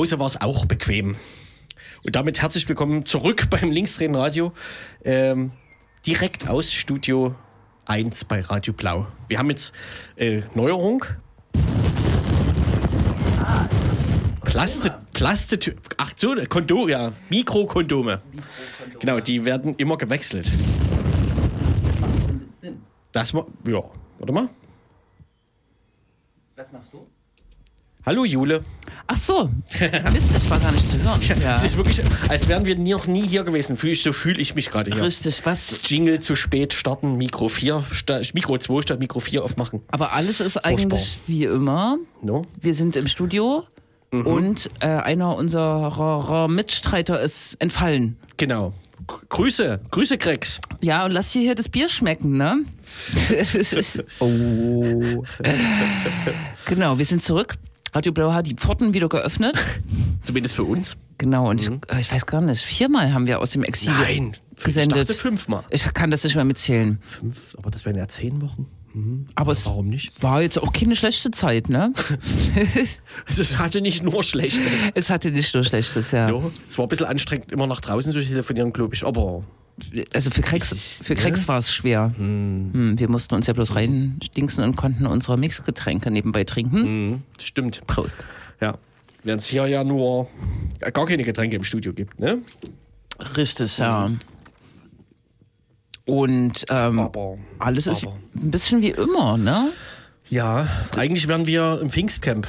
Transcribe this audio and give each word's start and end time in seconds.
Hause 0.00 0.18
war 0.18 0.28
es 0.28 0.40
auch 0.40 0.64
bequem. 0.64 1.16
Und 2.06 2.16
damit 2.16 2.40
herzlich 2.40 2.66
willkommen 2.66 3.04
zurück 3.04 3.48
beim 3.50 3.70
Linksreden 3.70 4.16
Radio. 4.16 4.54
Ähm, 5.04 5.52
direkt 6.06 6.48
aus 6.48 6.72
Studio 6.72 7.34
1 7.84 8.24
bei 8.24 8.40
Radio 8.40 8.72
Blau. 8.72 9.08
Wir 9.28 9.38
haben 9.38 9.50
jetzt 9.50 9.74
äh, 10.16 10.40
Neuerung. 10.54 11.04
Plaste, 14.42 14.98
Plaste, 15.12 15.58
ach 15.98 16.14
so, 16.16 16.34
Kondom, 16.48 16.88
ja, 16.88 17.12
Mikrokondome. 17.28 18.22
Genau, 19.00 19.20
die 19.20 19.44
werden 19.44 19.74
immer 19.76 19.98
gewechselt. 19.98 20.50
Das 23.12 23.34
war, 23.34 23.46
ja, 23.66 23.82
warte 24.18 24.32
mal. 24.32 24.48
Was 26.56 26.72
machst 26.72 26.90
du? 26.90 27.06
Hallo 28.06 28.24
Jule. 28.24 28.62
Ach 29.06 29.16
so, 29.16 29.50
Mist, 30.12 30.28
ich 30.36 30.48
war 30.48 30.60
gar 30.60 30.70
nicht 30.72 30.88
zu 30.88 30.96
hören. 31.02 31.20
Ja. 31.42 31.54
Es 31.54 31.64
ist 31.64 31.76
wirklich, 31.76 32.00
als 32.28 32.46
wären 32.46 32.64
wir 32.64 32.76
noch 32.78 33.06
nie 33.08 33.26
hier 33.26 33.42
gewesen. 33.42 33.76
Fühl 33.76 33.90
ich, 33.90 34.02
so 34.02 34.12
fühle 34.12 34.40
ich 34.40 34.54
mich 34.54 34.70
gerade 34.70 34.92
hier. 34.92 35.02
Richtig, 35.02 35.44
was? 35.44 35.76
Jingle 35.84 36.20
zu 36.20 36.36
spät 36.36 36.72
starten, 36.74 37.16
Mikro 37.16 37.48
4, 37.48 37.84
sta- 37.90 38.20
Mikro 38.34 38.56
2 38.56 38.82
statt 38.82 39.00
Mikro 39.00 39.18
4 39.18 39.42
aufmachen. 39.44 39.82
Aber 39.90 40.12
alles 40.12 40.40
ist 40.40 40.56
eigentlich 40.64 41.18
wie 41.26 41.44
immer. 41.44 41.98
No? 42.22 42.46
Wir 42.60 42.74
sind 42.74 42.94
im 42.94 43.08
Studio 43.08 43.64
und 44.12 44.70
äh, 44.80 44.86
einer 44.86 45.36
unserer 45.36 46.46
Mitstreiter 46.48 47.20
ist 47.20 47.56
entfallen. 47.60 48.16
Genau. 48.36 48.72
Grüße, 49.28 49.80
Grüße, 49.90 50.18
Grex. 50.18 50.60
Ja, 50.82 51.04
und 51.04 51.10
lass 51.10 51.32
dir 51.32 51.42
hier 51.42 51.54
das 51.56 51.68
Bier 51.68 51.88
schmecken, 51.88 52.36
ne? 52.38 52.60
Oh. 54.20 55.24
genau, 56.66 56.96
wir 56.98 57.04
sind 57.04 57.24
zurück. 57.24 57.54
Radio 57.92 58.12
Blau 58.12 58.32
hat 58.32 58.46
die 58.46 58.54
Pforten 58.54 58.94
wieder 58.94 59.08
geöffnet. 59.08 59.56
Zumindest 60.22 60.54
für 60.54 60.64
uns. 60.64 60.96
Genau, 61.18 61.50
und 61.50 61.60
ich, 61.60 61.68
äh, 61.68 62.00
ich 62.00 62.10
weiß 62.10 62.26
gar 62.26 62.40
nicht, 62.40 62.62
viermal 62.62 63.12
haben 63.12 63.26
wir 63.26 63.40
aus 63.40 63.50
dem 63.50 63.62
Exil 63.64 63.92
Nein. 63.92 64.36
gesendet. 64.62 64.96
Ich 64.98 65.06
dachte 65.06 65.14
fünfmal. 65.14 65.64
Ich 65.70 65.92
kann 65.92 66.10
das 66.10 66.24
nicht 66.24 66.34
mehr 66.34 66.44
mitzählen. 66.44 66.98
Fünf, 67.02 67.56
aber 67.58 67.70
das 67.70 67.84
wären 67.84 67.96
ja 67.96 68.08
zehn 68.08 68.40
Wochen. 68.40 68.66
Aber 69.36 69.52
es 69.52 69.66
Warum 69.66 69.88
nicht? 69.88 70.20
war 70.22 70.42
jetzt 70.42 70.58
auch 70.58 70.72
keine 70.72 70.96
schlechte 70.96 71.30
Zeit, 71.30 71.68
ne? 71.68 71.92
Also, 73.26 73.42
es 73.42 73.56
hatte 73.56 73.80
nicht 73.80 74.02
nur 74.02 74.24
Schlechtes. 74.24 74.88
Es 74.94 75.10
hatte 75.10 75.30
nicht 75.30 75.54
nur 75.54 75.62
Schlechtes, 75.62 76.10
ja. 76.10 76.28
Ja, 76.28 76.50
es 76.66 76.76
war 76.76 76.86
ein 76.86 76.88
bisschen 76.88 77.06
anstrengend, 77.06 77.52
immer 77.52 77.68
nach 77.68 77.80
draußen 77.80 78.12
zu 78.12 78.20
telefonieren, 78.20 78.72
glaube 78.72 78.94
ich. 78.94 79.04
Aber 79.04 79.44
Also 80.12 80.30
für 80.30 80.42
Krex, 80.42 81.00
für 81.02 81.14
Krex 81.14 81.42
ne? 81.42 81.48
war 81.48 81.58
es 81.58 81.72
schwer. 81.72 82.12
Hm, 82.16 82.98
wir 82.98 83.08
mussten 83.10 83.34
uns 83.34 83.46
ja 83.46 83.52
bloß 83.52 83.74
reinstinksen 83.74 84.62
und 84.64 84.76
konnten 84.76 85.06
unsere 85.06 85.36
Mixgetränke 85.38 86.10
nebenbei 86.10 86.44
trinken. 86.44 87.22
das 87.36 87.46
stimmt. 87.46 87.80
Prost. 87.86 88.16
Ja. 88.60 88.76
Während 89.22 89.42
es 89.42 89.48
hier 89.48 89.66
ja 89.66 89.84
nur 89.84 90.28
äh, 90.80 90.90
gar 90.92 91.06
keine 91.06 91.22
Getränke 91.22 91.56
im 91.56 91.64
Studio 91.64 91.92
gibt, 91.92 92.18
ne? 92.20 92.38
Richtig, 93.36 93.78
ja. 93.78 94.10
Und 96.06 96.64
ähm, 96.70 96.98
Aber. 96.98 97.38
alles 97.58 97.86
ist 97.86 98.04
aber- 98.04 98.16
ein 98.34 98.50
bisschen 98.50 98.82
wie 98.82 98.90
immer, 98.90 99.36
ne? 99.36 99.72
Ja, 100.28 100.68
eigentlich 100.96 101.28
wären 101.28 101.46
wir 101.46 101.80
im 101.82 101.90
Pfingstcamp. 101.90 102.46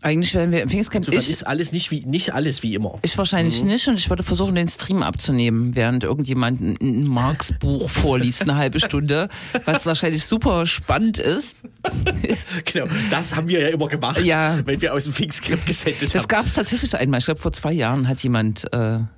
Eigentlich 0.00 0.32
werden 0.34 0.52
wir 0.52 0.62
im 0.62 0.68
Pfingstcamp. 0.68 1.06
Insofern 1.08 1.20
Ich, 1.24 1.30
ist 1.30 1.46
alles 1.46 1.72
nicht 1.72 1.90
wie 1.90 2.06
nicht 2.06 2.32
alles 2.32 2.62
wie 2.62 2.74
immer. 2.74 2.98
ich 3.02 3.18
wahrscheinlich 3.18 3.64
nicht 3.64 3.88
und 3.88 3.98
ich 3.98 4.08
würde 4.08 4.22
versuchen, 4.22 4.54
den 4.54 4.68
Stream 4.68 5.02
abzunehmen, 5.02 5.74
während 5.74 6.04
irgendjemand 6.04 6.60
ein- 6.60 6.76
ein 6.80 7.02
Marx-Buch 7.08 7.90
vorliest, 7.90 8.42
eine 8.42 8.54
halbe 8.54 8.78
Stunde, 8.78 9.28
was 9.64 9.86
wahrscheinlich 9.86 10.24
super 10.24 10.66
spannend 10.66 11.18
ist. 11.18 11.62
Genau, 12.64 12.86
das 13.10 13.34
haben 13.34 13.48
wir 13.48 13.60
ja 13.60 13.68
immer 13.68 13.88
gemacht, 13.88 14.22
Ja. 14.22 14.58
wenn 14.64 14.80
wir 14.80 14.94
aus 14.94 15.04
dem 15.04 15.12
Pfingstcamp 15.12 15.66
gesendet 15.66 16.02
Das 16.02 16.14
haben. 16.14 16.28
gab 16.28 16.46
es 16.46 16.54
tatsächlich 16.54 16.94
einmal. 16.96 17.18
Ich 17.18 17.24
glaube, 17.24 17.40
vor 17.40 17.52
zwei 17.52 17.72
Jahren 17.72 18.06
hat 18.08 18.22
jemand 18.22 18.72
äh, 18.72 18.76
ein 18.76 19.08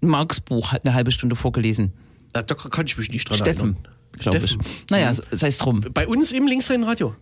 Marx-Buch 0.00 0.72
eine 0.74 0.94
halbe 0.94 1.10
Stunde 1.10 1.34
vorgelesen. 1.36 1.92
Da, 2.32 2.42
da 2.42 2.54
kann 2.54 2.86
ich 2.86 2.96
mich 2.96 3.10
nicht 3.10 3.28
dran 3.28 3.38
Steffen, 3.38 3.60
erinnern. 3.76 3.88
glaube 4.18 4.38
ich. 4.38 4.50
Steffen. 4.52 4.66
Naja, 4.90 5.12
sei 5.32 5.48
es 5.48 5.58
drum. 5.58 5.84
Bei 5.92 6.06
uns 6.06 6.30
im 6.32 6.46
Linksrhein-Radio. 6.46 7.16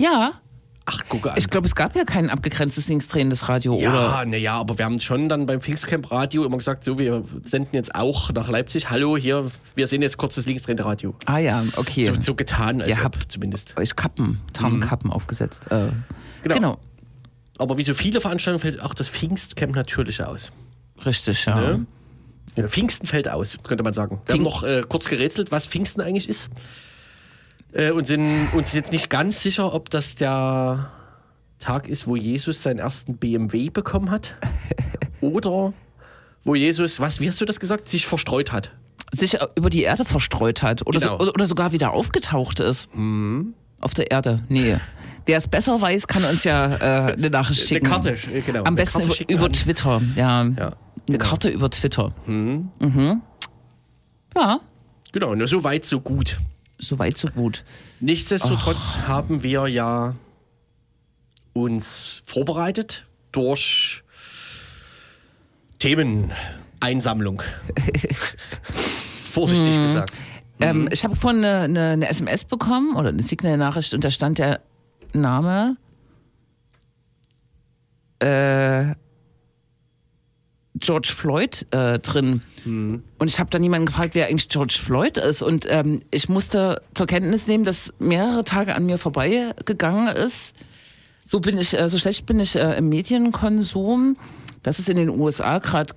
Ja, 0.00 0.34
Ach, 0.90 1.06
gucke 1.08 1.30
an. 1.32 1.36
ich 1.38 1.50
glaube, 1.50 1.66
es 1.66 1.74
gab 1.74 1.94
ja 1.96 2.04
kein 2.04 2.30
abgegrenztes 2.30 2.88
linksdrehendes 2.88 3.48
Radio, 3.48 3.78
ja, 3.78 3.90
oder? 3.90 4.24
naja, 4.24 4.54
aber 4.54 4.78
wir 4.78 4.86
haben 4.86 4.98
schon 5.00 5.28
dann 5.28 5.44
beim 5.44 5.60
Pfingstcamp 5.60 6.10
Radio 6.10 6.44
immer 6.46 6.56
gesagt, 6.56 6.82
so, 6.84 6.98
wir 6.98 7.24
senden 7.44 7.74
jetzt 7.76 7.94
auch 7.94 8.32
nach 8.32 8.48
Leipzig. 8.48 8.88
Hallo, 8.88 9.16
hier, 9.18 9.50
wir 9.74 9.86
sehen 9.86 10.00
jetzt 10.00 10.16
kurz 10.16 10.36
das 10.36 10.46
linksdrehende 10.46 10.86
Radio. 10.86 11.14
Ah 11.26 11.36
ja, 11.38 11.62
okay. 11.76 12.06
So, 12.06 12.20
so 12.20 12.34
getan, 12.34 12.80
als 12.80 12.90
Ihr 12.90 12.96
ob, 12.96 13.02
habt- 13.04 13.30
zumindest. 13.30 13.76
Euch 13.76 13.96
Kappen, 13.96 14.40
Tarnkappen 14.54 15.10
aufgesetzt. 15.12 15.66
Äh, 15.70 15.88
Genau. 16.42 16.54
genau. 16.54 16.78
Aber 17.58 17.76
wie 17.76 17.82
so 17.82 17.92
viele 17.92 18.20
Veranstaltungen 18.20 18.60
fällt 18.62 18.80
auch 18.80 18.94
das 18.94 19.08
Pfingstcamp 19.08 19.74
natürlich 19.74 20.22
aus. 20.22 20.52
Richtig, 21.04 21.44
ja. 21.44 21.56
Ne? 21.60 21.86
Ja, 22.56 22.66
Pfingsten 22.68 23.06
fällt 23.06 23.28
aus, 23.28 23.58
könnte 23.62 23.84
man 23.84 23.92
sagen. 23.92 24.20
Wir 24.24 24.34
Pfing- 24.36 24.38
haben 24.38 24.44
noch 24.44 24.62
äh, 24.62 24.82
kurz 24.88 25.08
gerätselt, 25.08 25.50
was 25.52 25.66
Pfingsten 25.66 26.00
eigentlich 26.00 26.28
ist. 26.28 26.48
Äh, 27.72 27.90
und 27.90 28.06
sind 28.06 28.48
uns 28.54 28.72
jetzt 28.72 28.92
nicht 28.92 29.10
ganz 29.10 29.42
sicher, 29.42 29.72
ob 29.74 29.90
das 29.90 30.14
der 30.14 30.90
Tag 31.58 31.88
ist, 31.88 32.06
wo 32.06 32.16
Jesus 32.16 32.62
seinen 32.62 32.78
ersten 32.78 33.16
BMW 33.16 33.70
bekommen 33.70 34.10
hat. 34.10 34.34
oder 35.20 35.72
wo 36.44 36.54
Jesus, 36.54 37.00
was, 37.00 37.20
wie 37.20 37.28
hast 37.28 37.40
du 37.40 37.44
das 37.44 37.60
gesagt, 37.60 37.88
sich 37.88 38.06
verstreut 38.06 38.52
hat. 38.52 38.70
Sich 39.12 39.38
über 39.56 39.70
die 39.70 39.82
Erde 39.82 40.04
verstreut 40.04 40.62
hat 40.62 40.86
oder, 40.86 41.00
Genau. 41.00 41.18
so, 41.18 41.32
oder, 41.32 41.46
sogar 41.46 41.72
wieder 41.72 41.92
aufgetaucht 41.92 42.60
ist. 42.60 42.88
Auf 43.80 43.94
der 43.94 44.10
Erde. 44.10 44.42
Nee. 44.48 44.76
Wer 45.26 45.36
es 45.38 45.48
besser 45.48 45.80
weiß, 45.80 46.06
kann 46.06 46.24
uns 46.24 46.44
ja 46.44 47.08
äh, 47.08 47.12
eine 47.14 47.30
Nachricht 47.30 47.60
Eine 47.60 47.68
schicken. 47.68 47.86
Karte, 47.86 48.10
äh, 48.32 48.40
genau. 48.40 48.60
Am 48.60 48.66
eine 48.68 48.76
besten 48.76 49.00
Karte 49.02 49.22
über, 49.24 49.32
über 49.32 49.52
Twitter. 49.52 50.00
Ja. 50.16 50.42
Ja, 50.44 50.44
Eine 50.46 50.74
genau. 51.06 51.24
Karte 51.24 51.48
über 51.50 51.70
Twitter. 51.70 52.12
Mhm. 52.26 52.70
Ja, 54.36 54.60
Genau, 55.12 55.34
nur 55.34 55.48
so 55.48 55.64
weit, 55.64 55.86
so 55.86 56.00
gut. 56.00 56.38
So 56.78 56.98
weit, 56.98 57.18
so 57.18 57.28
gut. 57.28 57.64
Nichtsdestotrotz 58.00 58.98
haben 59.06 59.42
wir 59.42 59.66
ja 59.68 60.14
uns 61.52 62.22
vorbereitet 62.26 63.04
durch 63.32 64.02
Themeneinsammlung. 65.78 67.42
Vorsichtig 69.24 69.76
gesagt. 69.76 70.12
Ähm, 70.60 70.88
ich 70.90 71.04
habe 71.04 71.14
vorhin 71.14 71.44
eine, 71.44 71.60
eine, 71.60 71.90
eine 71.90 72.08
SMS 72.08 72.44
bekommen 72.44 72.96
oder 72.96 73.10
eine 73.10 73.22
Signal-Nachricht 73.22 73.94
und 73.94 74.02
da 74.02 74.10
stand 74.10 74.38
der 74.38 74.60
Name 75.12 75.76
äh, 78.18 78.94
George 80.80 81.12
Floyd 81.14 81.66
äh, 81.70 81.98
drin. 81.98 82.42
Und 82.64 83.28
ich 83.28 83.38
habe 83.38 83.50
dann 83.50 83.62
jemanden 83.62 83.86
gefragt, 83.86 84.14
wer 84.14 84.26
eigentlich 84.26 84.48
George 84.48 84.78
Floyd 84.82 85.16
ist. 85.16 85.42
Und 85.42 85.66
ähm, 85.68 86.02
ich 86.10 86.28
musste 86.28 86.82
zur 86.94 87.06
Kenntnis 87.06 87.46
nehmen, 87.46 87.64
dass 87.64 87.92
mehrere 87.98 88.44
Tage 88.44 88.74
an 88.74 88.84
mir 88.86 88.98
vorbeigegangen 88.98 90.08
ist. 90.08 90.54
So 91.24 91.40
bin 91.40 91.56
ich, 91.58 91.78
äh, 91.78 91.88
so 91.88 91.98
schlecht 91.98 92.26
bin 92.26 92.40
ich 92.40 92.56
äh, 92.56 92.76
im 92.76 92.88
Medienkonsum, 92.88 94.16
dass 94.62 94.78
es 94.78 94.88
in 94.88 94.96
den 94.96 95.08
USA 95.08 95.58
gerade 95.58 95.94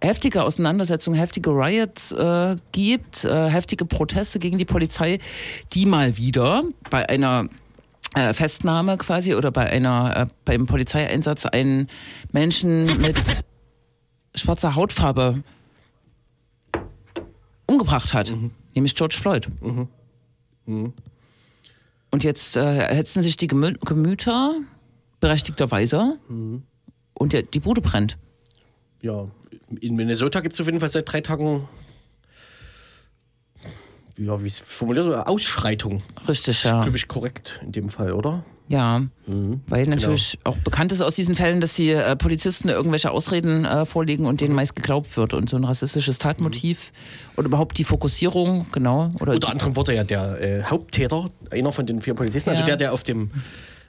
heftige 0.00 0.42
Auseinandersetzungen, 0.42 1.18
heftige 1.18 1.50
Riots 1.50 2.12
äh, 2.12 2.56
gibt, 2.72 3.24
äh, 3.24 3.48
heftige 3.48 3.84
Proteste 3.84 4.38
gegen 4.38 4.58
die 4.58 4.64
Polizei, 4.64 5.18
die 5.72 5.86
mal 5.86 6.16
wieder 6.16 6.64
bei 6.90 7.08
einer 7.08 7.48
äh, 8.14 8.32
Festnahme 8.32 8.96
quasi 8.96 9.34
oder 9.34 9.50
bei 9.50 9.68
einer 9.68 10.16
äh, 10.16 10.26
beim 10.44 10.66
Polizeieinsatz 10.66 11.46
einen 11.46 11.88
Menschen 12.32 12.84
mit 13.00 13.18
schwarzer 14.38 14.74
Hautfarbe 14.74 15.42
umgebracht 17.66 18.14
hat, 18.14 18.32
nämlich 18.74 18.94
George 18.94 19.16
Floyd. 19.20 19.48
Und 22.10 22.24
jetzt 22.24 22.56
äh, 22.56 22.78
erhitzen 22.78 23.22
sich 23.22 23.36
die 23.36 23.46
Gemü 23.46 23.74
Gemüter 23.84 24.54
berechtigterweise 25.20 26.18
und 27.14 27.32
der, 27.32 27.42
die 27.42 27.60
Bude 27.60 27.80
brennt. 27.80 28.16
Ja, 29.02 29.28
in 29.80 29.96
Minnesota 29.96 30.40
gibt 30.40 30.54
es 30.54 30.60
auf 30.60 30.66
jeden 30.66 30.80
Fall 30.80 30.88
seit 30.88 31.10
drei 31.10 31.20
Tagen, 31.20 31.68
ja, 34.16 34.42
wie 34.42 34.46
es 34.46 34.58
formuliert, 34.60 35.26
Ausschreitung. 35.26 36.02
Richtig, 36.26 36.64
ja. 36.64 36.82
Glaube 36.82 36.96
ich 36.96 37.08
korrekt 37.08 37.60
in 37.62 37.72
dem 37.72 37.88
Fall, 37.88 38.12
oder? 38.12 38.44
Ja, 38.70 39.02
weil 39.66 39.86
natürlich 39.86 40.38
auch 40.44 40.56
bekannt 40.58 40.92
ist 40.92 41.00
aus 41.00 41.14
diesen 41.14 41.34
Fällen, 41.34 41.60
dass 41.62 41.74
die 41.74 41.90
äh, 41.90 42.16
Polizisten 42.16 42.68
irgendwelche 42.68 43.10
Ausreden 43.10 43.64
äh, 43.64 43.86
vorlegen 43.86 44.26
und 44.26 44.42
denen 44.42 44.54
meist 44.54 44.76
geglaubt 44.76 45.16
wird. 45.16 45.32
Und 45.32 45.48
so 45.48 45.56
ein 45.56 45.64
rassistisches 45.64 46.18
Tatmotiv 46.18 46.92
oder 47.36 47.46
überhaupt 47.46 47.78
die 47.78 47.84
Fokussierung, 47.84 48.66
genau. 48.72 49.10
Oder 49.20 49.32
Unter 49.34 49.50
anderem 49.50 49.74
wurde 49.76 49.94
ja 49.94 50.04
der 50.04 50.40
äh, 50.40 50.62
Haupttäter, 50.64 51.30
einer 51.50 51.72
von 51.72 51.86
den 51.86 52.02
vier 52.02 52.12
Polizisten, 52.14 52.50
also 52.50 52.60
Ja. 52.60 52.66
der, 52.66 52.76
der 52.76 52.92
auf 52.92 53.02
dem 53.04 53.30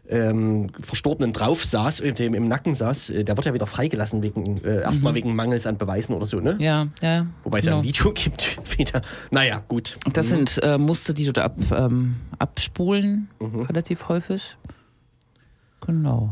ähm, 0.09 0.69
Verstorbenen 0.81 1.33
drauf 1.33 1.63
saß, 1.63 1.99
äh, 1.99 2.13
dem 2.13 2.33
im 2.33 2.47
Nacken 2.47 2.75
saß, 2.75 3.11
äh, 3.11 3.23
der 3.23 3.37
wird 3.37 3.45
ja 3.45 3.53
wieder 3.53 3.67
freigelassen, 3.67 4.21
wegen, 4.23 4.57
äh, 4.63 4.81
erstmal 4.81 5.13
wegen 5.13 5.35
Mangels 5.35 5.65
an 5.67 5.77
Beweisen 5.77 6.13
oder 6.15 6.25
so, 6.25 6.39
ne? 6.39 6.57
ja, 6.59 6.87
ja. 7.01 7.27
Wobei 7.43 7.59
es 7.59 7.65
ja 7.65 7.71
genau. 7.73 7.81
ein 7.81 7.87
Video 7.87 8.11
gibt, 8.13 8.59
wieder. 8.77 9.01
Naja, 9.31 9.63
gut. 9.67 9.97
Das 10.13 10.29
sind 10.29 10.59
äh, 10.63 10.77
Muster, 10.77 11.13
die 11.13 11.25
du 11.25 11.31
da 11.33 11.43
ab, 11.45 11.57
ähm, 11.71 12.15
abspulen, 12.39 13.29
Mhm. 13.39 13.61
relativ 13.61 14.07
häufig. 14.09 14.57
Genau. 15.85 16.29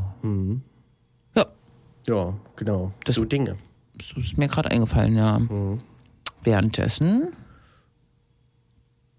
Ja. 1.35 1.45
Ja, 2.07 2.33
genau. 2.55 2.91
Das- 3.05 3.15
so 3.15 3.25
Dinge. 3.25 3.55
Das 3.95 4.11
ist 4.17 4.37
mir 4.37 4.47
gerade 4.47 4.69
eingefallen, 4.71 5.15
ja. 5.15 5.39
Währenddessen. 6.43 7.29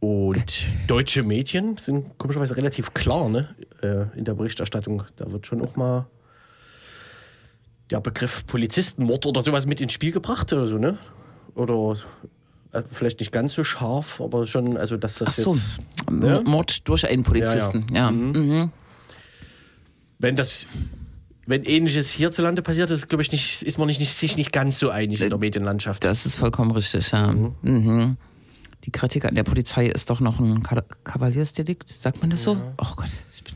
Und 0.00 0.64
deutsche 0.86 1.24
Medien 1.24 1.76
sind 1.76 2.16
komischerweise 2.18 2.56
relativ 2.56 2.94
klar 2.94 3.28
ne? 3.28 3.48
Äh, 3.82 4.06
in 4.16 4.24
der 4.24 4.34
Berichterstattung. 4.34 5.02
Da 5.16 5.30
wird 5.30 5.46
schon 5.46 5.62
auch 5.64 5.76
mal 5.76 6.06
der 7.90 8.00
Begriff 8.00 8.46
Polizistenmord 8.46 9.24
oder 9.26 9.42
sowas 9.42 9.66
mit 9.66 9.80
ins 9.80 9.92
Spiel 9.92 10.12
gebracht 10.12 10.52
oder 10.52 10.66
so, 10.68 10.76
ne? 10.78 10.98
Oder 11.54 11.96
äh, 12.72 12.82
vielleicht 12.90 13.20
nicht 13.20 13.32
ganz 13.32 13.54
so 13.54 13.64
scharf, 13.64 14.20
aber 14.20 14.46
schon, 14.46 14.76
also 14.76 14.96
dass 14.96 15.16
das 15.16 15.36
so, 15.36 15.54
jetzt, 15.54 15.78
Ja. 16.22 16.42
Mord 16.42 16.86
durch 16.88 17.06
einen 17.08 17.24
Polizisten. 17.24 17.86
Ja, 17.92 18.10
Mhm. 18.10 18.70
wenn 20.18 20.36
das, 20.36 20.66
wenn 21.46 21.64
ähnliches 21.64 22.10
hierzulande 22.10 22.60
passiert, 22.62 22.90
ist, 22.90 23.08
glaube 23.08 23.22
ich, 23.22 23.32
nicht, 23.32 23.62
ist 23.62 23.78
man 23.78 23.86
nicht, 23.86 24.00
nicht, 24.00 24.14
sich 24.14 24.36
nicht 24.36 24.52
ganz 24.52 24.78
so 24.78 24.90
einig 24.90 25.22
in 25.22 25.30
der 25.30 25.38
Medienlandschaft. 25.38 26.04
Das 26.04 26.26
ist 26.26 26.36
vollkommen 26.36 26.70
richtig, 26.72 27.10
ja. 27.10 27.32
Mhm. 27.32 28.16
Die 28.84 28.90
Kritik 28.92 29.24
an 29.24 29.34
der 29.34 29.44
Polizei 29.44 29.86
ist 29.86 30.08
doch 30.10 30.20
noch 30.20 30.38
ein 30.38 30.62
Ka 30.62 30.82
Kavaliersdelikt. 31.04 31.88
Sagt 31.88 32.20
man 32.20 32.30
das 32.30 32.42
so? 32.42 32.56
Oh 32.78 32.94
Gott. 32.96 33.08
Ich 33.34 33.42
bin 33.44 33.54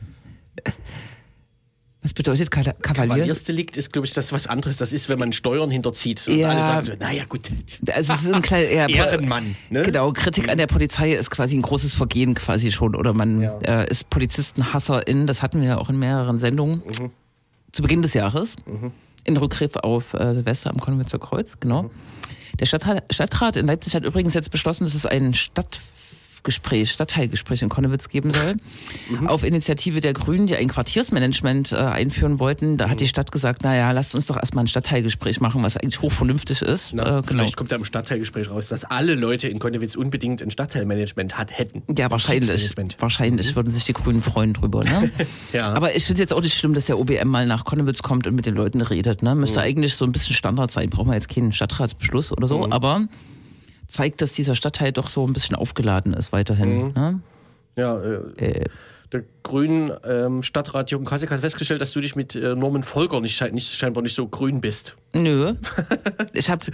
Was 2.01 2.13
bedeutet 2.13 2.51
Ka 2.51 2.61
Kavalier? 2.61 3.13
Kavaliersdelikt 3.15 3.77
ist, 3.77 3.93
glaube 3.93 4.05
ich, 4.05 4.13
das 4.13 4.33
was 4.33 4.45
anderes. 4.47 4.75
Das 4.75 4.91
ist, 4.91 5.07
wenn 5.07 5.19
man 5.19 5.31
Steuern 5.31 5.71
hinterzieht. 5.71 6.27
Und 6.27 6.37
Ja. 6.37 6.49
alle 6.49 6.63
sagen 6.63 6.85
so, 6.85 6.91
naja, 6.99 7.23
gut. 7.23 7.49
Also 7.89 8.11
es 8.11 8.25
ist 8.25 8.33
ein 8.33 8.41
kleiner 8.41 8.69
ja, 8.69 8.87
Ehrenmann. 8.89 9.55
Ne? 9.69 9.83
Genau, 9.83 10.11
Kritik 10.11 10.49
an 10.49 10.57
der 10.57 10.67
Polizei 10.67 11.13
ist 11.13 11.31
quasi 11.31 11.55
ein 11.55 11.61
großes 11.61 11.93
Vergehen 11.93 12.33
quasi 12.35 12.73
schon. 12.73 12.95
Oder 12.95 13.13
man 13.13 13.41
Ja. 13.41 13.57
äh, 13.59 13.89
ist 13.89 14.09
Polizistenhasserin, 14.09 15.27
das 15.27 15.41
hatten 15.41 15.61
wir 15.61 15.69
ja 15.69 15.77
auch 15.77 15.89
in 15.89 15.97
mehreren 15.97 16.39
Sendungen. 16.39 16.81
Mhm. 16.85 17.11
Zu 17.71 17.81
Beginn 17.81 18.01
des 18.01 18.13
Jahres. 18.13 18.57
In 19.23 19.37
Rückgriff 19.37 19.77
auf 19.77 20.13
äh, 20.13 20.33
Silvester 20.33 20.71
am 20.71 20.81
Konventzer 20.81 21.19
Kreuz, 21.19 21.57
genau. 21.61 21.83
Mhm. 21.83 21.89
Der 22.59 22.65
Stadtrat, 22.65 23.05
Stadtrat 23.13 23.55
in 23.55 23.65
Leipzig 23.65 23.95
hat 23.95 24.03
übrigens 24.03 24.33
jetzt 24.33 24.51
beschlossen, 24.51 24.83
dass 24.83 24.93
es 24.93 25.05
ein 25.05 25.33
Stadtgespräch, 26.43 26.91
Stadtteilgespräch 26.91 27.61
in 27.61 27.69
Konnewitz 27.69 28.09
geben 28.09 28.33
soll. 28.33 28.55
Mhm. 29.09 29.27
Auf 29.27 29.43
Initiative 29.45 30.01
der 30.01 30.11
Grünen, 30.13 30.45
die 30.47 30.55
ein 30.57 30.67
Quartiersmanagement 30.67 31.71
äh, 31.71 31.75
einführen 31.77 32.37
wollten. 32.39 32.77
Da 32.77 32.85
hat 32.89 32.95
Mhm. 32.95 32.97
die 32.97 33.07
Stadt 33.07 33.31
gesagt, 33.31 33.63
naja, 33.63 33.91
lasst 33.91 34.13
uns 34.13 34.25
doch 34.25 34.35
erstmal 34.35 34.65
ein 34.65 34.67
Stadtteilgespräch 34.67 35.39
machen, 35.39 35.63
was 35.63 35.77
eigentlich 35.77 36.01
hochvernünftig 36.01 36.61
ist. 36.61 36.91
Na, 36.93 37.03
äh, 37.03 37.05
genau. 37.21 37.23
Vielleicht 37.27 37.55
kommt 37.55 37.71
da 37.71 37.77
im 37.77 37.85
Stadtteilgespräch 37.85 38.49
raus, 38.49 38.67
dass 38.67 38.83
alle 38.83 39.15
Leute 39.15 39.47
in 39.47 39.59
Konnewitz 39.59 39.95
unbedingt 39.95 40.41
ein 40.41 40.51
Stadtteilmanagement 40.51 41.37
hat, 41.37 41.57
hätten. 41.57 41.83
Ja, 41.97 42.11
wahrscheinlich. 42.11 42.71
Wahrscheinlich 42.99 43.55
würden 43.55 43.71
sich 43.71 43.85
die 43.85 43.93
Grünen 43.93 44.21
freuen 44.21 44.53
drüber. 44.53 44.83
Ne? 44.83 45.11
Ja. 45.53 45.73
Aber 45.73 45.95
ich 45.95 46.03
finde 46.05 46.13
es 46.15 46.19
jetzt 46.19 46.33
auch 46.33 46.41
nicht 46.41 46.55
schlimm, 46.57 46.73
dass 46.73 46.85
der 46.85 46.97
OBM 46.97 47.27
mal 47.27 47.45
nach 47.45 47.63
Konnewitz 47.63 48.01
kommt 48.01 48.25
und 48.27 48.35
mit 48.35 48.45
den 48.45 48.55
Leuten 48.55 48.81
redet. 48.81 49.21
Ne? 49.21 49.35
Müsste 49.35 49.61
eigentlich 49.61 49.93
so 49.95 50.03
ein 50.05 50.11
bisschen 50.11 50.35
Standard 50.35 50.71
sein. 50.71 50.89
Brauchen 50.89 51.09
wir 51.09 51.13
jetzt 51.13 51.29
keinen 51.29 51.53
Stadtratsbeschluss 51.53 52.31
oder 52.31 52.47
so. 52.47 52.69
Aber 52.71 53.07
zeigt, 53.87 54.21
dass 54.21 54.33
dieser 54.33 54.55
Stadtteil 54.55 54.91
doch 54.91 55.09
so 55.09 55.25
ein 55.25 55.33
bisschen 55.33 55.55
aufgeladen 55.55 56.13
ist 56.13 56.31
weiterhin. 56.31 56.93
Ne? 56.93 57.19
Ja, 57.75 57.99
äh, 58.01 58.19
Äh, 58.37 58.65
der 59.11 59.23
grünen 59.43 59.91
ähm, 60.05 60.41
Stadtrat 60.41 60.89
Jürgen 60.89 61.05
Kasek 61.05 61.29
hat 61.29 61.41
festgestellt, 61.41 61.81
dass 61.81 61.91
du 61.91 62.01
dich 62.01 62.15
mit 62.15 62.33
äh, 62.35 62.55
Norman 62.55 62.81
Volker 62.81 63.21
nicht, 63.21 63.39
nicht, 63.53 63.71
scheinbar 63.71 64.01
nicht 64.01 64.15
so 64.15 64.27
grün 64.27 64.59
bist. 64.59 64.95
nö. 65.13 65.53
Ich 66.33 66.49
habe 66.49 66.65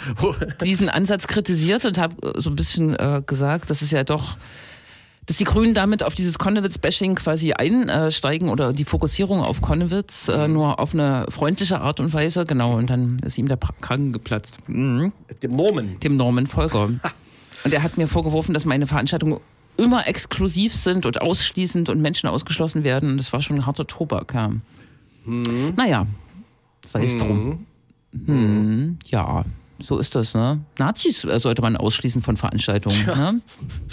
diesen 0.61 0.87
Ansatz 0.87 1.27
kritisiert 1.27 1.83
und 1.83 1.97
habe 1.97 2.15
so 2.39 2.49
ein 2.49 2.55
bisschen 2.55 2.95
äh, 2.95 3.21
gesagt, 3.25 3.69
dass 3.69 3.81
es 3.81 3.91
ja 3.91 4.05
doch, 4.05 4.37
dass 5.29 5.37
die 5.37 5.43
Grünen 5.43 5.75
damit 5.75 6.01
auf 6.01 6.15
dieses 6.15 6.39
Konnewitz-Bashing 6.39 7.13
quasi 7.13 7.53
einsteigen 7.53 8.49
oder 8.49 8.73
die 8.73 8.83
Fokussierung 8.83 9.41
auf 9.41 9.61
Konnewitz 9.61 10.27
äh, 10.27 10.47
nur 10.47 10.79
auf 10.79 10.95
eine 10.95 11.27
freundliche 11.29 11.81
Art 11.81 11.99
und 11.99 12.11
Weise. 12.13 12.45
Genau, 12.45 12.75
und 12.75 12.89
dann 12.89 13.19
ist 13.23 13.37
ihm 13.37 13.47
der 13.47 13.57
Kragen 13.57 14.11
geplatzt. 14.11 14.57
Mhm. 14.67 15.13
Dem 15.43 15.55
Norman. 15.55 15.99
Dem 15.99 16.17
Norman 16.17 16.47
Volker. 16.47 16.85
Und 16.85 17.71
er 17.71 17.83
hat 17.83 17.95
mir 17.95 18.07
vorgeworfen, 18.07 18.55
dass 18.55 18.65
meine 18.65 18.87
Veranstaltungen 18.87 19.39
immer 19.77 20.07
exklusiv 20.07 20.73
sind 20.73 21.05
und 21.05 21.21
ausschließend 21.21 21.89
und 21.89 22.01
Menschen 22.01 22.27
ausgeschlossen 22.27 22.83
werden. 22.83 23.11
Und 23.11 23.17
das 23.17 23.31
war 23.31 23.43
schon 23.43 23.57
ein 23.57 23.65
harter 23.67 23.85
Tobak. 23.85 24.33
Ja. 24.33 24.51
Naja, 25.27 26.07
sei 26.87 27.03
es 27.03 27.17
drum. 27.17 27.67
Hm, 28.25 28.97
ja, 29.05 29.45
so 29.77 29.99
ist 29.99 30.15
das, 30.15 30.33
ne? 30.33 30.61
Nazis 30.79 31.23
äh, 31.23 31.37
sollte 31.37 31.61
man 31.61 31.77
ausschließen 31.77 32.23
von 32.23 32.35
Veranstaltungen. 32.35 33.05
Ne? 33.05 33.41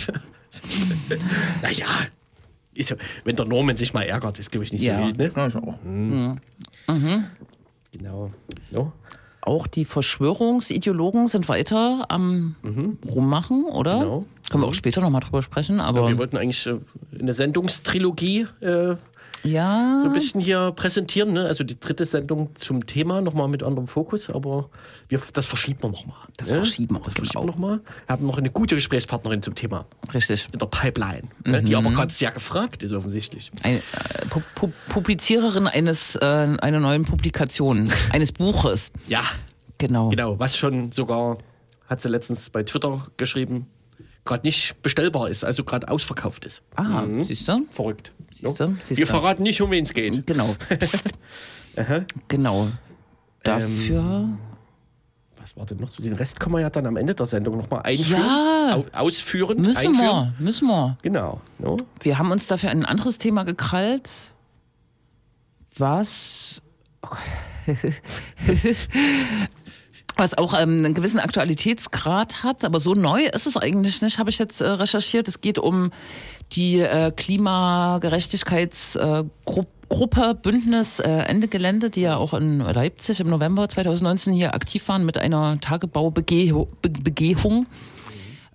Naja, 1.63 1.87
ist, 2.75 2.91
ja- 2.91 2.97
wenn 3.25 3.37
der 3.37 3.47
Norman 3.47 3.77
sich 3.77 3.95
mal 3.95 4.03
ärgert, 4.03 4.39
ist, 4.39 4.51
glaube 4.51 4.65
ich, 4.65 4.73
nicht 4.73 4.83
so 4.85 4.91
wild, 5.07 5.17
ne? 5.19 5.29
glaub 5.31 5.49
ich 5.49 5.57
auch. 5.57 5.75
Genau. 7.93 8.31
So. 8.71 8.93
Auch 9.43 9.67
die 9.69 9.85
Verschwörungsideologen 9.85 11.29
sind 11.29 11.49
weiter 11.49 12.07
am 12.09 12.57
Rummachen, 13.09 13.65
oder? 13.65 13.99
Genau. 14.01 14.25
Können 14.51 14.63
wir 14.65 14.69
auch 14.69 14.75
später 14.75 15.01
nochmal 15.01 15.21
drüber 15.21 15.41
sprechen, 15.43 15.81
aber 15.81 16.09
Wir 16.09 16.19
wollten 16.19 16.37
eigentlich 16.37 16.67
äh, 16.67 16.77
eine 17.19 17.33
Sendungstrilogie 17.33 18.47
äh, 18.61 18.97
ja. 19.47 19.99
so 20.01 20.07
ein 20.07 20.13
bisschen 20.13 20.41
hier 20.41 20.73
präsentieren. 20.75 21.33
Ne? 21.33 21.45
Also 21.47 21.65
die 21.65 21.79
dritte 21.79 22.05
Sendung 22.05 22.51
zum 22.57 22.87
Thema, 22.87 23.21
nochmal 23.21 23.49
mit 23.49 23.63
anderem 23.63 23.87
Fokus, 23.89 24.29
aber 24.31 24.69
wir, 25.09 25.21
das 25.33 25.47
verschieben 25.47 25.79
wir 25.83 25.91
nochmal. 25.91 26.17
Das 26.37 26.51
verschieben 26.51 26.95
wir, 26.97 27.01
Das 27.01 27.15
genau. 27.15 27.25
verschieben 27.27 27.43
wir 27.45 27.47
nochmal. 27.53 27.81
Wir 28.07 28.13
haben 28.13 28.27
noch 28.27 28.39
eine 28.39 28.51
gute 28.51 28.75
Gesprächspartnerin 28.75 29.43
zum 29.43 29.55
Thema 29.55 29.87
Richtig. 30.13 30.49
in 30.53 30.59
der 30.59 30.67
Pipeline, 30.67 31.23
ne? 31.45 31.63
die 31.63 31.73
Mhm. 31.73 31.87
aber 31.87 31.91
gerade 31.95 32.13
sehr 32.13 32.31
gefragt 32.33 32.83
ist 32.83 32.93
offensichtlich. 32.93 33.51
Ein, 33.63 33.77
äh, 33.77 34.27
Pu 34.29 34.41
Pu 34.55 34.71
Publiziererin 34.89 35.67
eines, 35.67 36.17
äh, 36.17 36.25
einer 36.25 36.81
neuen 36.81 37.05
Publikation, 37.05 37.89
eines 38.13 38.33
Buches. 38.33 38.91
Ja, 39.07 39.23
Genau. 39.79 40.09
genau. 40.09 40.39
Was 40.39 40.57
schon 40.57 40.91
sogar, 40.93 41.39
hat 41.89 42.01
sie 42.01 42.09
letztens 42.09 42.49
bei 42.51 42.63
Twitter 42.63 43.07
geschrieben, 43.19 43.67
gerade 44.27 44.47
nicht 44.47 44.83
bestellbar 44.83 45.31
ist, 45.31 45.45
also 45.45 45.65
gerade 45.65 45.89
ausverkauft 45.89 46.45
ist. 46.45 46.63
Ah, 46.75 47.05
siehst 47.23 47.49
du? 47.49 47.67
Verrückt. 47.71 48.13
Siehst 48.31 48.61
du? 48.61 48.77
Siehst 48.83 48.99
Wir 48.99 49.07
verraten 49.07 49.43
nicht, 49.43 49.61
um 49.63 49.71
wen 49.71 49.85
es 49.85 49.95
geht. 49.95 50.27
Genau. 50.27 50.55
genau. 52.29 52.69
Dafür. 53.43 54.29
Was 55.41 55.57
war 55.57 55.65
denn 55.65 55.79
noch 55.79 55.89
so? 55.89 56.03
Den 56.03 56.15
Rest 56.15 56.41
können 56.41 56.57
wir 56.57 56.61
ja 56.61 56.71
dann 56.71 56.87
am 56.87 56.97
Ende 56.97 57.15
der 57.15 57.27
Sendung 57.27 57.57
nochmal 57.57 57.83
einführen. 57.85 58.21
Ja. 58.21 58.75
Au 58.75 58.85
ausführend 58.93 59.61
müssen 59.61 59.77
einführen. 59.77 60.35
wir, 60.39 60.45
müssen 60.45 60.67
wir. 60.67 60.99
Genau. 61.03 61.41
No? 61.59 61.77
Wir 62.01 62.19
haben 62.19 62.33
uns 62.33 62.49
dafür 62.49 62.71
ein 62.71 62.85
anderes 62.85 63.19
Thema 63.19 63.45
gekrallt. 63.45 64.11
Was. 65.79 66.63
Oh. 70.17 70.23
Was 70.23 70.37
auch 70.37 70.55
ähm, 70.55 70.85
einen 70.85 70.95
gewissen 70.95 71.21
Aktualitätsgrad 71.21 72.43
hat, 72.43 72.65
aber 72.65 72.81
so 72.81 72.95
neu 72.95 73.25
ist 73.25 73.47
es 73.47 73.57
eigentlich 73.57 74.03
nicht, 74.03 74.19
habe 74.19 74.31
ich 74.31 74.39
jetzt 74.39 74.61
äh, 74.61 74.67
recherchiert. 74.67 75.29
Es 75.29 75.41
geht 75.41 75.59
um 75.59 75.93
die 76.53 76.81
äh, 76.81 77.11
Klimagerechtigkeitsgruppe. 77.11 79.71
Gruppe 79.89 80.35
Bündnis 80.35 80.99
äh, 80.99 81.09
Ende 81.09 81.47
Gelände, 81.47 81.91
die 81.91 82.01
ja 82.01 82.17
auch 82.17 82.35
in 82.35 82.59
Leipzig 82.59 83.21
im 83.21 83.29
November 83.29 83.69
2019 83.69 84.35
hier 84.35 84.53
aktiv 84.53 84.89
waren 84.89 85.07
mit 85.07 85.17
einer 85.17 85.61
Tagebaubegehung 85.61 86.67
Be 86.83 86.91
Begehung, 86.91 87.69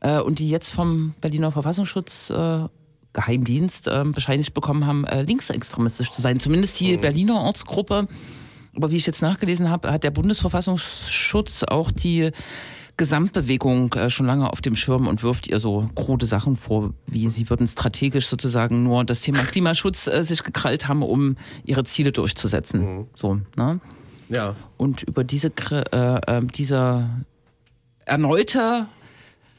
äh, 0.02 0.20
und 0.20 0.40
die 0.40 0.50
jetzt 0.50 0.72
vom 0.72 1.14
Berliner 1.22 1.52
Verfassungsschutz 1.52 2.30
äh, 2.32 2.68
Geheimdienst 3.14 3.88
äh, 3.88 4.04
bescheinigt 4.06 4.54
bekommen 4.54 4.86
haben, 4.86 5.06
äh, 5.06 5.22
linksextremistisch 5.22 6.12
zu 6.12 6.22
sein. 6.22 6.40
Zumindest 6.40 6.80
die 6.80 6.98
Berliner 6.98 7.42
Ortsgruppe. 7.42 8.08
Aber 8.76 8.92
wie 8.92 8.96
ich 8.96 9.06
jetzt 9.06 9.22
nachgelesen 9.22 9.70
habe, 9.70 9.92
hat 9.92 10.04
der 10.04 10.12
Bundesverfassungsschutz 10.12 11.64
auch 11.64 11.92
die 11.92 12.32
Gesamtbewegung 12.98 13.94
äh, 13.94 14.10
schon 14.10 14.26
lange 14.26 14.52
auf 14.52 14.62
dem 14.62 14.76
Schirm 14.76 15.08
und 15.08 15.24
wirft 15.24 15.48
ihr 15.48 15.60
so 15.60 15.90
krude 15.96 16.26
Sachen 16.26 16.56
vor, 16.56 16.94
wie 17.08 17.30
sie 17.30 17.50
würden 17.50 17.68
strategisch 17.68 18.28
sozusagen 18.28 18.84
nur 18.84 19.04
das 19.04 19.22
Thema 19.22 19.40
Klimaschutz 19.40 20.08
äh, 20.08 20.24
sich 20.24 20.44
gekrallt 20.44 20.88
haben, 20.88 21.02
um 21.02 21.36
ihre 21.64 21.84
Ziele 21.84 22.12
durchzusetzen. 22.12 23.08
So, 23.16 23.40
ne? 23.56 23.80
Ja. 24.30 24.56
Und 24.78 25.04
über 25.04 25.24
diese, 25.24 25.52
äh, 25.72 26.38
äh, 26.38 26.46
dieser 26.46 27.10
erneute 28.06 28.88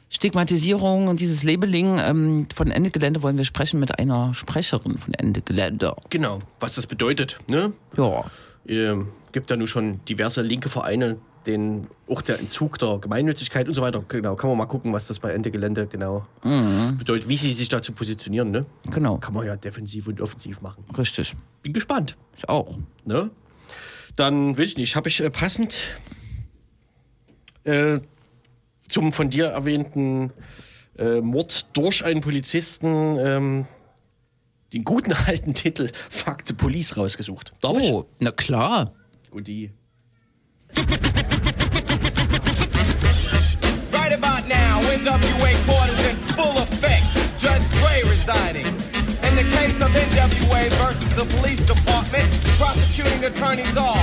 Stigmatisierung 0.08 1.08
und 1.08 1.20
dieses 1.20 1.42
Labeling 1.42 1.98
ähm, 1.98 2.46
von 2.54 2.70
Ende 2.70 2.90
Gelände 2.90 3.22
wollen 3.22 3.38
wir 3.38 3.44
sprechen 3.44 3.80
mit 3.80 3.98
einer 3.98 4.34
Sprecherin 4.34 4.98
von 4.98 5.14
Ende 5.14 5.40
Gelände. 5.40 5.96
Genau. 6.10 6.40
Was 6.60 6.74
das 6.74 6.86
bedeutet. 6.86 7.38
Ne? 7.48 7.72
Ja, 7.96 8.24
Ähm, 8.66 9.08
gibt 9.32 9.50
ja 9.50 9.56
nun 9.56 9.68
schon 9.68 10.04
diverse 10.04 10.42
linke 10.42 10.68
Vereine, 10.68 11.18
den 11.46 11.88
auch 12.08 12.22
der 12.22 12.38
Entzug 12.38 12.78
der 12.78 12.98
Gemeinnützigkeit 12.98 13.66
und 13.66 13.74
so 13.74 13.82
weiter. 13.82 14.04
Genau. 14.08 14.36
Kann 14.36 14.48
man 14.50 14.58
mal 14.58 14.66
gucken, 14.66 14.92
was 14.92 15.08
das 15.08 15.18
bei 15.18 15.32
Ende 15.32 15.50
Gelände 15.50 15.86
genau 15.86 16.26
bedeutet, 16.42 17.28
wie 17.28 17.36
sie 17.36 17.54
sich 17.54 17.68
dazu 17.68 17.92
positionieren. 17.92 18.50
Ne? 18.50 18.64
genau. 18.90 19.18
Kann 19.18 19.34
man 19.34 19.46
ja 19.46 19.56
defensiv 19.56 20.06
und 20.06 20.20
offensiv 20.20 20.60
machen. 20.60 20.84
Richtig. 20.96 21.34
Bin 21.62 21.72
gespannt. 21.72 22.16
Ich 22.36 22.48
auch. 22.48 22.76
Ne? 23.04 23.30
Dann 24.14 24.56
will 24.56 24.66
ich 24.66 24.76
nicht, 24.76 24.94
habe 24.94 25.08
ich 25.08 25.20
äh, 25.20 25.30
passend 25.30 25.80
äh, 27.64 28.00
zum 28.88 29.12
von 29.12 29.30
dir 29.30 29.46
erwähnten 29.46 30.32
äh, 30.98 31.20
Mord 31.20 31.66
durch 31.76 32.04
einen 32.04 32.20
Polizisten 32.20 33.16
ähm, 33.18 33.66
den 34.72 34.84
guten 34.84 35.12
alten 35.26 35.54
Titel 35.54 35.90
Fuck 36.10 36.44
the 36.46 36.52
Police 36.52 36.96
rausgesucht. 36.96 37.52
Darf 37.60 37.76
oh, 37.76 38.06
ich? 38.08 38.24
na 38.24 38.30
klar. 38.30 38.92
Und 39.30 39.48
die. 39.48 39.70
Right 43.92 44.12
about 44.12 44.48
now, 44.48 44.80
NWA 44.90 45.52
court 45.66 45.88
is 45.90 46.10
in 46.10 46.16
full 46.34 46.56
effect. 46.58 47.04
Judge 47.38 47.68
Dre 47.80 48.02
residing. 48.08 48.66
In 49.22 49.36
the 49.36 49.44
case 49.44 49.80
of 49.80 49.90
NWA 49.90 50.70
versus 50.86 51.12
the 51.14 51.24
police 51.36 51.60
department, 51.60 52.28
prosecuting 52.58 53.24
attorneys 53.24 53.76
are 53.76 53.96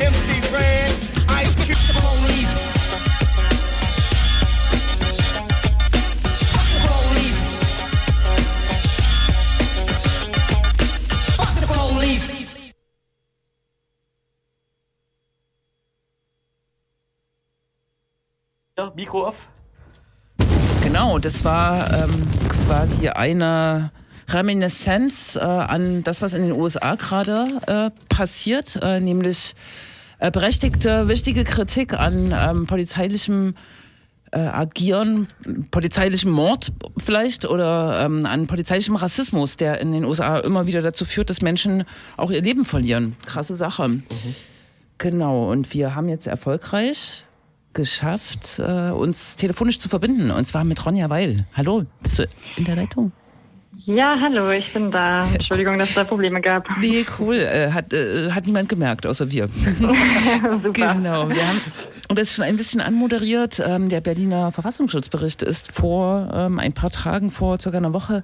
MC 0.00 0.40
Rand, 0.52 0.94
Ice 1.28 1.54
Cube, 1.64 1.78
police. 1.94 2.71
Ja, 18.82 18.92
Mikro 18.96 19.28
auf. 19.28 19.46
Genau, 20.82 21.20
das 21.20 21.44
war 21.44 21.88
ähm, 22.02 22.10
quasi 22.66 23.08
eine 23.10 23.92
Reminiszenz 24.28 25.36
äh, 25.36 25.38
an 25.38 26.02
das, 26.02 26.20
was 26.20 26.34
in 26.34 26.42
den 26.42 26.52
USA 26.52 26.96
gerade 26.96 27.60
äh, 27.68 27.90
passiert, 28.12 28.80
äh, 28.82 28.98
nämlich 28.98 29.54
äh, 30.18 30.32
berechtigte, 30.32 31.06
wichtige 31.06 31.44
Kritik 31.44 31.92
an 31.92 32.34
ähm, 32.36 32.66
polizeilichem 32.66 33.54
äh, 34.32 34.40
Agieren, 34.40 35.28
polizeilichem 35.70 36.32
Mord 36.32 36.72
vielleicht 36.98 37.44
oder 37.44 38.04
ähm, 38.04 38.26
an 38.26 38.48
polizeilichem 38.48 38.96
Rassismus, 38.96 39.56
der 39.56 39.80
in 39.80 39.92
den 39.92 40.04
USA 40.04 40.38
immer 40.40 40.66
wieder 40.66 40.82
dazu 40.82 41.04
führt, 41.04 41.30
dass 41.30 41.40
Menschen 41.40 41.84
auch 42.16 42.32
ihr 42.32 42.42
Leben 42.42 42.64
verlieren. 42.64 43.14
Krasse 43.26 43.54
Sache. 43.54 43.86
Mhm. 43.86 44.02
Genau, 44.98 45.52
und 45.52 45.72
wir 45.72 45.94
haben 45.94 46.08
jetzt 46.08 46.26
erfolgreich 46.26 47.24
geschafft, 47.74 48.58
äh, 48.58 48.90
uns 48.90 49.36
telefonisch 49.36 49.78
zu 49.78 49.88
verbinden. 49.88 50.30
Und 50.30 50.46
zwar 50.46 50.64
mit 50.64 50.84
Ronja 50.84 51.10
Weil. 51.10 51.46
Hallo, 51.54 51.84
bist 52.02 52.18
du 52.18 52.26
in 52.56 52.64
der 52.64 52.76
Leitung? 52.76 53.12
Ja, 53.84 54.16
hallo, 54.20 54.50
ich 54.50 54.72
bin 54.72 54.90
da. 54.92 55.28
Entschuldigung, 55.34 55.78
dass 55.78 55.88
es 55.88 55.94
da 55.94 56.04
Probleme 56.04 56.40
gab. 56.40 56.68
Nee, 56.78 57.04
cool. 57.18 57.36
Äh, 57.36 57.72
hat, 57.72 57.92
äh, 57.92 58.30
hat 58.30 58.46
niemand 58.46 58.68
gemerkt, 58.68 59.06
außer 59.06 59.30
wir. 59.30 59.48
Super. 60.62 60.94
Genau. 60.94 61.28
Wir 61.28 61.46
haben, 61.46 61.60
und 62.08 62.18
das 62.18 62.28
ist 62.28 62.36
schon 62.36 62.44
ein 62.44 62.56
bisschen 62.56 62.80
anmoderiert. 62.80 63.60
Ähm, 63.64 63.88
der 63.88 64.00
Berliner 64.00 64.52
Verfassungsschutzbericht 64.52 65.42
ist 65.42 65.72
vor 65.72 66.30
ähm, 66.32 66.58
ein 66.58 66.72
paar 66.72 66.90
Tagen, 66.90 67.30
vor 67.30 67.58
circa 67.58 67.78
einer 67.78 67.92
Woche, 67.92 68.22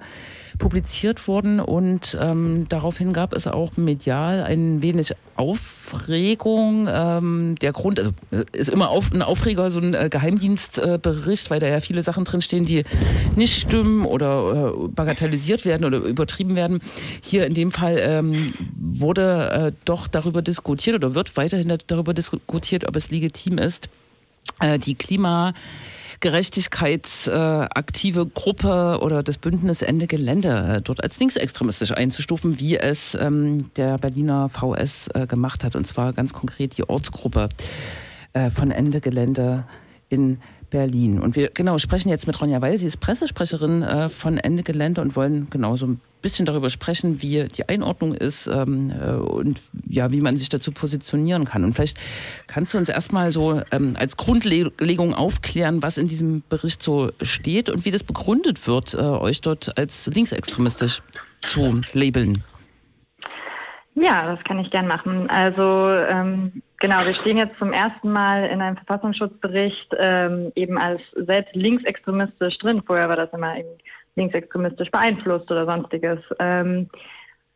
publiziert 0.58 1.28
worden 1.28 1.60
und 1.60 2.16
ähm, 2.20 2.66
daraufhin 2.68 3.12
gab 3.12 3.32
es 3.32 3.46
auch 3.46 3.76
medial 3.76 4.42
ein 4.42 4.82
wenig 4.82 5.14
Aufregung. 5.36 6.88
Ähm, 6.90 7.54
der 7.60 7.72
Grund, 7.72 7.98
also 7.98 8.10
äh, 8.30 8.44
ist 8.52 8.68
immer 8.68 8.90
auf, 8.90 9.12
ein 9.12 9.22
Aufreger, 9.22 9.70
so 9.70 9.80
ein 9.80 9.94
äh, 9.94 10.08
Geheimdienstbericht, 10.10 11.46
äh, 11.46 11.50
weil 11.50 11.60
da 11.60 11.68
ja 11.68 11.80
viele 11.80 12.02
Sachen 12.02 12.24
drinstehen, 12.24 12.64
die 12.64 12.84
nicht 13.36 13.60
stimmen 13.60 14.04
oder 14.04 14.74
äh, 14.74 14.88
bagatellisiert 14.88 15.64
werden 15.64 15.84
oder 15.84 15.98
übertrieben 15.98 16.56
werden. 16.56 16.80
Hier 17.22 17.46
in 17.46 17.54
dem 17.54 17.70
Fall 17.70 17.98
ähm, 18.00 18.52
wurde 18.76 19.50
äh, 19.50 19.72
doch 19.84 20.08
darüber 20.08 20.42
diskutiert 20.42 20.96
oder 20.96 21.14
wird 21.14 21.36
weiterhin 21.36 21.76
darüber 21.86 22.14
diskutiert, 22.14 22.86
ob 22.86 22.96
es 22.96 23.10
legitim 23.10 23.58
ist, 23.58 23.88
äh, 24.60 24.78
die 24.78 24.94
Klima 24.94 25.54
gerechtigkeitsaktive 26.20 28.26
Gruppe 28.26 28.98
oder 29.00 29.22
das 29.22 29.38
Bündnis 29.38 29.82
Ende 29.82 30.06
Gelände 30.06 30.76
äh, 30.76 30.82
dort 30.82 31.02
als 31.02 31.18
linksextremistisch 31.18 31.92
einzustufen, 31.92 32.60
wie 32.60 32.76
es 32.76 33.14
ähm, 33.14 33.72
der 33.74 33.98
Berliner 33.98 34.48
VS 34.48 35.08
äh, 35.14 35.26
gemacht 35.26 35.64
hat. 35.64 35.76
Und 35.76 35.86
zwar 35.86 36.12
ganz 36.12 36.32
konkret 36.32 36.76
die 36.76 36.88
Ortsgruppe 36.88 37.48
äh, 38.32 38.50
von 38.50 38.70
Ende 38.70 39.00
Gelände 39.00 39.64
in 40.08 40.36
Berlin. 40.36 40.57
Und 41.20 41.36
wir 41.36 41.50
genau 41.50 41.78
sprechen 41.78 42.08
jetzt 42.08 42.26
mit 42.26 42.40
Ronja 42.40 42.60
Weil, 42.60 42.78
sie 42.78 42.86
ist 42.86 42.98
Pressesprecherin 42.98 43.82
äh, 43.82 44.08
von 44.08 44.38
Ende 44.38 44.62
Gelände 44.62 45.00
und 45.00 45.16
wollen 45.16 45.48
genau 45.50 45.76
so 45.76 45.86
ein 45.86 46.00
bisschen 46.22 46.46
darüber 46.46 46.68
sprechen, 46.68 47.22
wie 47.22 47.46
die 47.48 47.68
Einordnung 47.68 48.14
ist 48.14 48.46
ähm, 48.48 48.90
äh, 48.90 49.12
und 49.12 49.60
ja, 49.88 50.10
wie 50.10 50.20
man 50.20 50.36
sich 50.36 50.48
dazu 50.48 50.72
positionieren 50.72 51.44
kann. 51.44 51.64
Und 51.64 51.74
vielleicht 51.74 51.96
kannst 52.46 52.74
du 52.74 52.78
uns 52.78 52.88
erstmal 52.88 53.30
so 53.30 53.62
ähm, 53.70 53.96
als 53.98 54.16
Grundlegung 54.16 55.14
aufklären, 55.14 55.82
was 55.82 55.96
in 55.96 56.08
diesem 56.08 56.42
Bericht 56.48 56.82
so 56.82 57.12
steht 57.22 57.68
und 57.68 57.84
wie 57.84 57.90
das 57.90 58.02
begründet 58.02 58.66
wird, 58.66 58.94
äh, 58.94 58.98
euch 58.98 59.40
dort 59.40 59.78
als 59.78 60.06
linksextremistisch 60.06 61.02
zu 61.40 61.80
labeln. 61.92 62.42
Ja, 64.00 64.34
das 64.34 64.44
kann 64.44 64.60
ich 64.60 64.70
gern 64.70 64.86
machen. 64.86 65.28
Also 65.28 65.90
ähm, 65.90 66.62
genau, 66.78 67.04
wir 67.04 67.14
stehen 67.14 67.36
jetzt 67.36 67.58
zum 67.58 67.72
ersten 67.72 68.10
Mal 68.10 68.44
in 68.44 68.60
einem 68.60 68.76
Verfassungsschutzbericht 68.76 69.92
ähm, 69.98 70.52
eben 70.54 70.78
als 70.78 71.00
selbst 71.16 71.54
linksextremistisch 71.56 72.58
drin. 72.58 72.82
Vorher 72.86 73.08
war 73.08 73.16
das 73.16 73.32
immer 73.32 73.54
linksextremistisch 74.14 74.90
beeinflusst 74.90 75.50
oder 75.50 75.66
sonstiges. 75.66 76.20
Ähm, 76.38 76.88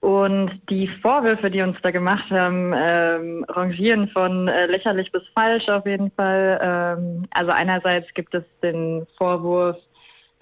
und 0.00 0.60
die 0.68 0.88
Vorwürfe, 0.88 1.48
die 1.48 1.62
uns 1.62 1.76
da 1.80 1.92
gemacht 1.92 2.28
haben, 2.32 2.72
ähm, 2.76 3.44
rangieren 3.48 4.08
von 4.08 4.48
äh, 4.48 4.66
lächerlich 4.66 5.12
bis 5.12 5.22
falsch 5.32 5.68
auf 5.68 5.86
jeden 5.86 6.10
Fall. 6.10 6.58
Ähm, 6.60 7.28
also 7.30 7.52
einerseits 7.52 8.12
gibt 8.14 8.34
es 8.34 8.42
den 8.64 9.06
Vorwurf, 9.16 9.76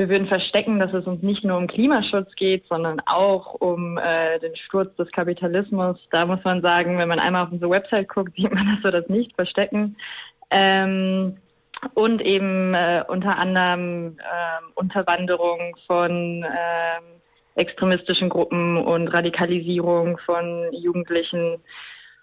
wir 0.00 0.08
würden 0.08 0.28
verstecken, 0.28 0.78
dass 0.78 0.94
es 0.94 1.06
uns 1.06 1.22
nicht 1.22 1.44
nur 1.44 1.58
um 1.58 1.66
Klimaschutz 1.66 2.34
geht, 2.34 2.66
sondern 2.68 3.02
auch 3.04 3.52
um 3.52 3.98
äh, 3.98 4.38
den 4.38 4.56
Sturz 4.56 4.96
des 4.96 5.12
Kapitalismus. 5.12 5.98
Da 6.10 6.24
muss 6.24 6.42
man 6.42 6.62
sagen, 6.62 6.96
wenn 6.96 7.08
man 7.08 7.18
einmal 7.18 7.44
auf 7.44 7.52
unsere 7.52 7.70
Website 7.70 8.08
guckt, 8.08 8.32
sieht 8.36 8.50
man, 8.50 8.66
dass 8.66 8.82
wir 8.82 8.98
das 8.98 9.10
nicht 9.10 9.34
verstecken. 9.34 9.98
Ähm, 10.50 11.36
und 11.92 12.22
eben 12.22 12.72
äh, 12.72 13.04
unter 13.08 13.36
anderem 13.36 14.16
äh, 14.18 14.62
Unterwanderung 14.74 15.76
von 15.86 16.44
äh, 16.44 17.60
extremistischen 17.60 18.30
Gruppen 18.30 18.78
und 18.78 19.08
Radikalisierung 19.08 20.16
von 20.24 20.72
Jugendlichen 20.72 21.58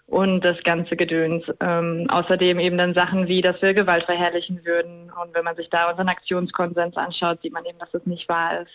und 0.08 0.40
das 0.40 0.62
ganze 0.64 0.96
Gedöns. 0.96 1.44
Ähm, 1.60 2.06
außerdem 2.08 2.58
eben 2.58 2.78
dann 2.78 2.94
Sachen 2.94 3.28
wie, 3.28 3.42
dass 3.42 3.60
wir 3.60 3.74
Gewalt 3.74 4.04
verherrlichen 4.04 4.64
würden. 4.64 5.12
Und 5.22 5.34
wenn 5.34 5.44
man 5.44 5.54
sich 5.54 5.68
da 5.68 5.90
unseren 5.90 6.08
Aktionskonsens 6.08 6.96
anschaut, 6.96 7.40
sieht 7.42 7.52
man 7.52 7.64
eben, 7.66 7.78
dass 7.78 7.90
das 7.92 8.04
nicht 8.06 8.28
wahr 8.28 8.62
ist. 8.62 8.72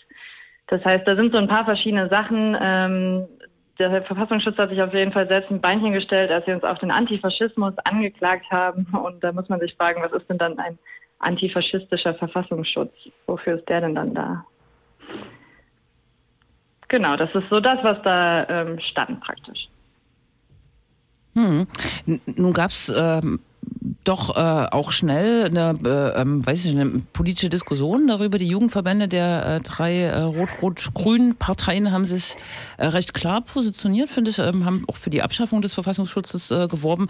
Das 0.68 0.86
heißt, 0.86 1.08
da 1.08 1.16
sind 1.16 1.34
so 1.34 1.40
ein 1.40 1.48
paar 1.48 1.66
verschiedene 1.66 2.08
Sachen. 2.08 2.56
Ähm, 2.62 3.28
der 3.80 4.04
Verfassungsschutz 4.04 4.58
hat 4.58 4.70
sich 4.70 4.82
auf 4.82 4.94
jeden 4.94 5.12
Fall 5.12 5.28
selbst 5.28 5.50
ein 5.50 5.60
Beinchen 5.60 5.94
gestellt, 5.94 6.32
als 6.32 6.46
sie 6.46 6.54
uns 6.54 6.64
auf 6.64 6.78
den 6.78 6.92
Antifaschismus 6.92 7.74
angeklagt 7.84 8.46
haben. 8.52 8.86
Und 8.94 9.24
da 9.24 9.32
muss 9.32 9.50
man 9.50 9.60
sich 9.60 9.74
fragen, 9.74 10.04
was 10.04 10.12
ist 10.12 10.30
denn 10.30 10.38
dann 10.38 10.60
ein 10.60 10.78
antifaschistischer 11.18 12.14
Verfassungsschutz? 12.14 12.94
Wofür 13.26 13.56
ist 13.56 13.68
der 13.68 13.82
denn 13.82 13.96
dann 13.96 14.14
da? 14.14 14.46
Genau, 16.90 17.18
das 17.18 17.34
ist 17.34 17.50
so 17.50 17.60
das, 17.60 17.84
was 17.84 18.00
da 18.04 18.48
ähm, 18.48 18.80
stand 18.80 19.20
praktisch. 19.22 19.68
Hm. 21.34 21.68
Nun 22.36 22.54
gab 22.54 22.72
es 22.72 22.92
ähm, 22.96 23.40
doch 24.04 24.36
äh, 24.36 24.68
auch 24.72 24.92
schnell 24.92 25.46
eine, 25.46 25.76
äh, 25.84 26.22
ähm, 26.22 26.46
weiß 26.46 26.66
ich, 26.66 26.72
eine 26.72 27.04
politische 27.14 27.50
Diskussion 27.50 28.08
darüber. 28.08 28.38
Die 28.38 28.48
Jugendverbände 28.48 29.08
der 29.08 29.46
äh, 29.46 29.62
drei 29.62 30.02
äh, 30.02 30.20
rot-rot-grünen 30.20 31.36
Parteien 31.36 31.92
haben 31.92 32.06
sich 32.06 32.36
äh, 32.78 32.88
recht 32.88 33.14
klar 33.14 33.42
positioniert, 33.42 34.10
finde 34.10 34.32
ich, 34.32 34.40
ähm, 34.40 34.66
haben 34.66 34.84
auch 34.88 34.98
für 34.98 35.10
die 35.10 35.22
Abschaffung 35.22 35.62
des 35.62 35.74
Verfassungsschutzes 35.74 36.52
äh, 36.52 36.68
geworben. 36.68 37.08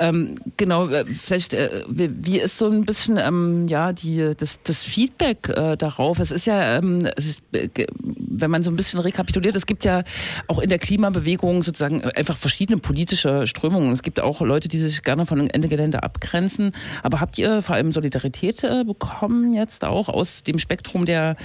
Ähm, 0.00 0.36
genau, 0.56 0.88
äh, 0.88 1.04
vielleicht, 1.06 1.54
äh, 1.54 1.84
wie, 1.88 2.38
ist 2.38 2.58
so 2.58 2.68
ein 2.68 2.84
bisschen 2.84 3.16
ähm, 3.16 3.66
ja 3.66 3.92
die, 3.92 4.32
das, 4.36 4.62
das 4.62 4.84
Feedback 4.84 5.48
äh, 5.48 5.76
darauf? 5.76 6.20
Es 6.20 6.30
ist 6.30 6.46
ja, 6.46 6.76
ähm, 6.76 7.08
es 7.16 7.26
ist, 7.26 7.42
äh, 7.52 7.68
wenn 8.00 8.50
man 8.50 8.62
so 8.62 8.70
ein 8.70 8.76
bisschen 8.76 9.00
rekapituliert, 9.00 9.56
es 9.56 9.66
gibt 9.66 9.84
ja 9.84 10.04
auch 10.46 10.60
in 10.60 10.68
der 10.68 10.78
Klimabewegung 10.78 11.64
sozusagen 11.64 12.04
einfach 12.04 12.36
verschiedene 12.36 12.78
politische 12.78 13.48
Strömungen. 13.48 13.92
Es 13.92 14.02
gibt 14.02 14.20
auch 14.20 14.40
Leute, 14.40 14.68
die 14.68 14.78
sich 14.78 15.02
gerne 15.02 15.26
von 15.26 15.50
Ende 15.50 15.66
Gelände 15.66 16.04
abgrenzen. 16.04 16.72
Aber 17.02 17.20
habt 17.20 17.36
ihr 17.38 17.60
vor 17.62 17.74
allem 17.74 17.90
Solidarität 17.90 18.62
äh, 18.62 18.84
bekommen 18.84 19.52
jetzt 19.52 19.84
auch 19.84 20.08
aus 20.08 20.44
dem 20.44 20.60
Spektrum 20.60 21.06
der 21.06 21.36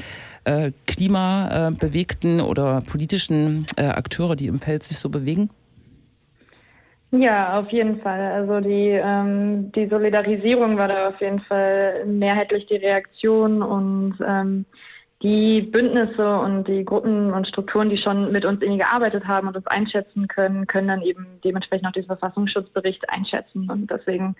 äh, 0.43 0.71
klimabewegten 0.85 2.39
oder 2.39 2.81
politischen 2.81 3.65
Akteure, 3.77 4.35
die 4.35 4.47
im 4.47 4.59
Feld 4.59 4.83
sich 4.83 4.99
so 4.99 5.09
bewegen? 5.09 5.49
Ja, 7.15 7.59
auf 7.59 7.69
jeden 7.69 8.01
Fall. 8.01 8.19
Also 8.19 8.59
die, 8.59 8.89
ähm, 8.89 9.71
die 9.71 9.87
Solidarisierung 9.87 10.77
war 10.77 10.87
da 10.87 11.09
auf 11.09 11.21
jeden 11.21 11.41
Fall 11.41 12.05
mehrheitlich 12.07 12.65
die 12.65 12.77
Reaktion 12.77 13.61
und 13.61 14.15
ähm, 14.27 14.65
die 15.21 15.61
Bündnisse 15.61 16.39
und 16.39 16.67
die 16.67 16.83
Gruppen 16.83 17.31
und 17.31 17.47
Strukturen, 17.47 17.91
die 17.91 17.97
schon 17.97 18.31
mit 18.31 18.45
uns 18.45 18.63
irgendwie 18.63 18.79
gearbeitet 18.79 19.27
haben 19.27 19.47
und 19.47 19.55
uns 19.55 19.67
einschätzen 19.67 20.27
können, 20.27 20.65
können 20.65 20.87
dann 20.87 21.03
eben 21.03 21.39
dementsprechend 21.43 21.87
auch 21.87 21.91
diesen 21.91 22.07
Verfassungsschutzbericht 22.07 23.07
einschätzen. 23.09 23.69
Und 23.69 23.91
deswegen 23.91 24.35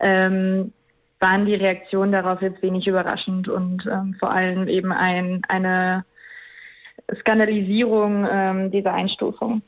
ähm, 0.00 0.72
waren 1.18 1.44
die 1.44 1.56
Reaktionen 1.56 2.12
darauf 2.12 2.40
jetzt 2.40 2.62
wenig 2.62 2.86
überraschend 2.86 3.48
und 3.48 3.84
ähm, 3.86 4.14
vor 4.20 4.30
allem 4.30 4.68
eben 4.68 4.92
ein, 4.92 5.42
eine 5.48 6.04
Skandalisierung 7.12 8.28
ähm, 8.30 8.70
dieser 8.70 8.94
Einstufung. 8.94 9.62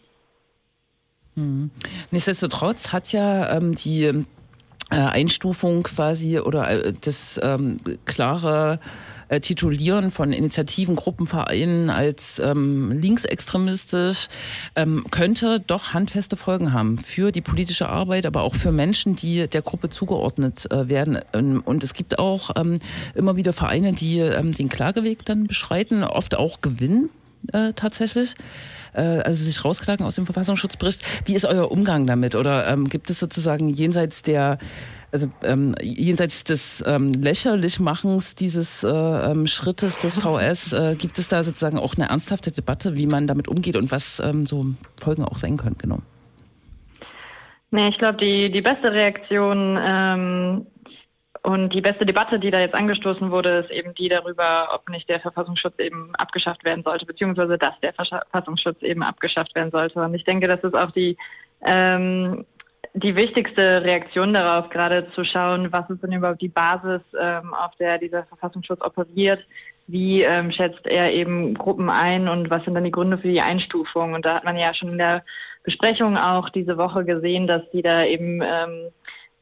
Mhm. 1.35 1.71
Nichtsdestotrotz 2.11 2.93
hat 2.93 3.13
ja 3.13 3.57
ähm, 3.57 3.75
die 3.75 4.05
äh, 4.05 4.23
Einstufung 4.91 5.83
quasi 5.83 6.39
oder 6.39 6.69
äh, 6.71 6.93
das 7.01 7.41
ähm, 7.43 7.79
klare 8.05 8.79
äh, 9.29 9.41
Titulieren 9.41 10.11
von 10.11 10.33
Initiativen, 10.33 10.97
Gruppenvereinen 10.97 11.91
als 11.91 12.39
ähm, 12.39 12.93
linksextremistisch 12.93 14.29
ähm, 14.77 15.07
könnte 15.11 15.61
doch 15.61 15.95
handfeste 15.95 16.37
Folgen 16.37 16.73
haben 16.73 16.99
für 16.99 17.33
die 17.33 17.41
politische 17.41 17.89
Arbeit, 17.89 18.27
aber 18.27 18.43
auch 18.43 18.55
für 18.55 18.73
Menschen, 18.73 19.17
die 19.17 19.49
der 19.49 19.63
Gruppe 19.63 19.91
zugeordnet 19.91 20.71
äh, 20.71 20.89
werden. 20.89 21.19
Ähm, 21.33 21.63
und 21.65 21.83
es 21.83 21.95
gibt 21.95 22.19
auch 22.19 22.51
ähm, 22.57 22.79
immer 23.15 23.37
wieder 23.37 23.53
Vereine, 23.53 23.93
die 23.93 24.19
ähm, 24.19 24.53
den 24.53 24.69
Klageweg 24.69 25.25
dann 25.25 25.47
beschreiten, 25.47 26.05
oft 26.05 26.37
auch 26.37 26.61
gewinnen 26.61 27.11
äh, 27.53 27.73
tatsächlich 27.75 28.35
äh, 28.95 29.21
also 29.21 29.45
sich 29.45 29.65
rausklagen 29.65 30.05
aus 30.05 30.15
dem 30.17 30.27
Verfassungsschutzbericht. 30.27 31.03
Wie 31.25 31.35
ist 31.35 31.45
euer 31.45 31.71
Umgang 31.71 32.07
damit? 32.07 32.35
Oder 32.35 32.67
ähm, 32.69 32.89
gibt 32.89 33.11
es 33.11 33.21
sozusagen 33.21 33.69
jenseits 33.69 34.23
der 34.23 34.59
also 35.13 35.29
ähm, 35.45 35.77
jenseits 35.81 36.43
des 36.43 36.83
ähm, 36.85 37.13
Lächerlichmachens 37.13 38.35
dieses 38.35 38.83
äh, 38.83 38.89
ähm, 38.89 39.47
Schrittes 39.47 39.97
des 39.99 40.19
VS, 40.19 40.73
äh, 40.73 40.97
gibt 40.97 41.21
es 41.21 41.29
da 41.29 41.45
sozusagen 41.45 41.79
auch 41.79 41.95
eine 41.95 42.09
ernsthafte 42.09 42.51
Debatte, 42.51 42.97
wie 42.97 43.07
man 43.07 43.29
damit 43.29 43.47
umgeht 43.47 43.77
und 43.77 43.93
was 43.93 44.19
ähm, 44.19 44.45
so 44.45 44.67
Folgen 45.01 45.25
auch 45.25 45.39
sein 45.39 45.57
können, 45.57 45.77
genau? 45.79 46.01
Nee, 47.71 47.89
ich 47.89 47.99
glaube, 47.99 48.19
die, 48.19 48.51
die 48.51 48.61
beste 48.61 48.91
Reaktion 48.91 49.79
ähm, 49.81 50.67
und 51.45 51.75
die 51.75 51.83
beste 51.83 52.07
Debatte, 52.07 52.39
die 52.39 52.51
da 52.51 52.59
jetzt 52.59 52.75
angestoßen 52.75 53.31
wurde, 53.31 53.59
ist 53.59 53.71
eben 53.71 53.93
die 53.95 54.09
darüber, 54.09 54.71
ob 54.73 54.89
nicht 54.89 55.11
der 55.11 55.21
Verfassungsschutz 55.21 55.79
eben 55.79 56.15
abgeschafft 56.17 56.65
werden 56.65 56.83
sollte, 56.83 57.05
beziehungsweise 57.05 57.59
dass 57.59 57.79
der 57.81 57.93
Verfassungsschutz 57.93 58.81
eben 58.83 59.03
abgeschafft 59.03 59.55
werden 59.55 59.71
sollte. 59.71 60.01
Und 60.01 60.15
ich 60.15 60.25
denke, 60.25 60.49
das 60.49 60.65
ist 60.65 60.75
auch 60.75 60.91
die 60.93 61.19
ähm, 61.61 62.47
die 62.95 63.15
wichtigste 63.15 63.83
Reaktion 63.83 64.33
darauf, 64.33 64.71
gerade 64.71 65.11
zu 65.11 65.25
schauen, 65.25 65.71
was 65.71 65.91
ist 65.91 66.03
denn 66.03 66.13
überhaupt 66.13 66.41
die 66.41 66.49
Basis, 66.49 67.03
ähm, 67.21 67.53
auf 67.53 67.75
der 67.77 67.99
dieser 67.99 68.25
Verfassungsschutz 68.25 68.81
operiert, 68.81 69.45
wie 69.87 70.23
ähm, 70.23 70.51
schätzt 70.51 70.87
er 70.87 71.13
eben 71.13 71.55
Gruppen 71.55 71.91
ein 71.91 72.29
und 72.29 72.49
was 72.49 72.65
sind 72.65 72.75
dann 72.75 72.85
die 72.85 72.91
Gründe 72.91 73.19
für 73.19 73.29
die 73.29 73.43
Einstufung. 73.43 74.15
Und 74.15 74.25
da 74.25 74.37
hat 74.37 74.45
man 74.45 74.57
ja 74.57 74.73
schon 74.73 74.91
in 74.91 74.99
der 74.99 75.25
Besprechung 75.63 76.17
auch 76.17 76.49
diese 76.49 76.79
Woche 76.79 77.05
gesehen, 77.05 77.47
dass 77.47 77.69
die 77.71 77.83
da 77.83 78.05
eben 78.05 78.41
ähm, 78.43 78.91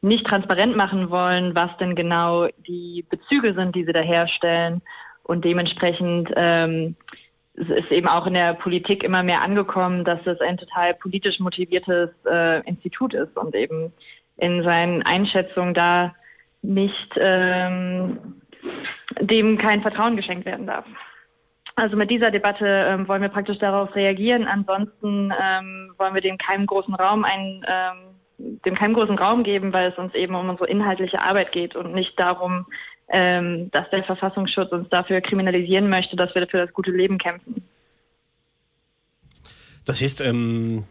nicht 0.03 0.27
transparent 0.27 0.77
machen 0.77 1.11
wollen, 1.11 1.55
was 1.55 1.77
denn 1.79 1.95
genau 1.95 2.49
die 2.67 3.07
Bezüge 3.09 3.55
sind, 3.55 3.75
die 3.75 3.85
sie 3.85 3.93
da 3.93 4.01
herstellen 4.01 4.83
und 5.23 5.45
dementsprechend 5.45 6.31
ähm, 6.37 6.97
ist 7.55 7.91
eben 7.91 8.09
auch 8.09 8.27
in 8.27 8.35
der 8.35 8.55
Politik 8.55 9.05
immer 9.05 9.23
mehr 9.23 9.43
angekommen, 9.43 10.05
dass 10.05 10.27
es 10.27 10.41
ein 10.41 10.57
total 10.57 10.95
politisch 10.95 11.39
motiviertes 11.39 12.11
äh, 12.27 12.61
Institut 12.67 13.15
ist 13.15 13.37
und 13.37 13.55
eben 13.55 13.93
in 14.39 14.63
seinen 14.63 15.03
Einschätzungen 15.03 15.75
da 15.75 16.15
nicht 16.63 17.13
ähm, 17.17 18.41
dem 19.21 19.59
kein 19.59 19.83
Vertrauen 19.83 20.17
geschenkt 20.17 20.47
werden 20.47 20.67
darf. 20.67 20.87
Also 21.75 21.97
mit 21.97 22.11
dieser 22.11 22.31
Debatte 22.31 22.67
ähm, 22.67 23.09
wollen 23.09 23.23
wir 23.23 23.29
praktisch 23.29 23.59
darauf 23.59 23.95
reagieren. 23.95 24.47
Ansonsten 24.47 25.33
ähm, 25.41 25.93
wollen 25.97 26.15
wir 26.15 26.21
dem 26.21 26.39
keinen 26.39 26.67
großen 26.67 26.95
Raum 26.95 27.25
ein, 27.25 27.65
ähm, 27.67 28.12
dem 28.65 28.75
keinen 28.75 28.95
großen 28.95 29.19
Raum 29.19 29.43
geben, 29.43 29.73
weil 29.73 29.91
es 29.91 29.99
uns 29.99 30.15
eben 30.15 30.35
um 30.35 30.49
unsere 30.49 30.69
inhaltliche 30.69 31.21
Arbeit 31.21 31.53
geht 31.53 31.77
und 31.77 31.95
nicht 31.95 32.19
darum, 32.19 32.67
ähm, 33.09 33.71
dass 33.71 33.89
der 33.91 34.05
Verfassungsschutz 34.05 34.73
uns 34.73 34.89
dafür 34.89 35.21
kriminalisieren 35.21 35.89
möchte, 35.89 36.17
dass 36.17 36.35
wir 36.35 36.47
für 36.47 36.59
das 36.59 36.73
gute 36.73 36.91
Leben 36.91 37.19
kämpfen. 37.19 37.63
Das 39.85 40.01
heißt, 40.01 40.21
ähm, 40.21 40.85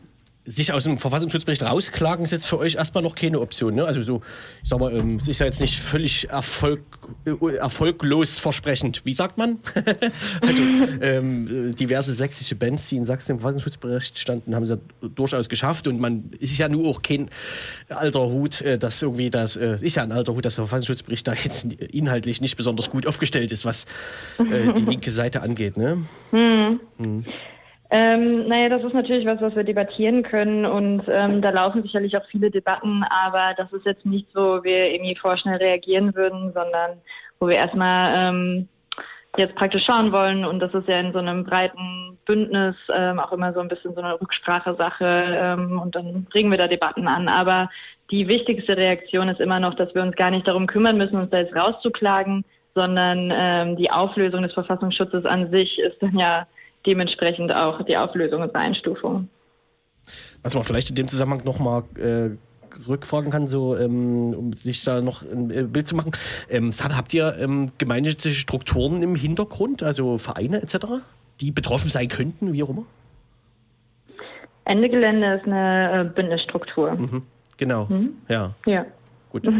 sich 0.45 0.73
aus 0.73 0.85
dem 0.85 0.97
Verfassungsschutzbericht 0.97 1.61
rausklagen 1.61 2.23
ist 2.23 2.31
jetzt 2.31 2.47
für 2.47 2.57
euch 2.57 2.75
erstmal 2.75 3.03
noch 3.03 3.13
keine 3.13 3.39
Option. 3.39 3.75
Ne? 3.75 3.85
Also 3.85 4.01
so, 4.01 4.21
ich 4.63 4.69
sag 4.69 4.79
mal, 4.79 4.91
ähm, 4.95 5.17
es 5.21 5.27
ist 5.27 5.39
ja 5.39 5.45
jetzt 5.45 5.61
nicht 5.61 5.79
völlig 5.79 6.29
Erfolg, 6.29 6.81
äh, 7.25 7.55
erfolglos 7.55 8.39
versprechend. 8.39 9.01
Wie 9.05 9.13
sagt 9.13 9.37
man? 9.37 9.59
also 10.41 10.63
ähm, 11.01 11.75
diverse 11.75 12.15
sächsische 12.15 12.55
Bands, 12.55 12.87
die 12.87 12.97
in 12.97 13.05
Sachsen 13.05 13.33
im 13.33 13.39
Verfassungsschutzbericht 13.39 14.17
standen, 14.17 14.55
haben 14.55 14.63
es 14.63 14.69
ja 14.69 14.77
durchaus 15.15 15.47
geschafft. 15.47 15.87
Und 15.87 15.99
man 15.99 16.31
es 16.39 16.51
ist 16.51 16.57
ja 16.57 16.69
nur 16.69 16.87
auch 16.87 17.03
kein 17.03 17.29
alter 17.89 18.27
Hut, 18.27 18.61
äh, 18.61 18.79
dass 18.79 19.01
irgendwie 19.01 19.29
das 19.29 19.55
äh, 19.55 19.77
ist 19.79 19.95
ja 19.95 20.03
ein 20.03 20.11
alter 20.11 20.33
Hut, 20.33 20.45
dass 20.45 20.55
der 20.55 20.65
Verfassungsschutzbericht 20.65 21.27
da 21.27 21.33
jetzt 21.33 21.65
inhaltlich 21.65 22.41
nicht 22.41 22.57
besonders 22.57 22.89
gut 22.89 23.05
aufgestellt 23.05 23.51
ist, 23.51 23.63
was 23.63 23.85
äh, 24.39 24.73
die 24.73 24.81
linke 24.89 25.11
Seite 25.11 25.41
angeht. 25.41 25.77
Ne? 25.77 26.03
Hm. 26.31 26.79
Hm. 26.97 27.25
Ähm, 27.93 28.47
naja, 28.47 28.69
das 28.69 28.85
ist 28.85 28.93
natürlich 28.93 29.25
was, 29.25 29.41
was 29.41 29.53
wir 29.53 29.65
debattieren 29.65 30.23
können 30.23 30.65
und 30.65 31.03
ähm, 31.09 31.41
da 31.41 31.49
laufen 31.49 31.83
sicherlich 31.83 32.15
auch 32.15 32.25
viele 32.25 32.49
Debatten, 32.49 33.03
aber 33.03 33.53
das 33.57 33.73
ist 33.73 33.85
jetzt 33.85 34.05
nicht 34.05 34.27
so, 34.33 34.59
wo 34.59 34.63
wir 34.63 34.93
irgendwie 34.93 35.15
vorschnell 35.15 35.57
reagieren 35.57 36.15
würden, 36.15 36.53
sondern 36.53 37.01
wo 37.39 37.49
wir 37.49 37.57
erstmal 37.57 38.13
ähm, 38.15 38.69
jetzt 39.35 39.55
praktisch 39.55 39.83
schauen 39.83 40.13
wollen 40.13 40.45
und 40.45 40.61
das 40.61 40.73
ist 40.73 40.87
ja 40.87 41.01
in 41.01 41.11
so 41.11 41.19
einem 41.19 41.43
breiten 41.43 42.17
Bündnis 42.25 42.77
ähm, 42.93 43.19
auch 43.19 43.33
immer 43.33 43.51
so 43.51 43.59
ein 43.59 43.67
bisschen 43.67 43.93
so 43.93 44.01
eine 44.01 44.19
Rücksprachesache 44.21 45.05
ähm, 45.05 45.77
und 45.77 45.93
dann 45.93 46.23
bringen 46.25 46.49
wir 46.49 46.57
da 46.57 46.69
Debatten 46.69 47.09
an. 47.09 47.27
Aber 47.27 47.69
die 48.09 48.29
wichtigste 48.29 48.77
Reaktion 48.77 49.27
ist 49.27 49.41
immer 49.41 49.59
noch, 49.59 49.73
dass 49.73 49.93
wir 49.95 50.01
uns 50.01 50.15
gar 50.15 50.31
nicht 50.31 50.47
darum 50.47 50.65
kümmern 50.65 50.97
müssen, 50.97 51.17
uns 51.17 51.29
da 51.29 51.39
jetzt 51.39 51.55
rauszuklagen, 51.55 52.45
sondern 52.73 53.33
ähm, 53.33 53.75
die 53.75 53.91
Auflösung 53.91 54.43
des 54.43 54.53
Verfassungsschutzes 54.53 55.25
an 55.25 55.51
sich 55.51 55.79
ist 55.79 56.01
dann 56.01 56.17
ja 56.17 56.47
dementsprechend 56.85 57.51
auch 57.51 57.83
die 57.83 57.97
Auflösung 57.97 58.41
und 58.41 58.55
Einstufung. 58.55 59.29
Was 60.43 60.55
man 60.55 60.63
vielleicht 60.63 60.89
in 60.89 60.95
dem 60.95 61.07
Zusammenhang 61.07 61.43
nochmal 61.45 61.83
äh, 61.97 62.31
rückfragen 62.87 63.31
kann, 63.31 63.47
so 63.47 63.77
ähm, 63.77 64.33
um 64.33 64.53
sich 64.53 64.83
da 64.83 65.01
noch 65.01 65.21
ein 65.21 65.71
Bild 65.71 65.87
zu 65.87 65.95
machen. 65.95 66.11
Ähm, 66.49 66.71
habt 66.71 67.13
ihr 67.13 67.37
ähm, 67.39 67.71
gemeinnützige 67.77 68.35
Strukturen 68.35 69.03
im 69.03 69.15
Hintergrund, 69.15 69.83
also 69.83 70.17
Vereine 70.17 70.61
etc., 70.61 70.77
die 71.39 71.51
betroffen 71.51 71.89
sein 71.89 72.07
könnten, 72.07 72.53
wie 72.53 72.63
auch 72.63 72.69
immer? 72.69 72.85
Ende 74.65 74.89
Gelände 74.89 75.35
ist 75.35 75.45
eine 75.45 76.01
äh, 76.01 76.03
Bündnisstruktur. 76.05 76.93
Mhm. 76.93 77.23
Genau. 77.57 77.85
Mhm. 77.85 78.13
Ja. 78.27 78.53
Ja. 78.65 78.85
Gut. 79.29 79.47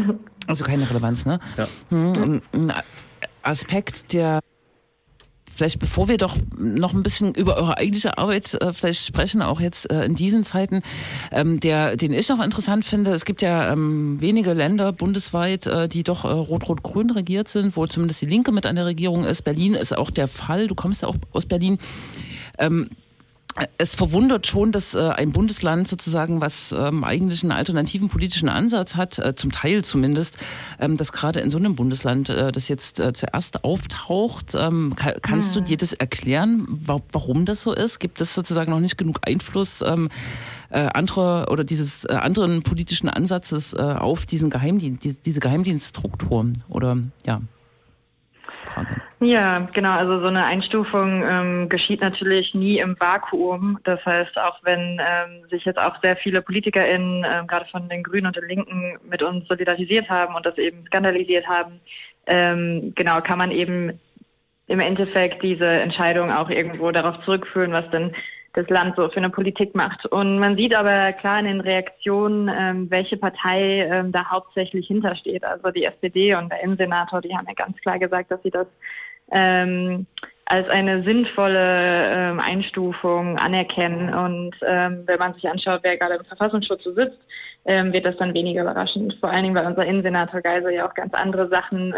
Also 0.48 0.64
keine 0.64 0.90
Relevanz, 0.90 1.24
ne? 1.24 1.38
Ja. 1.56 1.68
Mhm. 1.90 2.42
Ein 2.52 2.72
Aspekt, 3.42 4.12
der 4.12 4.40
vielleicht 5.54 5.78
bevor 5.78 6.08
wir 6.08 6.16
doch 6.16 6.36
noch 6.58 6.94
ein 6.94 7.02
bisschen 7.02 7.34
über 7.34 7.56
eure 7.56 7.78
eigentliche 7.78 8.18
Arbeit 8.18 8.54
äh, 8.54 8.72
vielleicht 8.72 9.04
sprechen, 9.06 9.42
auch 9.42 9.60
jetzt 9.60 9.90
äh, 9.90 10.04
in 10.04 10.14
diesen 10.14 10.44
Zeiten, 10.44 10.82
ähm, 11.30 11.60
der, 11.60 11.96
den 11.96 12.12
ich 12.12 12.28
noch 12.28 12.42
interessant 12.42 12.84
finde, 12.84 13.12
es 13.12 13.24
gibt 13.24 13.42
ja 13.42 13.72
ähm, 13.72 14.20
wenige 14.20 14.52
Länder 14.52 14.92
bundesweit, 14.92 15.66
äh, 15.66 15.88
die 15.88 16.02
doch 16.02 16.24
äh, 16.24 16.28
rot-rot-grün 16.28 17.10
regiert 17.10 17.48
sind, 17.48 17.76
wo 17.76 17.86
zumindest 17.86 18.22
die 18.22 18.26
Linke 18.26 18.52
mit 18.52 18.66
an 18.66 18.76
der 18.76 18.86
Regierung 18.86 19.24
ist. 19.24 19.42
Berlin 19.42 19.74
ist 19.74 19.96
auch 19.96 20.10
der 20.10 20.28
Fall, 20.28 20.66
du 20.66 20.74
kommst 20.74 21.02
ja 21.02 21.08
auch 21.08 21.16
aus 21.32 21.46
Berlin. 21.46 21.78
Ähm, 22.58 22.88
es 23.78 23.94
verwundert 23.94 24.46
schon, 24.46 24.72
dass 24.72 24.94
äh, 24.94 24.98
ein 24.98 25.32
Bundesland 25.32 25.86
sozusagen, 25.86 26.40
was 26.40 26.72
ähm, 26.72 27.04
eigentlich 27.04 27.42
einen 27.42 27.52
alternativen 27.52 28.08
politischen 28.08 28.48
Ansatz 28.48 28.96
hat, 28.96 29.18
äh, 29.18 29.34
zum 29.34 29.52
Teil 29.52 29.84
zumindest, 29.84 30.38
ähm, 30.80 30.96
dass 30.96 31.12
gerade 31.12 31.40
in 31.40 31.50
so 31.50 31.58
einem 31.58 31.76
Bundesland 31.76 32.28
äh, 32.28 32.50
das 32.50 32.68
jetzt 32.68 32.98
äh, 32.98 33.12
zuerst 33.12 33.64
auftaucht. 33.64 34.54
Ähm, 34.54 34.94
kann, 34.96 35.14
kannst 35.20 35.54
hm. 35.54 35.62
du 35.62 35.68
dir 35.68 35.76
das 35.76 35.92
erklären, 35.92 36.66
wa 36.68 37.00
warum 37.12 37.44
das 37.44 37.62
so 37.62 37.72
ist? 37.72 37.98
Gibt 37.98 38.20
es 38.20 38.34
sozusagen 38.34 38.70
noch 38.70 38.80
nicht 38.80 38.96
genug 38.96 39.20
Einfluss 39.26 39.82
ähm, 39.82 40.08
äh, 40.70 40.88
andere 40.94 41.48
oder 41.50 41.64
dieses 41.64 42.04
äh, 42.04 42.14
anderen 42.14 42.62
politischen 42.62 43.08
Ansatzes 43.08 43.74
auf 43.74 44.26
diesen 44.26 44.50
Geheimdienst, 44.50 45.04
die, 45.04 45.14
diese 45.14 45.40
Geheimdienststrukturen? 45.40 46.62
Oder 46.68 46.98
ja? 47.26 47.42
Frage. 48.72 48.88
Ja, 49.20 49.68
genau. 49.72 49.92
Also 49.92 50.20
so 50.20 50.26
eine 50.26 50.44
Einstufung 50.44 51.22
ähm, 51.24 51.68
geschieht 51.68 52.00
natürlich 52.00 52.54
nie 52.54 52.78
im 52.78 52.98
Vakuum. 52.98 53.78
Das 53.84 54.04
heißt, 54.04 54.36
auch 54.38 54.58
wenn 54.64 55.00
ähm, 55.00 55.48
sich 55.48 55.64
jetzt 55.64 55.78
auch 55.78 56.00
sehr 56.02 56.16
viele 56.16 56.42
PolitikerInnen, 56.42 57.24
ähm, 57.24 57.46
gerade 57.46 57.66
von 57.66 57.88
den 57.88 58.02
Grünen 58.02 58.26
und 58.26 58.36
den 58.36 58.48
Linken, 58.48 58.98
mit 59.08 59.22
uns 59.22 59.46
solidarisiert 59.46 60.08
haben 60.10 60.34
und 60.34 60.44
das 60.44 60.58
eben 60.58 60.84
skandalisiert 60.86 61.46
haben, 61.46 61.80
ähm, 62.26 62.92
genau, 62.96 63.20
kann 63.20 63.38
man 63.38 63.52
eben 63.52 64.00
im 64.66 64.80
Endeffekt 64.80 65.42
diese 65.42 65.66
Entscheidung 65.66 66.32
auch 66.32 66.50
irgendwo 66.50 66.90
darauf 66.90 67.20
zurückführen, 67.24 67.72
was 67.72 67.88
denn 67.90 68.12
das 68.54 68.68
Land 68.68 68.96
so 68.96 69.08
für 69.08 69.16
eine 69.16 69.30
Politik 69.30 69.74
macht. 69.74 70.06
Und 70.06 70.38
man 70.38 70.56
sieht 70.56 70.74
aber 70.74 71.12
klar 71.12 71.38
in 71.38 71.46
den 71.46 71.60
Reaktionen, 71.60 72.50
ähm, 72.54 72.90
welche 72.90 73.16
Partei 73.16 73.88
ähm, 73.90 74.12
da 74.12 74.30
hauptsächlich 74.30 74.86
hintersteht. 74.86 75.44
Also 75.44 75.70
die 75.70 75.84
SPD 75.84 76.34
und 76.34 76.50
der 76.50 76.62
Innensenator, 76.62 77.20
die 77.20 77.34
haben 77.34 77.46
ja 77.48 77.54
ganz 77.54 77.78
klar 77.78 77.98
gesagt, 77.98 78.30
dass 78.30 78.42
sie 78.42 78.50
das 78.50 78.66
ähm, 79.30 80.06
als 80.44 80.68
eine 80.68 81.02
sinnvolle 81.02 82.12
ähm, 82.14 82.40
Einstufung 82.40 83.38
anerkennen. 83.38 84.12
Und 84.12 84.54
ähm, 84.66 85.04
wenn 85.06 85.18
man 85.18 85.32
sich 85.32 85.48
anschaut, 85.48 85.80
wer 85.82 85.96
gerade 85.96 86.16
im 86.16 86.24
Verfassungsschutz 86.24 86.84
so 86.84 86.92
sitzt, 86.92 87.18
ähm, 87.64 87.92
wird 87.92 88.04
das 88.04 88.18
dann 88.18 88.34
weniger 88.34 88.62
überraschend. 88.62 89.16
Vor 89.20 89.30
allen 89.30 89.44
Dingen, 89.44 89.54
weil 89.54 89.66
unser 89.66 89.86
Innensenator 89.86 90.42
Geisel 90.42 90.74
ja 90.74 90.86
auch 90.86 90.94
ganz 90.94 91.14
andere 91.14 91.48
Sachen 91.48 91.94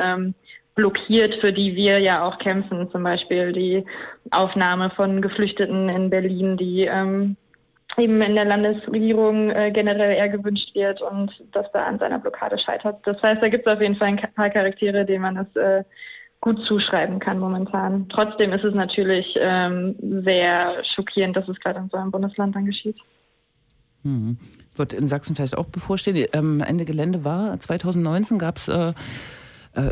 blockiert, 0.74 1.36
für 1.36 1.52
die 1.52 1.76
wir 1.76 1.98
ja 1.98 2.24
auch 2.24 2.38
kämpfen. 2.38 2.90
Zum 2.90 3.02
Beispiel 3.02 3.52
die 3.52 3.84
Aufnahme 4.30 4.90
von 4.90 5.22
Geflüchteten 5.22 5.88
in 5.88 6.10
Berlin, 6.10 6.56
die 6.56 6.82
ähm, 6.82 7.36
eben 7.96 8.20
in 8.22 8.34
der 8.34 8.44
Landesregierung 8.44 9.50
äh, 9.50 9.70
generell 9.72 10.16
eher 10.16 10.28
gewünscht 10.28 10.74
wird 10.74 11.00
und 11.00 11.32
dass 11.52 11.70
da 11.72 11.84
an 11.84 11.98
seiner 11.98 12.18
Blockade 12.18 12.58
scheitert. 12.58 13.06
Das 13.06 13.22
heißt, 13.22 13.42
da 13.42 13.48
gibt 13.48 13.66
es 13.66 13.72
auf 13.72 13.80
jeden 13.80 13.96
Fall 13.96 14.08
ein 14.08 14.34
paar 14.34 14.50
Charaktere, 14.50 15.04
denen 15.04 15.22
man 15.22 15.36
es 15.36 15.56
äh, 15.56 15.84
gut 16.40 16.64
zuschreiben 16.64 17.20
kann 17.20 17.38
momentan. 17.38 18.08
Trotzdem 18.08 18.52
ist 18.52 18.64
es 18.64 18.74
natürlich 18.74 19.36
ähm, 19.40 19.94
sehr 20.24 20.82
schockierend, 20.84 21.36
dass 21.36 21.48
es 21.48 21.58
gerade 21.60 21.78
in 21.78 21.88
so 21.88 21.96
einem 21.96 22.10
Bundesland 22.10 22.54
dann 22.54 22.66
geschieht. 22.66 22.96
Hm. 24.02 24.38
Wird 24.74 24.92
in 24.92 25.08
Sachsen 25.08 25.36
vielleicht 25.36 25.56
auch 25.56 25.66
bevorstehen. 25.66 26.26
Ähm, 26.32 26.60
Ende 26.60 26.84
Gelände 26.84 27.24
war 27.24 27.58
2019 27.58 28.38
gab 28.38 28.56
es 28.56 28.68
äh, 28.68 28.92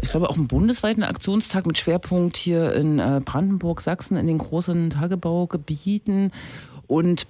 ich 0.03 0.11
glaube, 0.11 0.31
auch 0.31 0.37
einen 0.37 0.49
bundesweiten 0.49 1.03
Aktionstag 1.03 1.67
mit 1.67 1.79
Schwerpunkt 1.79 2.37
hier 2.37 2.73
in 2.73 2.99
äh, 2.99 3.21
Brandenburg, 3.25 3.81
Sachsen, 3.81 4.17
in 4.17 4.27
den 4.27 4.39
großen 4.39 4.91
Tagebaugebieten. 4.91 6.33
Und 6.87 7.23
äh, 7.23 7.27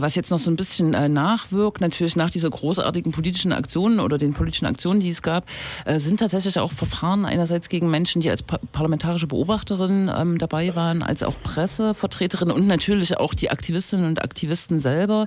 was 0.00 0.14
jetzt 0.14 0.30
noch 0.30 0.38
so 0.38 0.50
ein 0.50 0.56
bisschen 0.56 0.94
äh, 0.94 1.08
nachwirkt, 1.08 1.80
natürlich 1.80 2.16
nach 2.16 2.30
dieser 2.30 2.50
großartigen 2.50 3.12
politischen 3.12 3.52
Aktionen 3.52 4.00
oder 4.00 4.18
den 4.18 4.32
politischen 4.32 4.66
Aktionen, 4.66 5.00
die 5.00 5.10
es 5.10 5.22
gab, 5.22 5.46
äh, 5.84 5.98
sind 5.98 6.20
tatsächlich 6.20 6.58
auch 6.58 6.72
Verfahren 6.72 7.24
einerseits 7.24 7.68
gegen 7.68 7.90
Menschen, 7.90 8.22
die 8.22 8.30
als 8.30 8.42
parlamentarische 8.42 9.26
Beobachterin 9.26 10.10
ähm, 10.14 10.38
dabei 10.38 10.74
waren, 10.76 11.02
als 11.02 11.22
auch 11.22 11.34
Pressevertreterinnen 11.42 12.54
und 12.54 12.66
natürlich 12.66 13.16
auch 13.18 13.34
die 13.34 13.50
Aktivistinnen 13.50 14.06
und 14.06 14.22
Aktivisten 14.22 14.78
selber. 14.78 15.26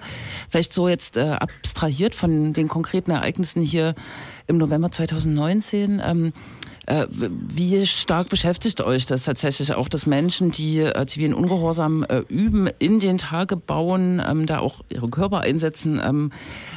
Vielleicht 0.49 0.73
so 0.73 0.87
jetzt 0.87 1.17
abstrahiert 1.17 2.15
von 2.15 2.53
den 2.53 2.67
konkreten 2.67 3.11
Ereignissen 3.11 3.61
hier 3.61 3.95
im 4.47 4.57
November 4.57 4.91
2019. 4.91 6.33
Äh, 6.85 7.07
wie 7.09 7.85
stark 7.87 8.29
beschäftigt 8.29 8.81
euch 8.81 9.05
das 9.05 9.23
tatsächlich 9.23 9.73
auch, 9.73 9.89
dass 9.89 10.05
Menschen, 10.05 10.51
die 10.51 10.79
äh, 10.79 11.05
zivilen 11.07 11.33
Ungehorsam 11.33 12.03
äh, 12.03 12.19
üben, 12.27 12.69
in 12.79 12.99
den 12.99 13.17
Tagebauen, 13.17 14.21
ähm, 14.25 14.45
da 14.45 14.59
auch 14.59 14.81
ihre 14.89 15.09
Körper 15.09 15.41
einsetzen 15.41 15.99
ähm, 16.03 16.31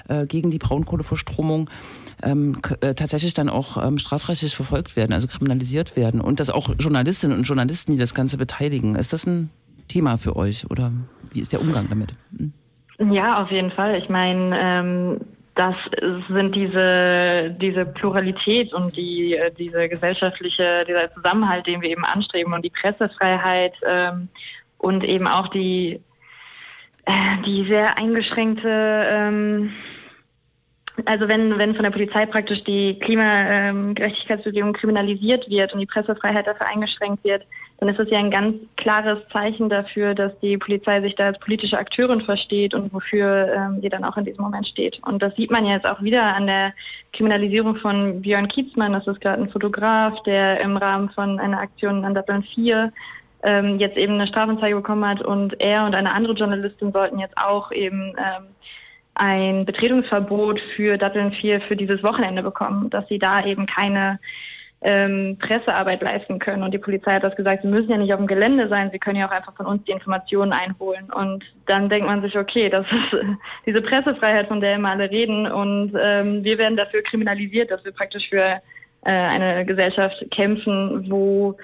äh, 0.08 0.26
gegen 0.26 0.50
die 0.50 0.58
Braunkohleverstromung? 0.58 1.68
Ähm, 2.20 2.60
äh, 2.80 2.94
tatsächlich 2.94 3.32
dann 3.34 3.48
auch 3.48 3.76
ähm, 3.76 3.98
strafrechtlich 3.98 4.56
verfolgt 4.56 4.96
werden, 4.96 5.12
also 5.12 5.28
kriminalisiert 5.28 5.94
werden 5.94 6.20
und 6.20 6.40
dass 6.40 6.50
auch 6.50 6.68
Journalistinnen 6.76 7.38
und 7.38 7.44
Journalisten, 7.44 7.92
die 7.92 7.98
das 7.98 8.12
Ganze 8.12 8.38
beteiligen. 8.38 8.96
Ist 8.96 9.12
das 9.12 9.24
ein 9.24 9.50
Thema 9.86 10.18
für 10.18 10.34
euch 10.34 10.68
oder 10.68 10.90
wie 11.32 11.40
ist 11.40 11.52
der 11.52 11.60
Umgang 11.60 11.88
damit? 11.88 12.14
Hm? 12.36 12.52
Ja, 13.12 13.40
auf 13.40 13.52
jeden 13.52 13.70
Fall. 13.70 13.96
Ich 13.96 14.08
meine, 14.08 14.58
ähm, 14.58 15.20
das 15.58 15.74
sind 16.28 16.54
diese, 16.54 17.50
diese 17.60 17.84
Pluralität 17.84 18.72
und 18.72 18.96
die, 18.96 19.36
diese 19.58 19.88
gesellschaftliche, 19.88 20.84
dieser 20.86 21.12
Zusammenhalt, 21.12 21.66
den 21.66 21.82
wir 21.82 21.90
eben 21.90 22.04
anstreben 22.04 22.52
und 22.52 22.64
die 22.64 22.70
Pressefreiheit 22.70 23.74
ähm, 23.84 24.28
und 24.78 25.02
eben 25.02 25.26
auch 25.26 25.48
die, 25.48 26.00
äh, 27.06 27.42
die 27.44 27.64
sehr 27.64 27.98
eingeschränkte, 27.98 28.68
ähm, 28.70 29.72
also 31.06 31.26
wenn, 31.26 31.58
wenn 31.58 31.74
von 31.74 31.82
der 31.82 31.90
Polizei 31.90 32.24
praktisch 32.26 32.62
die 32.62 32.96
Klimagerechtigkeitsbewegung 33.00 34.74
kriminalisiert 34.74 35.48
wird 35.50 35.72
und 35.72 35.80
die 35.80 35.86
Pressefreiheit 35.86 36.46
dafür 36.46 36.68
eingeschränkt 36.68 37.24
wird, 37.24 37.44
dann 37.78 37.88
ist 37.88 38.00
es 38.00 38.10
ja 38.10 38.18
ein 38.18 38.30
ganz 38.30 38.56
klares 38.76 39.18
Zeichen 39.32 39.68
dafür, 39.68 40.14
dass 40.14 40.36
die 40.40 40.58
Polizei 40.58 41.00
sich 41.00 41.14
da 41.14 41.26
als 41.26 41.38
politische 41.38 41.78
Akteurin 41.78 42.20
versteht 42.20 42.74
und 42.74 42.92
wofür 42.92 43.54
ähm, 43.54 43.80
sie 43.80 43.88
dann 43.88 44.04
auch 44.04 44.16
in 44.16 44.24
diesem 44.24 44.42
Moment 44.42 44.66
steht. 44.66 45.00
Und 45.04 45.22
das 45.22 45.34
sieht 45.36 45.52
man 45.52 45.64
jetzt 45.64 45.86
auch 45.86 46.02
wieder 46.02 46.34
an 46.34 46.48
der 46.48 46.72
Kriminalisierung 47.12 47.76
von 47.76 48.20
Björn 48.20 48.48
Kietzmann. 48.48 48.92
Das 48.92 49.06
ist 49.06 49.20
gerade 49.20 49.42
ein 49.42 49.50
Fotograf, 49.50 50.20
der 50.24 50.60
im 50.60 50.76
Rahmen 50.76 51.10
von 51.10 51.38
einer 51.38 51.60
Aktion 51.60 52.04
an 52.04 52.16
Dublin 52.16 52.42
4 52.42 52.92
ähm, 53.44 53.78
jetzt 53.78 53.96
eben 53.96 54.14
eine 54.14 54.26
Strafanzeige 54.26 54.74
bekommen 54.74 55.06
hat 55.06 55.22
und 55.22 55.60
er 55.60 55.84
und 55.84 55.94
eine 55.94 56.12
andere 56.12 56.34
Journalistin 56.34 56.92
sollten 56.92 57.20
jetzt 57.20 57.38
auch 57.38 57.70
eben 57.70 58.12
ähm, 58.18 58.46
ein 59.14 59.64
Betretungsverbot 59.64 60.60
für 60.74 60.98
Dublin 60.98 61.30
4 61.30 61.60
für 61.60 61.76
dieses 61.76 62.02
Wochenende 62.02 62.42
bekommen, 62.42 62.90
dass 62.90 63.06
sie 63.06 63.20
da 63.20 63.44
eben 63.44 63.66
keine 63.66 64.18
ähm, 64.80 65.36
Pressearbeit 65.40 66.02
leisten 66.02 66.38
können. 66.38 66.62
Und 66.62 66.72
die 66.72 66.78
Polizei 66.78 67.14
hat 67.14 67.24
das 67.24 67.34
gesagt, 67.34 67.62
sie 67.62 67.68
müssen 67.68 67.90
ja 67.90 67.96
nicht 67.96 68.12
auf 68.12 68.20
dem 68.20 68.26
Gelände 68.26 68.68
sein, 68.68 68.90
sie 68.92 68.98
können 68.98 69.18
ja 69.18 69.26
auch 69.26 69.32
einfach 69.32 69.54
von 69.56 69.66
uns 69.66 69.82
die 69.84 69.92
Informationen 69.92 70.52
einholen. 70.52 71.10
Und 71.12 71.44
dann 71.66 71.88
denkt 71.88 72.06
man 72.06 72.22
sich, 72.22 72.38
okay, 72.38 72.68
das 72.68 72.86
ist 72.86 73.20
diese 73.66 73.82
Pressefreiheit, 73.82 74.48
von 74.48 74.60
der 74.60 74.76
immer 74.76 74.90
alle 74.90 75.10
reden. 75.10 75.46
Und 75.50 75.92
ähm, 76.00 76.44
wir 76.44 76.58
werden 76.58 76.76
dafür 76.76 77.02
kriminalisiert, 77.02 77.70
dass 77.70 77.84
wir 77.84 77.92
praktisch 77.92 78.28
für 78.28 78.60
äh, 79.04 79.10
eine 79.10 79.64
Gesellschaft 79.64 80.24
kämpfen, 80.30 81.10
wo 81.10 81.56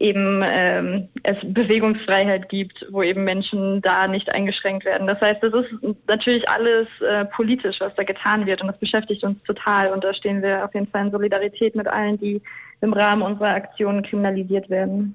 eben 0.00 0.40
ähm, 0.42 1.08
es 1.22 1.36
Bewegungsfreiheit 1.42 2.48
gibt, 2.48 2.86
wo 2.90 3.02
eben 3.02 3.22
Menschen 3.22 3.82
da 3.82 4.08
nicht 4.08 4.30
eingeschränkt 4.30 4.86
werden. 4.86 5.06
Das 5.06 5.20
heißt, 5.20 5.42
das 5.42 5.52
ist 5.52 5.70
natürlich 6.08 6.48
alles 6.48 6.88
äh, 7.06 7.26
politisch, 7.26 7.80
was 7.80 7.94
da 7.94 8.02
getan 8.02 8.46
wird 8.46 8.62
und 8.62 8.68
das 8.68 8.78
beschäftigt 8.78 9.22
uns 9.22 9.40
total 9.42 9.92
und 9.92 10.02
da 10.02 10.14
stehen 10.14 10.42
wir 10.42 10.64
auf 10.64 10.72
jeden 10.72 10.86
Fall 10.86 11.06
in 11.06 11.12
Solidarität 11.12 11.76
mit 11.76 11.86
allen, 11.86 12.18
die 12.18 12.40
im 12.80 12.94
Rahmen 12.94 13.20
unserer 13.20 13.50
Aktionen 13.50 14.02
kriminalisiert 14.02 14.70
werden. 14.70 15.14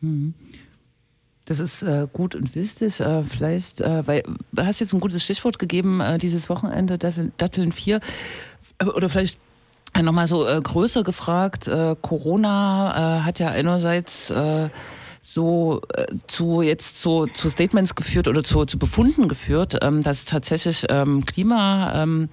Mhm. 0.00 0.34
Das 1.44 1.60
ist 1.60 1.82
äh, 1.82 2.06
gut 2.12 2.34
und 2.34 2.54
wichtig. 2.54 3.00
Äh, 3.00 3.22
vielleicht, 3.24 3.80
äh, 3.80 4.06
weil 4.06 4.22
du 4.52 4.64
hast 4.64 4.80
jetzt 4.80 4.92
ein 4.92 5.00
gutes 5.00 5.22
Stichwort 5.22 5.58
gegeben, 5.58 6.00
äh, 6.00 6.18
dieses 6.18 6.48
Wochenende 6.48 6.98
Datteln 6.98 7.72
4. 7.72 8.00
Oder 8.94 9.08
vielleicht 9.08 9.36
äh, 9.36 9.49
nochmal 10.02 10.26
so 10.26 10.46
äh, 10.46 10.60
größer 10.60 11.02
gefragt, 11.02 11.68
äh, 11.68 11.96
Corona 12.00 13.18
äh, 13.18 13.20
hat 13.22 13.38
ja 13.38 13.48
einerseits 13.48 14.30
äh, 14.30 14.68
so 15.22 15.82
äh, 15.94 16.06
zu 16.26 16.62
jetzt 16.62 16.96
zu, 16.98 17.26
zu 17.26 17.50
Statements 17.50 17.94
geführt 17.94 18.28
oder 18.28 18.42
zu, 18.42 18.64
zu 18.64 18.78
Befunden 18.78 19.28
geführt, 19.28 19.78
ähm, 19.82 20.02
dass 20.02 20.24
tatsächlich 20.24 20.86
ähm, 20.88 21.26
Klima 21.26 22.02
ähm, 22.02 22.28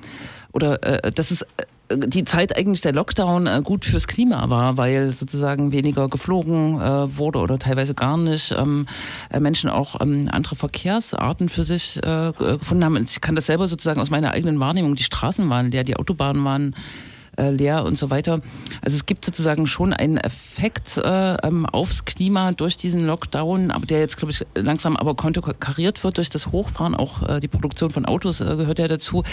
oder 0.53 1.05
äh, 1.05 1.11
dass 1.11 1.31
es 1.31 1.41
äh, 1.41 1.65
die 1.89 2.23
Zeit 2.23 2.57
eigentlich 2.57 2.81
der 2.81 2.93
Lockdown 2.93 3.47
äh, 3.47 3.61
gut 3.63 3.85
fürs 3.85 4.07
Klima 4.07 4.49
war, 4.49 4.77
weil 4.77 5.13
sozusagen 5.13 5.71
weniger 5.71 6.07
geflogen 6.07 6.81
äh, 6.81 7.17
wurde 7.17 7.39
oder 7.39 7.59
teilweise 7.59 7.93
gar 7.93 8.17
nicht. 8.17 8.53
Ähm, 8.57 8.87
äh, 9.29 9.39
Menschen 9.39 9.69
auch 9.69 9.99
ähm, 10.01 10.29
andere 10.31 10.55
Verkehrsarten 10.55 11.49
für 11.49 11.63
sich 11.63 11.97
äh, 12.03 12.31
gefunden 12.37 12.83
haben. 12.83 13.03
Ich 13.03 13.21
kann 13.21 13.35
das 13.35 13.45
selber 13.45 13.67
sozusagen 13.67 13.99
aus 14.01 14.09
meiner 14.09 14.31
eigenen 14.31 14.59
Wahrnehmung. 14.59 14.95
Die 14.95 15.03
Straßen 15.03 15.49
waren 15.49 15.71
leer, 15.71 15.83
die 15.83 15.95
Autobahnen 15.95 16.43
waren 16.43 16.75
äh, 17.37 17.51
leer 17.51 17.85
und 17.85 17.97
so 17.97 18.09
weiter. 18.09 18.41
Also 18.81 18.95
es 18.95 19.05
gibt 19.05 19.23
sozusagen 19.25 19.67
schon 19.67 19.93
einen 19.93 20.17
Effekt 20.17 20.97
äh, 20.97 21.35
ähm, 21.35 21.65
aufs 21.65 22.05
Klima 22.05 22.51
durch 22.51 22.77
diesen 22.77 23.05
Lockdown, 23.05 23.71
der 23.87 23.99
jetzt, 23.99 24.17
glaube 24.17 24.31
ich, 24.31 24.45
langsam 24.55 24.97
aber 24.97 25.15
konterkariert 25.15 26.03
wird 26.03 26.17
durch 26.17 26.29
das 26.29 26.51
Hochfahren. 26.51 26.95
Auch 26.95 27.27
äh, 27.27 27.39
die 27.39 27.47
Produktion 27.47 27.91
von 27.91 28.05
Autos 28.05 28.41
äh, 28.41 28.55
gehört 28.55 28.79
ja 28.79 28.87
dazu. 28.87 29.23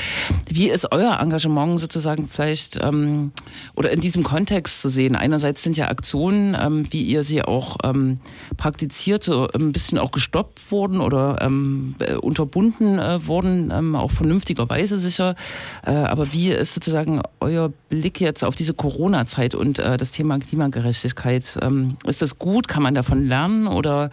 Wie 0.48 0.68
ist 0.68 0.92
euer 0.92 1.18
Engagement 1.18 1.80
sozusagen 1.80 2.28
vielleicht 2.28 2.78
ähm, 2.80 3.32
oder 3.74 3.90
in 3.90 4.00
diesem 4.00 4.22
Kontext 4.22 4.82
zu 4.82 4.88
sehen? 4.88 5.16
Einerseits 5.16 5.62
sind 5.62 5.76
ja 5.76 5.88
Aktionen, 5.88 6.56
ähm, 6.60 6.86
wie 6.90 7.02
ihr 7.02 7.24
sie 7.24 7.42
auch 7.42 7.78
ähm, 7.84 8.20
praktiziert, 8.56 9.24
so 9.24 9.48
ein 9.48 9.72
bisschen 9.72 9.98
auch 9.98 10.10
gestoppt 10.10 10.70
wurden 10.70 11.00
oder 11.00 11.38
ähm, 11.40 11.96
äh, 12.00 12.14
unterbunden 12.14 12.98
wurden, 13.26 13.70
ähm, 13.72 13.96
auch 13.96 14.10
vernünftigerweise 14.10 14.98
sicher. 14.98 15.34
Aber 15.82 16.32
wie 16.32 16.50
ist 16.50 16.74
sozusagen 16.74 17.22
euer 17.40 17.72
Blick 18.00 18.20
jetzt 18.20 18.44
auf 18.44 18.54
diese 18.54 18.74
Corona-Zeit 18.74 19.54
und 19.54 19.78
äh, 19.78 19.96
das 19.96 20.10
Thema 20.10 20.38
Klimagerechtigkeit. 20.38 21.58
Ähm, 21.62 21.96
ist 22.06 22.22
das 22.22 22.38
gut? 22.38 22.68
Kann 22.68 22.82
man 22.82 22.94
davon 22.94 23.26
lernen 23.26 23.66
oder 23.66 24.10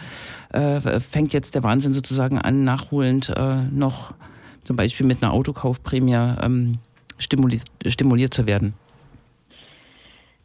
äh, 0.51 0.99
fängt 0.99 1.33
jetzt 1.33 1.55
der 1.55 1.63
Wahnsinn 1.63 1.93
sozusagen 1.93 2.39
an, 2.39 2.63
nachholend 2.63 3.29
äh, 3.29 3.63
noch 3.71 4.13
zum 4.63 4.75
Beispiel 4.75 5.05
mit 5.05 5.23
einer 5.23 5.33
Autokaufprämie 5.33 6.35
ähm, 6.41 6.77
stimuliert, 7.17 7.63
stimuliert 7.87 8.33
zu 8.33 8.45
werden? 8.45 8.73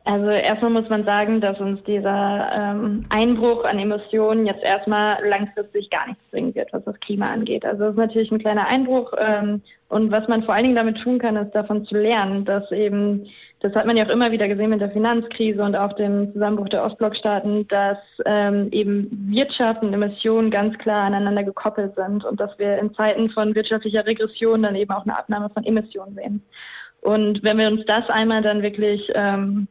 Also 0.06 0.28
erstmal 0.28 0.70
muss 0.70 0.88
man 0.88 1.04
sagen, 1.04 1.40
dass 1.40 1.58
uns 1.60 1.82
dieser 1.82 2.48
ähm, 2.52 3.06
Einbruch 3.08 3.64
an 3.64 3.80
Emissionen 3.80 4.46
jetzt 4.46 4.62
erstmal 4.62 5.18
langfristig 5.26 5.90
gar 5.90 6.06
nichts 6.06 6.22
bringen 6.30 6.54
wird, 6.54 6.72
was 6.72 6.84
das 6.84 7.00
Klima 7.00 7.32
angeht. 7.32 7.64
Also 7.66 7.86
es 7.86 7.90
ist 7.90 7.96
natürlich 7.96 8.30
ein 8.30 8.38
kleiner 8.38 8.68
Einbruch 8.68 9.12
ähm, 9.18 9.62
und 9.88 10.12
was 10.12 10.28
man 10.28 10.44
vor 10.44 10.54
allen 10.54 10.62
Dingen 10.62 10.76
damit 10.76 10.98
tun 10.98 11.18
kann, 11.18 11.34
ist 11.34 11.56
davon 11.56 11.84
zu 11.86 11.96
lernen, 11.96 12.44
dass 12.44 12.70
eben, 12.70 13.26
das 13.58 13.74
hat 13.74 13.84
man 13.84 13.96
ja 13.96 14.06
auch 14.06 14.10
immer 14.10 14.30
wieder 14.30 14.46
gesehen 14.46 14.70
mit 14.70 14.80
der 14.80 14.92
Finanzkrise 14.92 15.60
und 15.60 15.74
auch 15.74 15.92
dem 15.94 16.32
Zusammenbruch 16.32 16.68
der 16.68 16.84
Ostblockstaaten, 16.84 17.66
dass 17.66 17.98
ähm, 18.26 18.68
eben 18.70 19.10
Wirtschaft 19.32 19.82
und 19.82 19.92
Emissionen 19.92 20.52
ganz 20.52 20.78
klar 20.78 21.02
aneinander 21.02 21.42
gekoppelt 21.42 21.96
sind 21.96 22.24
und 22.24 22.38
dass 22.38 22.56
wir 22.60 22.78
in 22.78 22.94
Zeiten 22.94 23.28
von 23.30 23.56
wirtschaftlicher 23.56 24.06
Regression 24.06 24.62
dann 24.62 24.76
eben 24.76 24.92
auch 24.92 25.02
eine 25.02 25.18
Abnahme 25.18 25.50
von 25.50 25.64
Emissionen 25.64 26.14
sehen. 26.14 26.42
Und 27.00 27.42
wenn 27.42 27.58
wir 27.58 27.66
uns 27.66 27.84
das 27.86 28.08
einmal 28.08 28.42
dann 28.42 28.62
wirklich 28.62 29.10
ähm, 29.12 29.66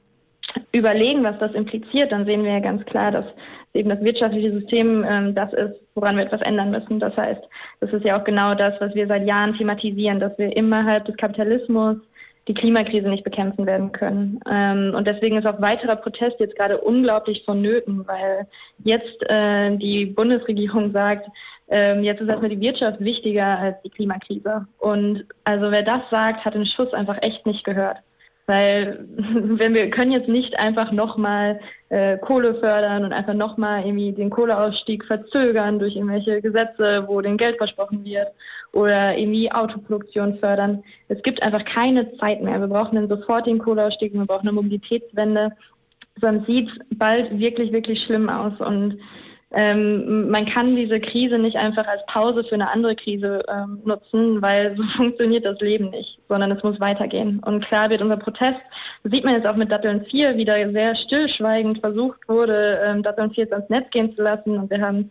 überlegen, 0.71 1.23
was 1.23 1.37
das 1.39 1.53
impliziert, 1.53 2.11
dann 2.11 2.25
sehen 2.25 2.43
wir 2.43 2.53
ja 2.53 2.59
ganz 2.59 2.85
klar, 2.85 3.11
dass 3.11 3.25
eben 3.73 3.89
das 3.89 4.01
wirtschaftliche 4.01 4.51
System 4.51 5.05
ähm, 5.07 5.35
das 5.35 5.53
ist, 5.53 5.75
woran 5.95 6.17
wir 6.17 6.23
etwas 6.23 6.41
ändern 6.41 6.71
müssen. 6.71 6.99
Das 6.99 7.15
heißt, 7.17 7.41
das 7.81 7.93
ist 7.93 8.05
ja 8.05 8.19
auch 8.19 8.23
genau 8.23 8.55
das, 8.55 8.79
was 8.79 8.95
wir 8.95 9.07
seit 9.07 9.27
Jahren 9.27 9.53
thematisieren, 9.53 10.19
dass 10.19 10.37
wir 10.37 10.55
innerhalb 10.55 11.05
des 11.05 11.17
Kapitalismus 11.17 11.97
die 12.47 12.53
Klimakrise 12.53 13.09
nicht 13.09 13.23
bekämpfen 13.23 13.65
werden 13.65 13.91
können. 13.91 14.39
Ähm, 14.49 14.93
und 14.95 15.07
deswegen 15.07 15.37
ist 15.37 15.47
auch 15.47 15.61
weiterer 15.61 15.95
Protest 15.95 16.39
jetzt 16.39 16.55
gerade 16.55 16.79
unglaublich 16.79 17.43
vonnöten, 17.43 18.07
weil 18.07 18.47
jetzt 18.83 19.27
äh, 19.29 19.75
die 19.77 20.05
Bundesregierung 20.05 20.91
sagt, 20.93 21.27
ähm, 21.69 22.03
jetzt 22.03 22.21
ist 22.21 22.29
erstmal 22.29 22.51
die 22.51 22.61
Wirtschaft 22.61 22.99
wichtiger 22.99 23.57
als 23.57 23.81
die 23.81 23.89
Klimakrise. 23.89 24.67
Und 24.77 25.25
also 25.43 25.71
wer 25.71 25.83
das 25.83 26.07
sagt, 26.11 26.45
hat 26.45 26.53
den 26.53 26.67
Schuss 26.67 26.93
einfach 26.93 27.17
echt 27.21 27.45
nicht 27.47 27.63
gehört. 27.63 27.97
Weil 28.47 29.05
wenn 29.17 29.73
wir 29.73 29.89
können 29.89 30.11
jetzt 30.11 30.29
nicht 30.29 30.57
einfach 30.57 30.91
nochmal 30.91 31.59
äh, 31.89 32.17
Kohle 32.17 32.55
fördern 32.55 33.03
und 33.03 33.13
einfach 33.13 33.33
nochmal 33.33 33.85
irgendwie 33.85 34.11
den 34.11 34.29
Kohleausstieg 34.29 35.05
verzögern 35.05 35.79
durch 35.79 35.95
irgendwelche 35.95 36.41
Gesetze, 36.41 37.05
wo 37.07 37.21
den 37.21 37.37
Geld 37.37 37.57
versprochen 37.57 38.05
wird 38.05 38.27
oder 38.71 39.17
irgendwie 39.17 39.51
Autoproduktion 39.51 40.37
fördern. 40.39 40.83
Es 41.07 41.21
gibt 41.23 41.41
einfach 41.41 41.63
keine 41.65 42.15
Zeit 42.17 42.41
mehr. 42.41 42.59
Wir 42.59 42.67
brauchen 42.67 42.97
einen 42.97 43.09
sofortigen 43.09 43.59
Kohleausstieg, 43.59 44.13
wir 44.13 44.25
brauchen 44.25 44.47
eine 44.47 44.55
Mobilitätswende. 44.55 45.51
Sonst 46.21 46.45
sieht 46.45 46.69
es 46.69 46.97
bald 46.97 47.37
wirklich, 47.39 47.71
wirklich 47.71 48.03
schlimm 48.03 48.29
aus. 48.29 48.59
Und 48.59 48.99
ähm, 49.55 50.29
man 50.29 50.45
kann 50.45 50.75
diese 50.75 50.99
Krise 50.99 51.39
nicht 51.39 51.55
einfach 51.55 51.87
als 51.87 52.05
Pause 52.07 52.43
für 52.43 52.55
eine 52.55 52.69
andere 52.69 52.93
Krise 52.93 53.41
ähm, 53.47 53.79
nutzen, 53.85 54.41
weil 54.41 54.75
so 54.75 54.83
funktioniert 54.97 55.45
das 55.45 55.61
Leben 55.61 55.91
nicht, 55.91 56.19
sondern 56.27 56.51
es 56.51 56.61
muss 56.61 56.79
weitergehen. 56.81 57.39
Und 57.39 57.65
klar 57.65 57.89
wird 57.89 58.01
unser 58.01 58.17
Protest, 58.17 58.59
sieht 59.05 59.23
man 59.23 59.33
jetzt 59.33 59.47
auch 59.47 59.55
mit 59.55 59.71
Datteln 59.71 60.05
4, 60.05 60.35
wieder 60.35 60.71
sehr 60.73 60.93
stillschweigend 60.95 61.79
versucht 61.79 62.19
wurde, 62.27 62.81
ähm, 62.85 63.01
Datteln 63.01 63.31
4 63.31 63.45
jetzt 63.45 63.53
ans 63.53 63.69
Netz 63.69 63.89
gehen 63.91 64.13
zu 64.13 64.23
lassen. 64.23 64.57
Und 64.57 64.69
wir 64.69 64.81
haben 64.81 65.09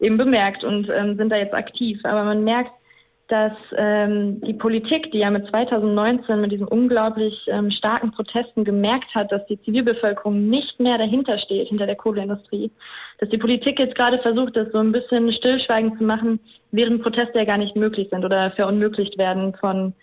es 0.00 0.06
eben 0.06 0.18
bemerkt 0.18 0.64
und 0.64 0.90
ähm, 0.90 1.16
sind 1.16 1.30
da 1.30 1.36
jetzt 1.36 1.54
aktiv. 1.54 2.00
Aber 2.02 2.24
man 2.24 2.42
merkt, 2.42 2.72
dass 3.28 3.52
ähm, 3.76 4.40
die 4.42 4.52
Politik, 4.52 5.10
die 5.12 5.18
ja 5.18 5.30
mit 5.30 5.46
2019 5.46 6.40
mit 6.40 6.52
diesen 6.52 6.68
unglaublich 6.68 7.46
ähm, 7.48 7.70
starken 7.70 8.10
Protesten 8.10 8.64
gemerkt 8.64 9.14
hat, 9.14 9.32
dass 9.32 9.46
die 9.46 9.60
Zivilbevölkerung 9.62 10.50
nicht 10.50 10.78
mehr 10.78 10.98
dahinter 10.98 11.38
steht, 11.38 11.68
hinter 11.68 11.86
der 11.86 11.96
Kohleindustrie, 11.96 12.70
dass 13.18 13.30
die 13.30 13.38
Politik 13.38 13.78
jetzt 13.78 13.94
gerade 13.94 14.18
versucht, 14.18 14.56
das 14.56 14.70
so 14.72 14.78
ein 14.78 14.92
bisschen 14.92 15.32
stillschweigend 15.32 15.96
zu 15.98 16.04
machen, 16.04 16.38
während 16.70 17.02
Proteste 17.02 17.38
ja 17.38 17.44
gar 17.46 17.58
nicht 17.58 17.76
möglich 17.76 18.08
sind 18.10 18.24
oder 18.24 18.50
verunmöglicht 18.50 19.16
werden 19.16 19.54
von 19.54 19.94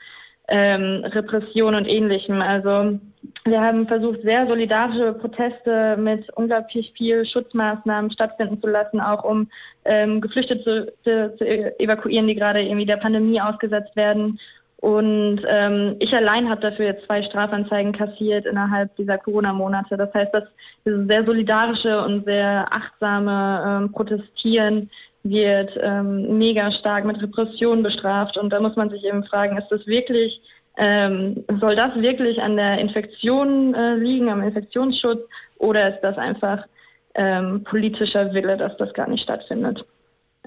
ähm, 0.47 1.03
Repression 1.05 1.75
und 1.75 1.87
Ähnlichem. 1.87 2.41
Also 2.41 2.99
wir 3.45 3.61
haben 3.61 3.87
versucht, 3.87 4.21
sehr 4.21 4.47
solidarische 4.47 5.13
Proteste 5.13 5.97
mit 5.97 6.29
unglaublich 6.35 6.93
viel 6.95 7.25
Schutzmaßnahmen 7.25 8.11
stattfinden 8.11 8.61
zu 8.61 8.67
lassen, 8.67 8.99
auch 8.99 9.23
um 9.23 9.49
ähm, 9.85 10.21
Geflüchtete 10.21 10.93
zu, 11.03 11.37
zu, 11.37 11.45
evakuieren, 11.79 12.27
die 12.27 12.35
gerade 12.35 12.61
irgendwie 12.61 12.85
der 12.85 12.97
Pandemie 12.97 13.41
ausgesetzt 13.41 13.95
werden. 13.95 14.39
Und 14.77 15.41
ähm, 15.47 15.95
ich 15.99 16.13
allein 16.15 16.49
habe 16.49 16.61
dafür 16.61 16.85
jetzt 16.85 17.05
zwei 17.05 17.21
Strafanzeigen 17.21 17.91
kassiert 17.91 18.47
innerhalb 18.47 18.95
dieser 18.95 19.19
Corona-Monate. 19.19 19.95
Das 19.95 20.11
heißt, 20.11 20.33
dass 20.33 20.45
dieses 20.83 21.07
sehr 21.07 21.23
solidarische 21.23 22.03
und 22.03 22.25
sehr 22.25 22.65
achtsame 22.71 23.63
ähm, 23.83 23.91
Protestieren 23.91 24.89
wird 25.21 25.77
ähm, 25.79 26.39
mega 26.39 26.71
stark 26.71 27.05
mit 27.05 27.21
Repression 27.21 27.83
bestraft. 27.83 28.39
Und 28.39 28.51
da 28.51 28.59
muss 28.59 28.75
man 28.75 28.89
sich 28.89 29.03
eben 29.03 29.23
fragen, 29.23 29.55
ist 29.57 29.69
das 29.69 29.85
wirklich, 29.85 30.41
ähm, 30.83 31.45
soll 31.59 31.75
das 31.75 31.95
wirklich 32.01 32.41
an 32.41 32.57
der 32.57 32.79
Infektion 32.79 33.75
äh, 33.75 33.95
liegen, 33.97 34.29
am 34.29 34.41
Infektionsschutz, 34.41 35.21
oder 35.59 35.93
ist 35.93 36.01
das 36.01 36.17
einfach 36.17 36.65
ähm, 37.13 37.63
politischer 37.63 38.33
Wille, 38.33 38.57
dass 38.57 38.75
das 38.77 38.91
gar 38.95 39.07
nicht 39.07 39.21
stattfindet? 39.21 39.85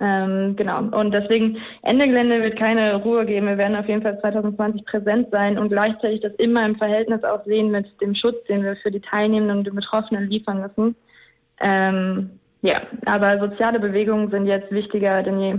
Ähm, 0.00 0.56
genau. 0.56 0.80
Und 0.80 1.12
deswegen, 1.14 1.58
Ende 1.82 2.08
Gelände 2.08 2.42
wird 2.42 2.56
keine 2.56 2.96
Ruhe 2.96 3.24
geben. 3.26 3.46
Wir 3.46 3.58
werden 3.58 3.76
auf 3.76 3.86
jeden 3.86 4.02
Fall 4.02 4.18
2020 4.18 4.84
präsent 4.84 5.28
sein 5.30 5.56
und 5.56 5.68
gleichzeitig 5.68 6.20
das 6.20 6.34
immer 6.34 6.66
im 6.66 6.74
Verhältnis 6.74 7.22
auch 7.22 7.44
sehen 7.44 7.70
mit 7.70 7.86
dem 8.00 8.16
Schutz, 8.16 8.42
den 8.48 8.64
wir 8.64 8.74
für 8.74 8.90
die 8.90 9.00
Teilnehmenden 9.00 9.58
und 9.58 9.66
die 9.68 9.70
Betroffenen 9.70 10.28
liefern 10.28 10.62
müssen. 10.62 10.96
Ähm, 11.60 12.40
ja, 12.62 12.82
aber 13.06 13.38
soziale 13.38 13.78
Bewegungen 13.78 14.32
sind 14.32 14.46
jetzt 14.46 14.72
wichtiger 14.72 15.22
denn 15.22 15.38
je. 15.38 15.54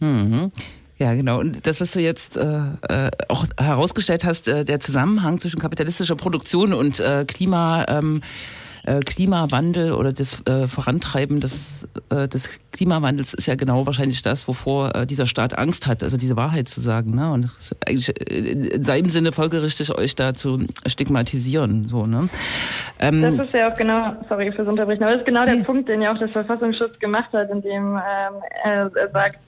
Mhm. 0.00 0.50
Ja, 0.98 1.14
genau. 1.14 1.40
Und 1.40 1.66
das, 1.66 1.80
was 1.80 1.90
du 1.90 2.00
jetzt 2.00 2.36
äh, 2.36 2.60
äh, 2.88 3.10
auch 3.28 3.46
herausgestellt 3.58 4.24
hast, 4.24 4.46
äh, 4.46 4.64
der 4.64 4.80
Zusammenhang 4.80 5.40
zwischen 5.40 5.58
kapitalistischer 5.58 6.16
Produktion 6.16 6.72
und 6.72 7.00
äh, 7.00 7.24
Klima. 7.26 7.84
Ähm, 7.88 8.22
äh, 8.86 9.00
Klimawandel 9.00 9.92
oder 9.92 10.12
das 10.12 10.46
äh, 10.46 10.68
Vorantreiben 10.68 11.40
des, 11.40 11.88
äh, 12.10 12.28
des 12.28 12.50
Klimawandels 12.72 13.32
ist 13.32 13.46
ja 13.46 13.54
genau 13.54 13.86
wahrscheinlich 13.86 14.22
das, 14.22 14.46
wovor 14.46 14.94
äh, 14.94 15.06
dieser 15.06 15.26
Staat 15.26 15.56
Angst 15.56 15.86
hat, 15.86 16.02
also 16.02 16.18
diese 16.18 16.36
Wahrheit 16.36 16.68
zu 16.68 16.82
sagen. 16.82 17.14
Ne? 17.14 17.32
Und 17.32 17.50
eigentlich 17.86 18.10
in 18.30 18.84
seinem 18.84 19.08
Sinne 19.08 19.32
folgerichtig 19.32 19.90
euch 19.96 20.16
da 20.16 20.34
zu 20.34 20.66
stigmatisieren. 20.86 21.88
So, 21.88 22.04
ne? 22.04 22.28
Ähm, 22.98 23.22
das 23.22 23.46
ist 23.46 23.54
ja 23.54 23.72
auch 23.72 23.76
genau, 23.76 24.16
sorry 24.28 24.52
fürs 24.52 24.68
Unterbrechen, 24.68 25.02
aber 25.02 25.12
das 25.12 25.20
ist 25.22 25.26
genau 25.26 25.46
der 25.46 25.56
Punkt, 25.64 25.88
den 25.88 26.02
ja 26.02 26.12
auch 26.12 26.18
der 26.18 26.28
Verfassungsschutz 26.28 26.98
gemacht 26.98 27.32
hat, 27.32 27.50
indem 27.50 27.96
ähm, 27.96 28.34
er, 28.64 28.90
er 28.94 29.10
sagt, 29.12 29.38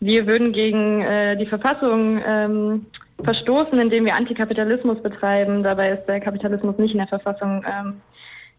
wir 0.00 0.26
würden 0.26 0.52
gegen 0.52 1.02
äh, 1.02 1.36
die 1.36 1.46
Verfassung 1.46 2.20
ähm, 2.24 2.86
verstoßen, 3.22 3.78
indem 3.78 4.04
wir 4.04 4.14
Antikapitalismus 4.14 5.02
betreiben. 5.02 5.62
Dabei 5.62 5.90
ist 5.90 6.06
der 6.06 6.20
Kapitalismus 6.20 6.76
nicht 6.78 6.92
in 6.92 6.98
der 6.98 7.08
Verfassung 7.08 7.64
ähm, 7.66 7.94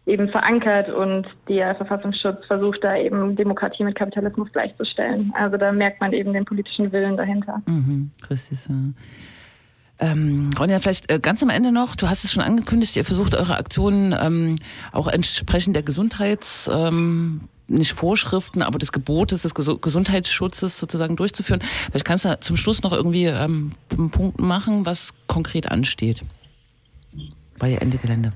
eben 0.06 0.28
verankert 0.28 0.88
und 0.88 1.26
der 1.48 1.74
Verfassungsschutz 1.74 2.46
versucht 2.46 2.82
da 2.82 2.96
eben 2.96 3.36
Demokratie 3.36 3.84
mit 3.84 3.94
Kapitalismus 3.94 4.50
gleichzustellen. 4.52 5.32
Also 5.36 5.58
da 5.58 5.70
merkt 5.70 6.00
man 6.00 6.12
eben 6.12 6.32
den 6.32 6.44
politischen 6.44 6.90
Willen 6.92 7.16
dahinter. 7.16 7.62
Mhm, 7.66 8.10
ja. 8.28 8.74
Ähm, 10.00 10.50
Ronja, 10.58 10.78
vielleicht 10.78 11.10
äh, 11.10 11.18
ganz 11.18 11.42
am 11.42 11.50
Ende 11.50 11.72
noch, 11.72 11.96
du 11.96 12.08
hast 12.08 12.24
es 12.24 12.32
schon 12.32 12.42
angekündigt, 12.42 12.96
ihr 12.96 13.04
versucht 13.04 13.34
eure 13.34 13.56
Aktionen 13.56 14.14
ähm, 14.18 14.56
auch 14.92 15.08
entsprechend 15.08 15.74
der 15.74 15.82
Gesundheits, 15.82 16.70
ähm, 16.72 17.42
nicht 17.68 17.92
Vorschriften, 17.92 18.62
aber 18.62 18.78
des 18.78 18.92
Gebotes 18.92 19.42
des 19.42 19.54
Ges 19.54 19.70
Gesundheitsschutzes 19.80 20.78
sozusagen 20.78 21.16
durchzuführen. 21.16 21.62
Vielleicht 21.90 22.04
kannst 22.04 22.24
du 22.24 22.40
zum 22.40 22.56
Schluss 22.56 22.82
noch 22.82 22.92
irgendwie 22.92 23.26
ähm, 23.26 23.72
einen 23.92 24.10
Punkt 24.10 24.40
machen, 24.40 24.86
was 24.86 25.12
konkret 25.26 25.70
ansteht 25.70 26.22
bei 27.58 27.74
Ende 27.74 27.98
Gelände. 27.98 28.32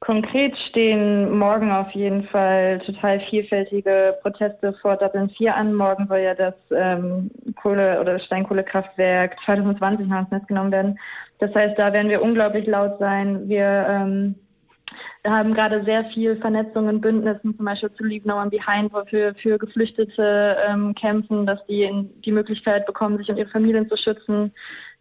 Konkret 0.00 0.56
stehen 0.70 1.36
morgen 1.36 1.72
auf 1.72 1.90
jeden 1.90 2.22
Fall 2.28 2.78
total 2.86 3.18
vielfältige 3.18 4.16
Proteste 4.22 4.72
vor 4.74 4.96
Dublin 4.96 5.28
4 5.28 5.56
an. 5.56 5.74
Morgen 5.74 6.06
soll 6.06 6.20
ja 6.20 6.34
das 6.34 6.54
ähm, 6.70 7.30
Kohle- 7.60 8.00
oder 8.00 8.20
Steinkohlekraftwerk 8.20 9.36
2020 9.44 10.06
noch 10.06 10.20
ins 10.20 10.30
Netz 10.30 10.46
genommen 10.46 10.70
werden. 10.70 10.98
Das 11.40 11.52
heißt, 11.52 11.76
da 11.78 11.92
werden 11.92 12.10
wir 12.10 12.22
unglaublich 12.22 12.66
laut 12.66 12.98
sein. 13.00 13.48
Wir 13.48 13.86
ähm, 13.88 14.36
haben 15.30 15.54
gerade 15.54 15.84
sehr 15.84 16.04
viel 16.06 16.36
Vernetzung 16.36 16.88
in 16.88 17.00
Bündnissen, 17.00 17.56
zum 17.56 17.64
Beispiel 17.64 17.92
zu 17.92 18.04
No 18.26 18.40
One 18.40 18.50
Behind, 18.50 18.92
wo 18.92 19.02
wir 19.10 19.34
für 19.34 19.58
Geflüchtete 19.58 20.56
ähm, 20.68 20.94
kämpfen, 20.94 21.46
dass 21.46 21.64
die 21.66 21.90
die 22.24 22.32
Möglichkeit 22.32 22.86
bekommen, 22.86 23.18
sich 23.18 23.28
und 23.28 23.36
ihre 23.36 23.48
Familien 23.48 23.88
zu 23.88 23.96
schützen. 23.96 24.52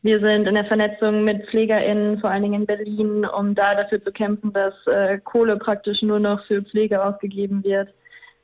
Wir 0.01 0.19
sind 0.19 0.47
in 0.47 0.55
der 0.55 0.65
Vernetzung 0.65 1.23
mit 1.23 1.47
PflegerInnen, 1.47 2.19
vor 2.19 2.29
allen 2.29 2.43
Dingen 2.43 2.61
in 2.61 2.65
Berlin, 2.65 3.25
um 3.25 3.55
da 3.55 3.75
dafür 3.75 4.03
zu 4.03 4.11
kämpfen, 4.11 4.53
dass 4.53 4.73
äh, 4.87 5.19
Kohle 5.19 5.57
praktisch 5.57 6.01
nur 6.01 6.19
noch 6.19 6.45
für 6.45 6.61
Pflege 6.61 7.03
ausgegeben 7.03 7.63
wird. 7.63 7.89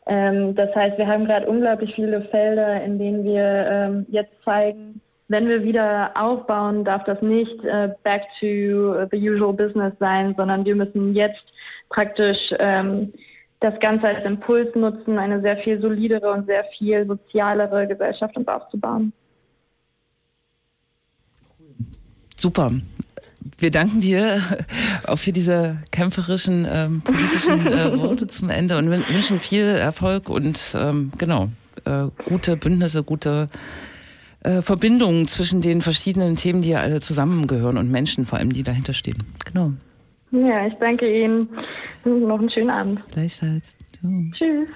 Ähm, 0.06 0.56
das 0.56 0.76
heißt, 0.76 0.98
wir 0.98 1.08
haben 1.08 1.26
gerade 1.26 1.48
unglaublich 1.48 1.94
viele 1.96 2.22
Felder, 2.24 2.84
in 2.84 3.00
denen 3.00 3.24
wir 3.24 3.44
ähm, 3.44 4.06
jetzt 4.10 4.34
zeigen, 4.44 5.02
wenn 5.34 5.50
wir 5.50 5.64
wieder 5.64 6.12
aufbauen, 6.14 6.86
darf 6.86 7.04
das 7.06 7.20
nicht 7.24 7.64
äh, 7.64 7.90
back 8.04 8.22
to 8.40 9.08
the 9.12 9.18
usual 9.18 9.52
business 9.52 9.92
sein, 10.00 10.36
sondern 10.38 10.64
wir 10.64 10.76
müssen 10.76 11.16
jetzt 11.16 11.44
praktisch 11.90 12.38
ähm, 12.60 13.12
das 13.60 13.80
Ganze 13.80 14.08
als 14.08 14.24
Impuls 14.26 14.76
nutzen, 14.76 15.18
eine 15.18 15.42
sehr 15.42 15.58
viel 15.58 15.82
solidere 15.82 16.32
und 16.32 16.46
sehr 16.46 16.64
viel 16.78 17.08
sozialere 17.08 17.88
Gesellschaft 17.88 18.38
uns 18.38 18.48
aufzubauen. 18.48 19.12
Super. 22.38 22.72
Wir 23.58 23.72
danken 23.72 24.02
dir 24.02 24.40
auch 25.08 25.18
für 25.18 25.32
diese 25.32 25.78
kämpferischen 25.92 26.68
ähm, 26.70 27.02
politischen 27.02 27.66
äh, 27.66 27.98
Worte 27.98 28.28
zum 28.28 28.52
Ende 28.52 28.78
und 28.78 28.92
wünschen 28.92 29.40
viel 29.40 29.66
Erfolg 29.66 30.30
und 30.30 30.76
ähm, 30.76 31.12
genau 31.18 31.50
äh, 31.86 32.06
gute 32.26 32.56
Bündnisse, 32.56 33.04
gute 33.04 33.50
äh, 34.44 34.62
Verbindungen 34.62 35.28
zwischen 35.28 35.62
den 35.62 35.82
verschiedenen 35.82 36.36
Themen, 36.36 36.62
die 36.62 36.70
ja 36.70 36.82
alle 36.82 37.00
zusammengehören 37.00 37.78
und 37.78 37.92
Menschen 37.92 38.26
vor 38.26 38.40
allem, 38.40 38.54
die 38.54 38.64
dahinter 38.64 38.94
stehen. 38.94 39.24
Genau. 39.46 39.72
Ja, 40.32 40.66
ich 40.68 40.74
danke 40.76 41.08
Ihnen. 41.08 41.48
Noch 42.04 42.40
einen 42.40 42.50
schönen 42.50 42.70
Abend. 42.70 43.02
Gleichfalls. 43.12 43.74
Ciao. 44.00 44.12
Tschüss. 44.34 44.68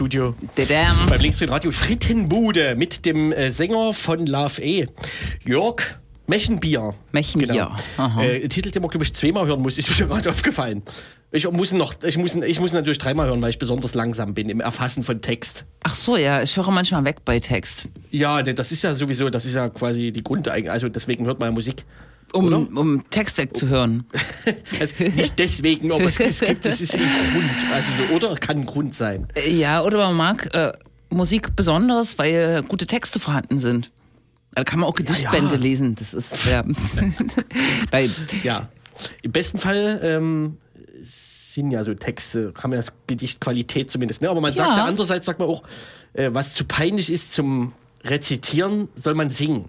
Studio. 0.00 0.34
Dadam. 0.54 0.96
Beim 1.10 1.20
Linksdrehen 1.20 1.50
Radio 1.50 1.70
Frittenbude 1.72 2.74
mit 2.74 3.04
dem 3.04 3.32
äh, 3.32 3.50
Sänger 3.50 3.92
von 3.92 4.24
Love 4.24 4.62
E. 4.62 4.86
Jörg 5.44 5.82
Mechenbier. 6.26 6.94
Mechenbier. 7.12 7.70
Genau. 7.98 8.18
Äh, 8.18 8.48
Titel, 8.48 8.70
den 8.70 8.80
man, 8.80 8.90
glaube 8.90 9.04
ich, 9.04 9.12
zweimal 9.12 9.46
hören 9.46 9.60
muss, 9.60 9.76
ist 9.76 9.90
mir 9.90 10.06
gerade 10.08 10.30
aufgefallen. 10.30 10.84
Ich 11.32 11.46
muss, 11.50 11.72
noch, 11.72 12.02
ich, 12.02 12.16
muss, 12.16 12.34
ich 12.34 12.60
muss 12.60 12.72
natürlich 12.72 12.96
dreimal 12.96 13.26
hören, 13.26 13.42
weil 13.42 13.50
ich 13.50 13.58
besonders 13.58 13.92
langsam 13.92 14.32
bin 14.32 14.48
im 14.48 14.60
Erfassen 14.60 15.02
von 15.02 15.20
Text. 15.20 15.66
Ach 15.82 15.94
so, 15.94 16.16
ja, 16.16 16.42
ich 16.42 16.56
höre 16.56 16.70
manchmal 16.70 17.04
weg 17.04 17.18
bei 17.26 17.38
Text. 17.38 17.86
Ja, 18.10 18.42
ne, 18.42 18.54
das 18.54 18.72
ist 18.72 18.80
ja 18.80 18.94
sowieso, 18.94 19.28
das 19.28 19.44
ist 19.44 19.52
ja 19.52 19.68
quasi 19.68 20.12
die 20.12 20.24
Grund, 20.24 20.48
also 20.48 20.88
deswegen 20.88 21.26
hört 21.26 21.40
man 21.40 21.50
ja 21.50 21.52
Musik. 21.52 21.84
Um, 22.32 22.46
Oder? 22.46 22.58
um 22.80 23.04
Text 23.10 23.38
wegzuhören. 23.38 24.04
Also 24.80 24.94
nicht 25.02 25.38
deswegen, 25.38 25.90
aber 25.92 26.04
es, 26.04 26.18
es 26.20 26.40
gibt, 26.40 26.64
es 26.64 26.80
ist 26.80 26.94
ein 26.94 27.00
Grund. 27.32 27.72
Also 27.72 27.90
so, 28.04 28.14
oder 28.14 28.34
kann 28.36 28.58
ein 28.60 28.66
Grund 28.66 28.94
sein. 28.94 29.26
Äh, 29.34 29.50
Ja, 29.52 29.82
oder 29.82 29.98
man 29.98 30.16
mag 30.16 30.54
äh, 30.54 30.72
Musik 31.10 31.56
besonders, 31.56 32.18
weil 32.18 32.62
gute 32.62 32.86
Texte 32.86 33.18
vorhanden 33.20 33.58
sind. 33.58 33.90
Da 34.54 34.64
kann 34.64 34.80
man 34.80 34.88
auch 34.88 34.94
Gedichtbände 34.94 35.56
ja. 35.56 35.60
lesen. 35.60 35.94
Das 35.96 36.14
ist 36.14 36.46
ja. 36.46 36.64
Ja. 38.42 38.68
Im 39.22 39.32
besten 39.32 39.58
Fall 39.58 40.00
ähm, 40.02 40.56
sind 41.02 41.70
ja 41.70 41.84
so 41.84 41.94
Texte, 41.94 42.52
haben 42.62 42.72
ja 42.72 42.80
Gedichtqualität 43.06 43.90
zumindest. 43.90 44.22
Ne? 44.22 44.30
Aber 44.30 44.40
man 44.40 44.54
sagt 44.54 44.70
Ja. 44.70 44.76
ja 44.78 44.84
andererseits, 44.84 45.26
sagt 45.26 45.38
man 45.40 45.48
auch, 45.48 45.62
äh, 46.12 46.30
was 46.32 46.54
zu 46.54 46.64
peinlich 46.64 47.10
ist 47.10 47.32
zum 47.32 47.72
Rezitieren, 48.04 48.88
soll 48.94 49.14
man 49.14 49.30
singen. 49.30 49.66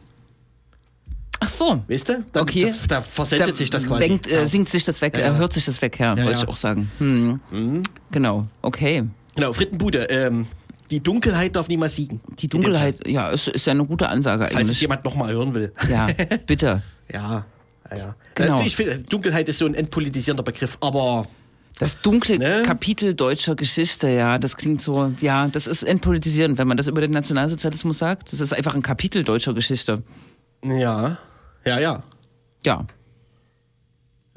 Ach 1.44 1.50
so. 1.50 1.82
Weißt 1.88 2.08
du? 2.10 2.24
Dann, 2.32 2.44
Okay. 2.44 2.72
Da, 2.88 2.96
da 2.98 3.02
versendet 3.02 3.58
sich 3.58 3.70
das 3.70 3.86
quasi. 3.88 4.08
Denkt, 4.08 4.32
äh, 4.32 4.48
singt 4.48 4.70
sich 4.70 4.86
das 4.86 5.02
weg, 5.02 5.18
Ja, 5.18 5.26
ja. 5.28 5.36
äh, 5.36 5.38
hört 5.38 5.54
sich 5.54 5.66
das 5.66 5.82
weg, 5.82 6.00
ja, 6.00 6.10
wollte 6.16 6.22
ja. 6.32 6.38
Mhm. 6.38 6.44
ich 6.44 6.48
auch 6.48 6.56
sagen. 6.56 6.92
Hm. 7.00 7.84
Genau, 8.12 8.48
okay. 8.62 9.04
Genau, 9.36 9.52
Frittenbude. 9.54 10.04
Ähm, 10.10 10.48
die 10.92 11.00
Dunkelheit 11.00 11.56
darf 11.56 11.68
niemals 11.68 11.96
siegen. 11.96 12.20
Die 12.40 12.48
Dunkelheit, 12.48 13.08
ja, 13.08 13.30
ist, 13.30 13.48
ist 13.48 13.66
ja 13.66 13.72
eine 13.72 13.86
gute 13.86 14.08
Ansage 14.10 14.44
Falls 14.44 14.54
es 14.54 14.60
eigentlich. 14.60 14.82
jemand 14.82 15.04
nochmal 15.06 15.32
hören 15.34 15.54
will. 15.54 15.72
Ja, 15.90 16.08
bitte. 16.46 16.84
Ja, 17.12 17.46
ja, 17.90 17.98
ja. 17.98 18.16
Genau. 18.36 18.62
Äh, 18.62 18.66
Ich 18.68 18.76
finde, 18.76 19.00
Dunkelheit 19.02 19.50
ist 19.50 19.58
so 19.58 19.66
ein 19.66 19.74
entpolitisierender 19.74 20.44
Begriff, 20.44 20.78
aber 20.82 21.28
Das 21.80 21.98
dunkle 21.98 22.38
Ne? 22.38 22.62
Kapitel 22.66 23.14
deutscher 23.16 23.56
Geschichte, 23.56 24.10
ja, 24.10 24.38
das 24.38 24.58
klingt 24.58 24.82
so, 24.82 25.12
ja, 25.22 25.48
das 25.48 25.66
ist 25.66 25.82
entpolitisierend, 25.84 26.58
wenn 26.60 26.68
man 26.68 26.78
das 26.78 26.88
über 26.88 27.02
den 27.02 27.12
Nationalsozialismus 27.12 27.98
sagt. 27.98 28.32
Das 28.34 28.40
ist 28.42 28.54
einfach 28.54 28.76
ein 28.76 28.82
Kapitel 28.84 29.24
deutscher 29.24 29.54
Geschichte. 29.54 30.04
ja, 30.64 31.18
ja, 31.66 31.80
ja. 31.80 32.04
Ja. 32.66 32.86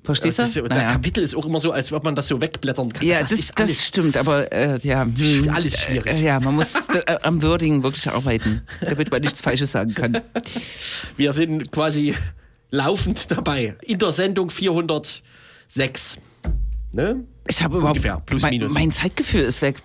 Verstehst 0.04 0.38
Das 0.38 0.48
ist, 0.48 0.56
du? 0.56 0.60
ja- 0.60 0.68
der 0.68 0.92
Kapitel 0.92 1.24
ist 1.24 1.34
auch 1.34 1.46
immer 1.46 1.60
so, 1.60 1.72
als 1.72 1.90
ob 1.90 2.04
man 2.04 2.14
das 2.14 2.26
so 2.26 2.38
wegblättern 2.40 2.92
kann. 2.92 3.06
Ja, 3.06 3.20
das, 3.20 3.30
das, 3.30 3.38
ist 3.38 3.58
alles 3.58 3.87
stimmt, 3.87 4.16
aber 4.18 4.52
äh, 4.52 4.78
ja. 4.82 5.02
ist 5.04 5.18
hm, 5.18 5.48
alles 5.48 5.80
schwierig. 5.80 6.12
Äh, 6.12 6.22
ja, 6.22 6.40
man 6.40 6.56
muss 6.56 6.74
äh, 6.90 7.16
am 7.22 7.42
Wording 7.42 7.82
wirklich 7.82 8.10
arbeiten, 8.10 8.62
damit 8.80 9.10
man 9.10 9.22
nichts 9.22 9.40
Falsches 9.40 9.72
sagen 9.72 9.94
kann. 9.94 10.20
Wir 11.16 11.32
sind 11.32 11.72
quasi 11.72 12.14
laufend 12.70 13.30
dabei. 13.30 13.76
In 13.80 13.98
der 13.98 14.12
Sendung 14.12 14.50
406. 14.50 16.18
Ne? 16.92 17.24
Ich 17.48 17.62
habe 17.62 17.78
überhaupt. 17.78 17.96
Ungefähr, 17.96 18.22
plus, 18.26 18.42
mein, 18.42 18.50
minus. 18.50 18.72
mein 18.74 18.92
Zeitgefühl 18.92 19.40
ist 19.40 19.62
weg. 19.62 19.76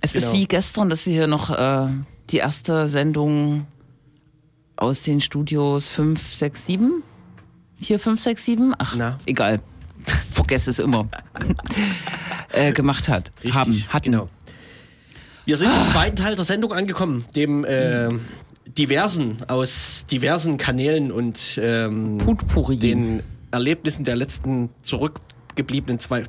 es 0.00 0.14
ist 0.14 0.26
genau. 0.26 0.34
wie 0.34 0.46
gestern, 0.46 0.88
dass 0.88 1.04
wir 1.04 1.14
hier 1.14 1.26
noch 1.26 1.50
äh, 1.50 1.88
die 2.30 2.38
erste 2.38 2.88
Sendung 2.88 3.66
aus 4.78 5.02
den 5.02 5.20
Studios 5.20 5.88
5, 5.88 6.32
6, 6.32 6.66
7? 6.66 7.02
4, 7.80 7.98
5, 7.98 8.20
6, 8.20 8.44
7? 8.44 8.74
Ach, 8.78 8.94
Na. 8.96 9.18
egal. 9.26 9.60
Vergesse 10.32 10.70
es 10.70 10.78
immer. 10.78 11.08
äh, 12.52 12.72
gemacht 12.72 13.08
hat. 13.08 13.30
Richtig, 13.42 13.54
haben, 13.54 13.74
hatten. 13.88 14.12
genau. 14.12 14.28
Wir 15.44 15.56
sind 15.56 15.70
im 15.74 15.86
zweiten 15.86 16.16
Teil 16.16 16.36
der 16.36 16.44
Sendung 16.44 16.72
angekommen, 16.72 17.24
dem 17.34 17.64
äh, 17.64 18.10
diversen, 18.66 19.38
aus 19.48 20.04
diversen 20.10 20.58
Kanälen 20.58 21.10
und 21.10 21.58
ähm, 21.62 22.18
den 22.78 23.22
Erlebnissen 23.50 24.04
der 24.04 24.16
letzten 24.16 24.70
zurückgebliebenen 25.58 25.98
zwei. 25.98 26.22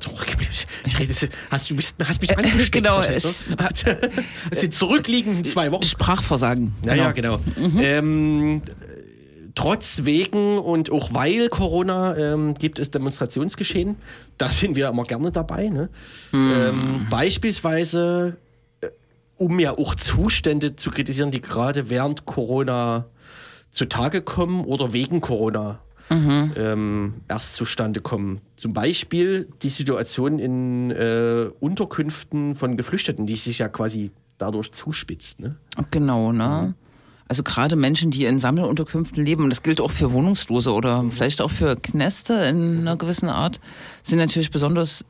Ich 0.86 0.98
rede, 0.98 1.14
hast 1.50 1.70
du 1.70 1.76
bist, 1.76 1.94
hast 2.04 2.20
mich 2.20 2.36
angesteckt. 2.36 2.72
genau, 2.72 2.96
wahrscheinlich, 2.96 3.46
ne? 3.48 4.12
Es 4.50 4.60
sind 4.60 4.74
zurückliegenden 4.74 5.44
zwei 5.44 5.70
Wochen. 5.70 5.82
Sprachversagen. 5.84 6.74
Ja, 6.84 6.94
ja, 6.94 7.12
genau. 7.12 7.40
Ähm, 7.56 8.62
trotz, 9.54 10.04
wegen 10.04 10.58
und 10.58 10.90
auch 10.90 11.12
weil 11.12 11.48
Corona 11.48 12.16
ähm, 12.16 12.54
gibt 12.54 12.78
es 12.78 12.90
Demonstrationsgeschehen. 12.90 13.96
Da 14.38 14.50
sind 14.50 14.74
wir 14.76 14.88
immer 14.88 15.04
gerne 15.04 15.30
dabei. 15.30 15.68
Ne? 15.68 15.90
Ähm, 16.32 17.06
beispielsweise, 17.10 18.36
äh, 18.80 18.88
um 19.36 19.60
ja 19.60 19.76
auch 19.76 19.94
Zustände 19.94 20.76
zu 20.76 20.90
kritisieren, 20.90 21.30
die 21.30 21.40
gerade 21.40 21.90
während 21.90 22.26
Corona 22.26 23.06
zutage 23.70 24.22
kommen 24.22 24.64
oder 24.64 24.92
wegen 24.92 25.20
Corona 25.20 25.80
ähm, 26.10 27.14
erst 27.28 27.54
zustande 27.54 28.00
kommen. 28.00 28.40
Zum 28.56 28.72
Beispiel 28.72 29.48
die 29.62 29.68
Situation 29.68 30.38
in 30.38 30.90
äh, 30.90 31.48
Unterkünften 31.60 32.56
von 32.56 32.76
Geflüchteten, 32.76 33.26
die 33.26 33.36
sich 33.36 33.58
ja 33.58 33.68
quasi 33.68 34.10
dadurch 34.38 34.72
zuspitzt. 34.72 35.40
Ne? 35.40 35.56
Genau, 35.90 36.32
ne? 36.32 36.74
Also 37.28 37.44
gerade 37.44 37.76
Menschen, 37.76 38.10
die 38.10 38.24
in 38.24 38.40
Sammelunterkünften 38.40 39.24
leben, 39.24 39.44
und 39.44 39.50
das 39.50 39.62
gilt 39.62 39.80
auch 39.80 39.92
für 39.92 40.12
Wohnungslose 40.12 40.72
oder 40.72 41.04
vielleicht 41.10 41.40
auch 41.40 41.50
für 41.50 41.76
Knäste 41.76 42.34
in 42.34 42.80
einer 42.80 42.96
gewissen 42.96 43.28
Art, 43.28 43.60
sind 44.02 44.18
natürlich 44.18 44.50
besonders 44.50 45.04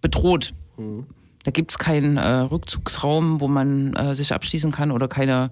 bedroht. 0.00 0.54
Da 1.44 1.50
gibt 1.50 1.72
es 1.72 1.78
keinen 1.78 2.16
äh, 2.16 2.26
Rückzugsraum, 2.26 3.40
wo 3.40 3.48
man 3.48 3.94
äh, 3.94 4.14
sich 4.14 4.32
abschließen 4.32 4.72
kann 4.72 4.90
oder 4.90 5.08
keine 5.08 5.50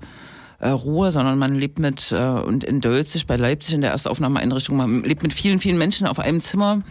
äh, 0.58 0.68
Ruhe, 0.68 1.10
sondern 1.10 1.38
man 1.38 1.54
lebt 1.54 1.78
mit, 1.78 2.12
äh, 2.12 2.16
und 2.16 2.64
in 2.64 2.80
Dölzig 2.80 3.26
bei 3.26 3.36
Leipzig 3.36 3.74
in 3.74 3.80
der 3.80 3.90
Erstaufnahmeeinrichtung, 3.90 4.76
man 4.76 5.04
lebt 5.04 5.22
mit 5.22 5.32
vielen, 5.32 5.60
vielen 5.60 5.78
Menschen 5.78 6.06
auf 6.06 6.18
einem 6.18 6.40
Zimmer 6.40 6.82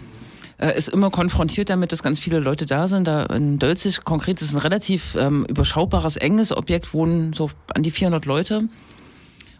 äh, 0.60 0.78
ist 0.78 0.89
immer 0.89 1.10
konfrontiert 1.10 1.69
damit, 1.69 1.91
dass 1.91 2.04
ganz 2.04 2.19
viele 2.19 2.39
Leute 2.39 2.65
da 2.65 2.88
sind. 2.88 3.06
Da 3.08 3.23
in 3.26 3.60
Dölzig 3.60 4.04
konkret 4.04 4.41
ist 4.41 4.54
ein 4.54 4.60
relativ 4.60 5.15
ähm, 5.15 5.45
überschaubares, 5.45 6.15
enges 6.15 6.56
Objekt, 6.56 6.93
wohnen 6.93 7.34
so 7.34 7.49
an 7.73 7.84
die 7.84 7.91
400 7.91 8.26
Leute 8.26 8.67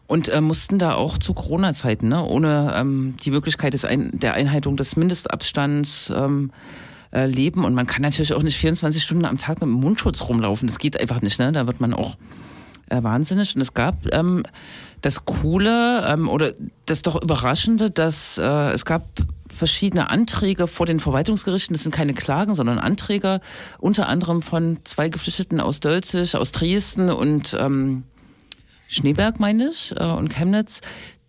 und 0.08 0.30
äh, 0.30 0.42
mussten 0.42 0.80
da 0.80 0.96
auch 0.96 1.18
zu 1.18 1.34
Corona-Zeiten, 1.34 2.08
ne, 2.08 2.24
ohne 2.24 2.74
ähm, 2.76 3.16
die 3.24 3.32
Möglichkeit 3.32 3.74
des 3.74 3.86
Ein 3.86 4.12
der 4.14 4.34
Einhaltung 4.34 4.78
des 4.78 4.96
Mindestabstands 4.96 6.12
ähm, 6.16 6.52
äh, 7.12 7.26
leben. 7.26 7.66
Und 7.66 7.74
man 7.74 7.88
kann 7.88 8.02
natürlich 8.02 8.34
auch 8.34 8.44
nicht 8.44 8.58
24 8.58 9.04
Stunden 9.04 9.26
am 9.26 9.38
Tag 9.38 9.62
mit 9.62 9.70
dem 9.70 9.74
Mundschutz 9.74 10.22
rumlaufen. 10.22 10.68
Das 10.68 10.80
geht 10.80 11.00
einfach 11.00 11.22
nicht. 11.22 11.40
Ne? 11.40 11.52
Da 11.52 11.68
wird 11.68 11.82
man 11.82 11.94
auch 11.94 12.16
äh, 12.90 13.02
wahnsinnig. 13.04 13.56
Und 13.56 13.62
es 13.62 13.74
gab 13.74 13.96
ähm, 14.14 14.44
das 15.02 15.26
Coole 15.26 16.06
ähm, 16.08 16.30
oder 16.30 16.54
das 16.86 17.02
doch 17.02 17.22
Überraschende, 17.22 17.92
dass 17.92 18.38
äh, 18.38 18.72
es 18.72 18.86
gab 18.86 19.06
verschiedene 19.50 20.10
Anträge 20.10 20.68
vor 20.68 20.86
den 20.86 21.00
Verwaltungsgerichten. 21.00 21.74
Das 21.74 21.84
sind 21.84 21.94
keine 21.94 22.14
Klagen, 22.14 22.56
sondern 22.56 22.80
Anträge, 22.80 23.42
unter 23.80 24.08
anderem 24.08 24.42
von 24.42 24.80
zwei 24.86 25.10
Geflüchteten 25.10 25.60
aus 25.60 25.80
Dölzig, 25.80 26.36
aus 26.36 26.52
Dresden 26.52 27.10
und 27.10 27.56
ähm, 27.60 28.04
Schneeberg, 28.88 29.40
meine 29.40 29.70
ich, 29.70 29.94
äh, 29.96 30.06
und 30.06 30.30
Chemnitz, 30.30 30.82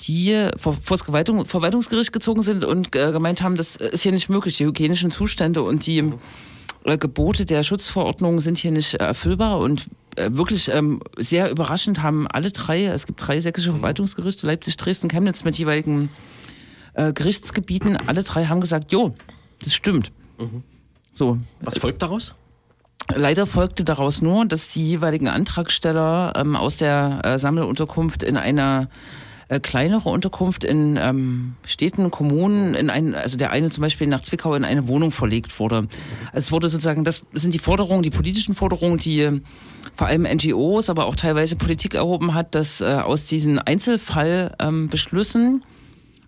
die 0.03 0.51
vor, 0.57 0.75
vor 0.75 0.97
das 0.97 1.03
Verwaltung, 1.03 1.45
Verwaltungsgericht 1.47 2.13
gezogen 2.13 2.43
sind 2.43 2.65
und 2.65 2.95
äh, 2.95 3.11
gemeint 3.13 3.43
haben, 3.43 3.57
das 3.57 3.77
ist 3.77 4.03
hier 4.03 4.13
nicht 4.13 4.29
möglich. 4.29 4.57
Die 4.57 4.67
hygienischen 4.67 5.11
Zustände 5.11 5.63
und 5.63 5.87
die 5.87 6.13
äh, 6.85 6.99
Gebote 6.99 7.45
der 7.47 7.63
Schutzverordnung 7.63 8.41
sind 8.41 8.59
hier 8.59 8.71
nicht 8.71 8.95
äh, 8.95 9.05
erfüllbar 9.05 9.59
und 9.59 9.87
wirklich 10.17 10.69
ähm, 10.69 11.01
sehr 11.17 11.51
überraschend 11.51 12.03
haben 12.03 12.27
alle 12.27 12.51
drei, 12.51 12.85
es 12.87 13.07
gibt 13.07 13.27
drei 13.27 13.41
sächsische 13.41 13.73
Verwaltungsgerichte, 13.73 14.47
Leipzig, 14.47 14.77
Dresden, 14.77 15.09
Chemnitz 15.09 15.45
mit 15.45 15.57
jeweiligen 15.57 16.11
äh, 16.95 17.13
Gerichtsgebieten, 17.13 17.97
alle 18.07 18.23
drei 18.23 18.47
haben 18.47 18.61
gesagt, 18.61 18.93
jo, 18.93 19.15
das 19.63 19.75
stimmt. 19.75 20.13
So, 21.15 21.39
Was 21.61 21.79
folgt 21.79 22.03
daraus? 22.03 22.35
Leider 23.15 23.47
folgte 23.47 23.85
daraus 23.85 24.23
nur, 24.23 24.47
dass 24.47 24.69
die 24.69 24.89
jeweiligen 24.89 25.29
Antragsteller 25.29 26.33
ähm, 26.37 26.57
aus 26.57 26.77
der 26.77 27.21
äh, 27.23 27.39
Sammelunterkunft 27.39 28.23
in 28.23 28.37
eine 28.37 28.89
äh, 29.49 29.61
kleinere 29.61 30.09
Unterkunft 30.09 30.65
in 30.65 30.97
ähm, 31.01 31.55
Städten, 31.65 32.11
Kommunen, 32.11 32.75
in 32.75 32.91
ein, 32.91 33.15
also 33.15 33.37
der 33.37 33.51
eine 33.51 33.71
zum 33.71 33.83
Beispiel 33.83 34.07
nach 34.07 34.23
Zwickau 34.23 34.55
in 34.55 34.65
eine 34.65 34.89
Wohnung 34.89 35.13
verlegt 35.13 35.59
wurde. 35.59 35.89
Es 36.33 36.53
wurde 36.53 36.69
sozusagen, 36.69 37.05
das 37.05 37.23
sind 37.33 37.55
die 37.55 37.59
Forderungen, 37.59 38.03
die 38.03 38.11
politischen 38.11 38.55
Forderungen, 38.55 38.99
die 38.99 39.21
äh, 39.21 39.41
vor 39.97 40.07
allem 40.07 40.23
NGOs, 40.23 40.91
aber 40.91 41.07
auch 41.07 41.17
teilweise 41.17 41.57
Politik 41.57 41.95
erhoben 41.95 42.35
hat, 42.35 42.55
dass 42.55 42.81
äh, 42.81 42.85
aus 42.85 43.27
diesen 43.27 43.59
Einzelfallbeschlüssen 43.59 45.43
ähm, 45.43 45.63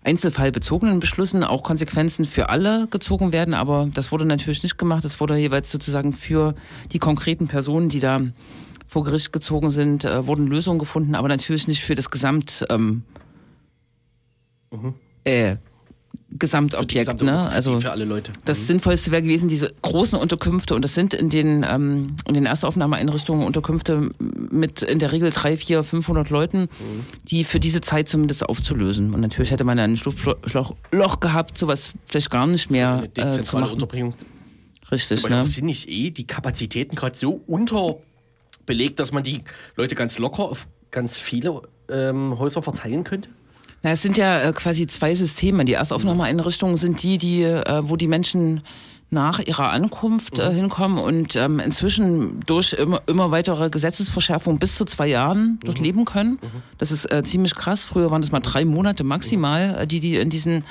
einzelfallbezogenen 0.07 1.01
Beschlüssen 1.01 1.43
auch 1.43 1.63
Konsequenzen 1.63 2.23
für 2.23 2.47
alle 2.47 2.87
gezogen 2.87 3.33
werden, 3.33 3.53
aber 3.53 3.89
das 3.93 4.11
wurde 4.13 4.25
natürlich 4.25 4.63
nicht 4.63 4.77
gemacht. 4.77 5.03
Es 5.03 5.19
wurde 5.19 5.35
jeweils 5.35 5.69
sozusagen 5.69 6.13
für 6.13 6.55
die 6.93 6.99
konkreten 6.99 7.47
Personen, 7.47 7.89
die 7.89 7.99
da 7.99 8.21
vor 8.87 9.03
Gericht 9.03 9.31
gezogen 9.33 9.69
sind, 9.69 10.05
äh, 10.05 10.25
wurden 10.27 10.47
Lösungen 10.47 10.79
gefunden, 10.79 11.15
aber 11.15 11.27
natürlich 11.27 11.67
nicht 11.67 11.83
für 11.83 11.95
das 11.95 12.09
Gesamt 12.09 12.65
ähm, 12.69 13.03
äh, 15.23 15.57
Gesamtobjekt, 16.29 17.05
Gesamte 17.05 17.23
ne? 17.25 17.49
Also 17.49 17.79
für 17.79 17.91
alle 17.91 18.03
Leute. 18.03 18.33
das 18.43 18.59
Mhm. 18.59 18.63
Sinnvollste 18.65 19.11
wäre 19.11 19.21
gewesen, 19.21 19.47
diese 19.47 19.73
großen 19.81 20.19
Unterkünfte, 20.19 20.75
und 20.75 20.81
das 20.81 20.93
sind 20.93 21.13
in 21.13 21.29
den, 21.29 21.65
ähm, 21.67 22.15
in 22.27 22.33
den 22.33 22.45
Erstaufnahmeeinrichtungen 22.45 23.45
Unterkünfte 23.45 24.09
mit 24.19 24.81
in 24.81 24.99
der 24.99 25.13
Regel 25.13 25.31
drei, 25.31 25.55
vier, 25.55 25.83
500 25.83 26.29
Leuten, 26.29 26.63
Mhm. 26.63 27.05
die 27.23 27.43
für 27.45 27.61
diese 27.61 27.79
Zeit 27.79 28.09
zumindest 28.09 28.43
aufzulösen. 28.47 29.13
Und 29.13 29.21
natürlich 29.21 29.51
hätte 29.51 29.63
man 29.63 29.79
ein 29.79 29.95
Schlupfloch 29.95 30.75
Loch 30.91 31.19
gehabt, 31.21 31.57
sowas 31.57 31.91
vielleicht 32.05 32.29
gar 32.29 32.45
nicht 32.45 32.69
mehr 32.69 32.95
eine 32.97 33.05
äh, 33.05 33.09
zu 33.09 33.21
dezentrale 33.21 33.61
machen. 33.65 33.73
Unterbringung. 33.75 34.13
Richtig, 34.91 35.19
Aber 35.25 35.29
ne? 35.29 35.47
sind 35.47 35.65
nicht 35.65 35.89
eh 35.89 36.11
die 36.11 36.27
Kapazitäten 36.27 36.95
gerade 36.95 37.17
so 37.17 37.41
unterbelegt, 38.67 38.99
dass 38.99 39.11
man 39.11 39.23
die 39.23 39.43
Leute 39.75 39.95
ganz 39.95 40.19
locker 40.19 40.43
auf 40.43 40.67
ganz 40.91 41.17
viele 41.17 41.61
ähm, 41.89 42.37
Häuser 42.37 42.61
verteilen 42.61 43.03
könnte? 43.03 43.29
Na, 43.83 43.91
es 43.91 44.01
sind 44.01 44.17
ja 44.17 44.41
äh, 44.41 44.51
quasi 44.51 44.87
zwei 44.87 45.15
Systeme. 45.15 45.63
Die 45.65 45.73
Erstaufnahmeeinrichtungen 45.73 46.77
sind 46.77 47.01
die, 47.01 47.17
die, 47.17 47.43
äh, 47.43 47.81
wo 47.83 47.95
die 47.95 48.07
Menschen 48.07 48.61
nach 49.09 49.39
ihrer 49.39 49.69
Ankunft 49.69 50.39
äh, 50.39 50.51
hinkommen 50.51 50.97
und 50.97 51.37
ähm, 51.37 51.59
inzwischen 51.59 52.41
durch 52.45 52.73
immer, 52.73 53.01
immer 53.07 53.31
weitere 53.31 53.69
Gesetzesverschärfungen 53.69 54.59
bis 54.59 54.75
zu 54.75 54.83
zwei 54.83 55.07
Jahren 55.07 55.59
dort 55.63 55.79
leben 55.79 56.03
können. 56.03 56.39
Das 56.77 56.91
ist 56.91 57.09
äh, 57.09 57.23
ziemlich 57.23 57.55
krass. 57.55 57.85
Früher 57.85 58.11
waren 58.11 58.21
das 58.21 58.31
mal 58.31 58.41
drei 58.41 58.65
Monate 58.65 59.05
maximal, 59.05 59.77
äh, 59.79 59.87
die 59.87 60.01
die 60.01 60.17
in 60.17 60.29
diesen 60.29 60.65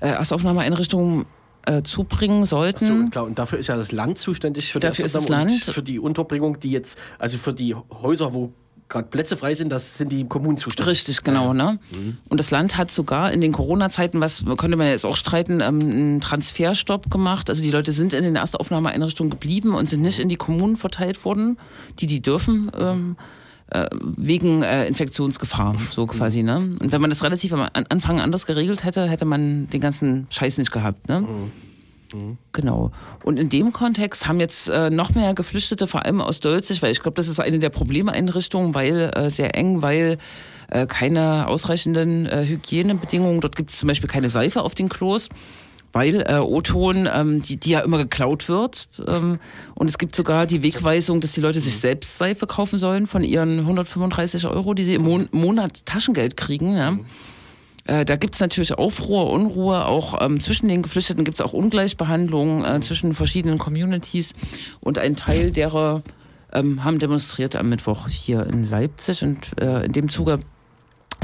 äh, 0.00 0.08
Erstaufnahmeeinrichtungen 0.08 1.26
äh, 1.66 1.82
zubringen 1.82 2.44
sollten. 2.44 2.86
So, 2.86 2.92
und 2.92 3.10
klar, 3.10 3.24
und 3.24 3.38
dafür 3.38 3.58
ist 3.58 3.66
ja 3.66 3.76
das 3.76 3.92
Land 3.92 4.18
zuständig 4.18 4.72
für 4.72 4.80
die 4.80 4.86
Mhm. 4.86 4.90
Dafür 4.90 5.04
ist 5.04 5.14
das 5.14 5.28
Land. 5.28 5.64
für 5.64 5.82
die 5.82 5.98
Unterbringung, 5.98 6.58
die 6.60 6.70
jetzt, 6.70 6.98
also 7.18 7.38
für 7.38 7.52
die 7.52 7.74
Häuser, 7.74 8.32
wo 8.32 8.52
gerade 8.88 9.08
Plätze 9.08 9.36
frei 9.36 9.54
sind, 9.54 9.70
das 9.70 9.98
sind 9.98 10.12
die 10.12 10.24
Kommunen 10.26 10.58
zuständig. 10.58 10.88
Richtig, 10.88 11.22
genau. 11.22 11.52
Ne? 11.52 11.78
Und 12.28 12.38
das 12.38 12.50
Land 12.50 12.76
hat 12.76 12.90
sogar 12.90 13.32
in 13.32 13.40
den 13.40 13.52
Corona-Zeiten, 13.52 14.20
was 14.20 14.44
könnte 14.56 14.76
man 14.76 14.86
jetzt 14.86 15.04
auch 15.04 15.16
streiten, 15.16 15.60
ähm, 15.60 15.80
einen 15.80 16.20
Transferstopp 16.20 17.10
gemacht. 17.10 17.50
Also 17.50 17.62
die 17.62 17.70
Leute 17.70 17.92
sind 17.92 18.12
in 18.12 18.22
den 18.22 18.36
Erstaufnahmeeinrichtungen 18.36 19.30
geblieben 19.30 19.74
und 19.74 19.90
sind 19.90 20.02
nicht 20.02 20.20
in 20.20 20.28
die 20.28 20.36
Kommunen 20.36 20.76
verteilt 20.76 21.24
worden, 21.24 21.58
die 21.98 22.06
die 22.06 22.22
dürfen. 22.22 22.70
Ähm, 22.78 23.16
äh, 23.70 23.86
wegen 24.16 24.62
äh, 24.62 24.86
Infektionsgefahr, 24.86 25.76
so 25.90 26.06
quasi, 26.06 26.42
ne? 26.42 26.76
Und 26.80 26.92
wenn 26.92 27.00
man 27.00 27.10
das 27.10 27.24
relativ 27.24 27.52
am 27.52 27.68
An- 27.72 27.86
Anfang 27.88 28.20
anders 28.20 28.46
geregelt 28.46 28.84
hätte, 28.84 29.08
hätte 29.08 29.24
man 29.24 29.68
den 29.68 29.80
ganzen 29.80 30.26
Scheiß 30.30 30.58
nicht 30.58 30.72
gehabt, 30.72 31.08
ne? 31.08 31.24
Genau. 32.52 32.92
Und 33.24 33.36
in 33.36 33.50
dem 33.50 33.72
Kontext 33.72 34.28
haben 34.28 34.38
jetzt 34.38 34.68
äh, 34.68 34.90
noch 34.90 35.14
mehr 35.16 35.34
Geflüchtete, 35.34 35.88
vor 35.88 36.04
allem 36.04 36.20
aus 36.20 36.38
Deutschland, 36.38 36.80
weil 36.80 36.92
ich 36.92 37.02
glaube, 37.02 37.16
das 37.16 37.26
ist 37.26 37.40
eine 37.40 37.58
der 37.58 37.70
Problemeinrichtungen, 37.70 38.74
weil 38.74 39.10
äh, 39.14 39.28
sehr 39.28 39.56
eng, 39.56 39.82
weil 39.82 40.18
äh, 40.70 40.86
keine 40.86 41.48
ausreichenden 41.48 42.26
äh, 42.26 42.46
Hygienebedingungen. 42.46 43.40
Dort 43.40 43.56
gibt 43.56 43.70
es 43.70 43.78
zum 43.78 43.88
Beispiel 43.88 44.08
keine 44.08 44.28
Seife 44.28 44.62
auf 44.62 44.74
den 44.76 44.88
Klos. 44.88 45.28
Weil 45.96 46.26
äh, 46.28 46.40
O-Ton, 46.40 47.08
ähm, 47.10 47.40
die, 47.40 47.56
die 47.56 47.70
ja 47.70 47.80
immer 47.80 47.96
geklaut 47.96 48.50
wird. 48.50 48.86
Ähm, 49.06 49.38
und 49.74 49.88
es 49.88 49.96
gibt 49.96 50.14
sogar 50.14 50.44
die 50.44 50.62
Wegweisung, 50.62 51.22
dass 51.22 51.32
die 51.32 51.40
Leute 51.40 51.58
sich 51.58 51.78
selbst 51.78 52.18
Seife 52.18 52.46
kaufen 52.46 52.76
sollen 52.76 53.06
von 53.06 53.24
ihren 53.24 53.60
135 53.60 54.46
Euro, 54.46 54.74
die 54.74 54.84
sie 54.84 54.96
im 54.96 55.04
Mon 55.04 55.30
Monat 55.32 55.86
Taschengeld 55.86 56.36
kriegen. 56.36 56.76
Ja. 56.76 56.98
Äh, 57.86 58.04
da 58.04 58.16
gibt 58.16 58.34
es 58.34 58.42
natürlich 58.42 58.74
Aufruhr, 58.74 59.30
Unruhe, 59.30 59.86
auch 59.86 60.20
ähm, 60.20 60.38
zwischen 60.38 60.68
den 60.68 60.82
Geflüchteten 60.82 61.24
gibt 61.24 61.40
es 61.40 61.46
auch 61.46 61.54
Ungleichbehandlung 61.54 62.62
äh, 62.62 62.78
zwischen 62.80 63.14
verschiedenen 63.14 63.56
Communities 63.56 64.34
und 64.80 64.98
ein 64.98 65.16
Teil 65.16 65.50
derer 65.50 66.02
ähm, 66.52 66.84
haben 66.84 66.98
demonstriert 66.98 67.56
am 67.56 67.70
Mittwoch 67.70 68.06
hier 68.06 68.46
in 68.46 68.68
Leipzig 68.68 69.22
und 69.22 69.38
äh, 69.62 69.86
in 69.86 69.92
dem 69.92 70.10
Zuge 70.10 70.40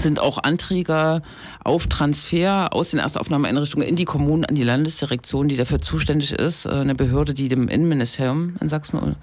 sind 0.02 0.18
auch 0.18 0.38
Anträge 0.42 1.22
auf 1.64 1.86
Transfer 1.86 2.68
aus 2.72 2.90
den 2.90 3.00
Erstaufnahmeeinrichtungen 3.00 3.86
in 3.86 3.96
die 3.96 4.04
Kommunen 4.04 4.44
an 4.44 4.54
die 4.54 4.64
Landesdirektion, 4.64 5.48
die 5.48 5.56
dafür 5.56 5.80
zuständig 5.80 6.32
ist, 6.32 6.66
äh, 6.66 6.70
eine 6.70 6.94
Behörde, 6.94 7.34
die 7.34 7.48
dem 7.48 7.68
Innenministerium 7.68 8.56
in 8.60 8.68
Sachsen 8.68 8.98
un- 8.98 9.16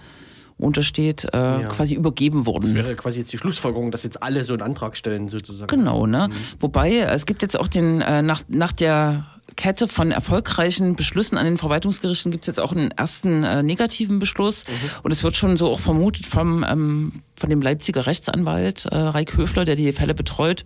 untersteht, 0.57 1.23
äh, 1.33 1.61
quasi 1.69 1.95
übergeben 1.95 2.45
worden. 2.45 2.63
Das 2.63 2.73
wäre 2.73 2.93
quasi 2.95 3.19
jetzt 3.19 3.31
die 3.31 3.37
Schlussfolgerung, 3.37 3.91
dass 3.91 4.03
jetzt 4.03 4.21
alle 4.21 4.43
so 4.43 4.51
einen 4.53 4.61
Antrag 4.61 4.97
stellen, 4.97 5.29
sozusagen. 5.29 5.67
Genau, 5.67 6.05
ne? 6.05 6.29
Wobei, 6.59 6.91
äh, 6.91 7.13
es 7.13 7.25
gibt 7.25 7.41
jetzt 7.43 7.57
auch 7.57 7.67
den, 7.67 8.01
äh, 8.01 8.21
nach, 8.21 8.41
nach 8.49 8.73
der 8.73 9.25
Kette 9.59 9.89
von 9.89 10.11
erfolgreichen 10.11 10.95
Beschlüssen 10.95 11.37
an 11.37 11.43
den 11.43 11.57
Verwaltungsgerichten 11.57 12.31
gibt 12.31 12.45
es 12.45 12.47
jetzt 12.47 12.61
auch 12.61 12.71
einen 12.71 12.91
ersten 12.91 13.43
äh, 13.43 13.61
negativen 13.61 14.17
Beschluss. 14.17 14.63
Und 15.03 15.11
es 15.11 15.21
wird 15.21 15.35
schon 15.35 15.57
so 15.57 15.69
auch 15.69 15.81
vermutet 15.81 16.25
vom, 16.25 16.63
ähm, 16.63 17.23
von 17.35 17.49
dem 17.49 17.61
Leipziger 17.61 18.05
Rechtsanwalt 18.05 18.85
äh, 18.85 18.95
Reik 18.95 19.35
Höfler, 19.35 19.65
der 19.65 19.75
die 19.75 19.91
Fälle 19.91 20.15
betreut, 20.15 20.63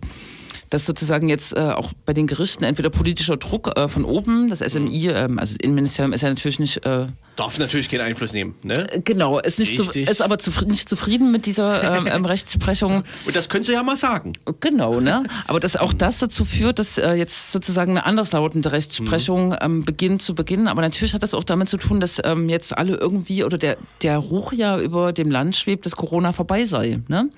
dass 0.70 0.86
sozusagen 0.86 1.28
jetzt 1.28 1.56
äh, 1.56 1.60
auch 1.60 1.92
bei 2.04 2.12
den 2.12 2.26
Gerichten 2.26 2.64
entweder 2.64 2.90
politischer 2.90 3.36
Druck 3.36 3.76
äh, 3.76 3.88
von 3.88 4.04
oben, 4.04 4.48
das 4.50 4.60
SMI, 4.60 5.08
ähm, 5.08 5.38
also 5.38 5.54
das 5.54 5.62
Innenministerium 5.62 6.12
ist 6.12 6.22
ja 6.22 6.28
natürlich 6.28 6.58
nicht 6.58 6.84
äh, 6.84 7.06
Darf 7.36 7.58
natürlich 7.58 7.88
keinen 7.88 8.02
Einfluss 8.02 8.32
nehmen. 8.32 8.54
Ne? 8.62 8.86
genau, 9.04 9.40
ist 9.40 9.58
nicht 9.58 9.76
zu, 9.76 9.90
ist 9.98 10.22
aber 10.22 10.38
zufri 10.38 10.66
nicht 10.66 10.88
zufrieden 10.88 11.32
mit 11.32 11.46
dieser 11.46 11.96
ähm, 11.96 12.06
ähm, 12.06 12.24
Rechtsprechung. 12.24 13.02
Und 13.26 13.34
das 13.34 13.48
können 13.48 13.64
Sie 13.64 13.72
ja 13.72 13.82
mal 13.82 13.96
sagen. 13.96 14.34
Genau, 14.60 15.00
ne? 15.00 15.24
Aber 15.48 15.58
dass 15.58 15.74
auch 15.74 15.92
das 15.92 16.18
dazu 16.18 16.44
führt, 16.44 16.78
dass 16.78 16.96
äh, 16.96 17.14
jetzt 17.14 17.50
sozusagen 17.50 17.90
eine 17.90 18.06
anderslautende 18.06 18.70
Rechtsprechung 18.70 19.56
ähm, 19.60 19.84
beginnt 19.84 20.22
zu 20.22 20.36
beginnen. 20.36 20.68
Aber 20.68 20.80
natürlich 20.80 21.12
hat 21.12 21.24
das 21.24 21.34
auch 21.34 21.42
damit 21.42 21.68
zu 21.68 21.76
tun, 21.76 21.98
dass 21.98 22.20
ähm, 22.22 22.48
jetzt 22.48 22.76
alle 22.76 22.96
irgendwie 22.96 23.42
oder 23.42 23.58
der, 23.58 23.78
der 24.02 24.18
Ruch 24.18 24.52
ja 24.52 24.78
über 24.78 25.12
dem 25.12 25.28
Land 25.28 25.56
schwebt, 25.56 25.86
dass 25.86 25.96
Corona 25.96 26.32
vorbei 26.32 26.66
sei. 26.66 27.00
Ne? 27.08 27.30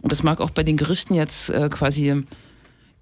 Und 0.00 0.12
das 0.12 0.22
mag 0.22 0.40
auch 0.40 0.50
bei 0.50 0.62
den 0.62 0.78
Gerichten 0.78 1.14
jetzt 1.14 1.50
äh, 1.50 1.68
quasi 1.68 2.24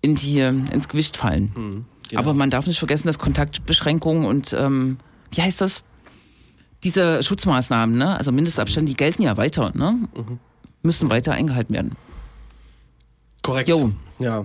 in 0.05 0.14
die, 0.14 0.38
ins 0.38 0.88
Gewicht 0.88 1.16
fallen. 1.16 1.86
genau. 2.09 2.20
Aber 2.20 2.34
man 2.34 2.50
darf 2.50 2.66
nicht 2.66 2.78
vergessen, 2.78 3.07
dass 3.07 3.18
Kontaktbeschränkungen 3.18 4.26
und 4.26 4.52
ähm, 4.52 4.98
wie 5.30 5.42
heißt 5.42 5.61
das? 5.61 5.82
Diese 6.84 7.22
Schutzmaßnahmen, 7.22 7.96
ne? 7.96 8.16
also 8.16 8.30
Mindestabstände, 8.30 8.90
die 8.90 8.96
gelten 8.96 9.22
ja 9.22 9.38
weiter, 9.38 9.72
ne? 9.74 10.07
müssen 10.82 11.09
weiter 11.09 11.32
eingehalten 11.32 11.74
werden. 11.74 11.92
Korrekt. 13.42 13.70
Jo. 13.70 13.90
Ja. 14.18 14.44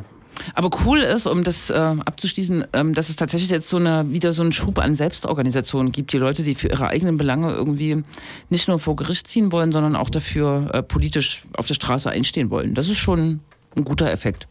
Aber 0.54 0.70
cool 0.86 1.00
ist, 1.00 1.28
um 1.28 1.44
das 1.44 1.70
äh, 1.70 1.74
abzuschließen, 1.74 2.66
ähm, 2.72 2.94
dass 2.94 3.10
es 3.10 3.18
tatsächlich 3.18 3.50
jetzt 3.50 3.68
so 3.68 3.76
eine, 3.76 4.10
wieder 4.10 4.32
so 4.32 4.42
einen 4.42 4.54
Schub 4.54 4.80
an 4.80 4.96
Selbstorganisation 4.96 5.92
gibt. 5.92 6.14
Die 6.14 6.18
Leute, 6.18 6.44
die 6.44 6.56
für 6.56 6.70
ihre 6.70 6.88
eigenen 6.88 7.18
Belange 7.18 7.52
irgendwie 7.52 8.04
nicht 8.50 8.70
nur 8.70 8.80
vor 8.80 8.96
Gericht 8.96 9.28
ziehen 9.28 9.52
wollen, 9.52 9.74
sondern 9.74 9.98
auch 9.98 10.10
dafür 10.10 10.70
äh, 10.74 10.82
politisch 10.82 11.44
auf 11.58 11.68
der 11.68 11.74
Straße 11.74 12.10
einstehen 12.10 12.50
wollen. 12.50 12.74
Das 12.74 12.88
ist 12.88 12.98
schon 12.98 13.42
ein 13.76 13.84
guter 13.84 14.12
Effekt. 14.12 14.48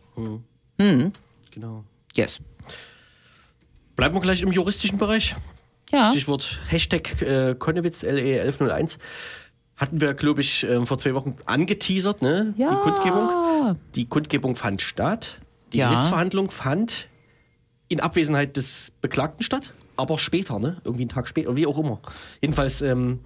Genau. 0.79 1.85
Yes. 2.15 2.41
Bleiben 3.97 4.15
wir 4.15 4.21
gleich 4.21 4.43
im 4.43 4.53
juristischen 4.53 4.97
Bereich. 4.99 5.35
Ja. 5.91 6.11
Stichwort 6.13 6.61
Hashtag 6.69 7.21
äh, 7.23 7.55
Konnewitz 7.59 8.05
LE1101. 8.05 8.99
Hatten 9.77 10.01
wir, 10.01 10.15
glaube 10.15 10.41
ich, 10.41 10.65
äh, 10.65 10.85
vor 10.87 10.99
zwei 10.99 11.15
Wochen 11.15 11.37
angeteasert, 11.47 12.23
ne? 12.23 12.55
Ja. 12.59 12.71
Die 12.71 12.77
Kundgebung. 12.77 13.77
Die 13.95 14.07
Kundgebung 14.07 14.57
fand 14.57 14.83
statt. 14.83 15.39
Die 15.73 15.79
Ja. 15.79 15.89
Gerichtsverhandlung 15.91 16.51
fand 16.51 17.09
in 17.89 18.01
Abwesenheit 18.01 18.57
des 18.57 18.93
Beklagten 19.01 19.43
statt, 19.43 19.73
aber 19.97 20.19
später, 20.19 20.59
ne? 20.59 20.81
Irgendwie 20.85 21.03
einen 21.03 21.09
Tag 21.11 21.27
später, 21.29 21.57
wie 21.57 21.67
auch 21.67 21.79
immer. 21.79 22.01
Jedenfalls 22.41 22.83
ähm, 22.83 23.21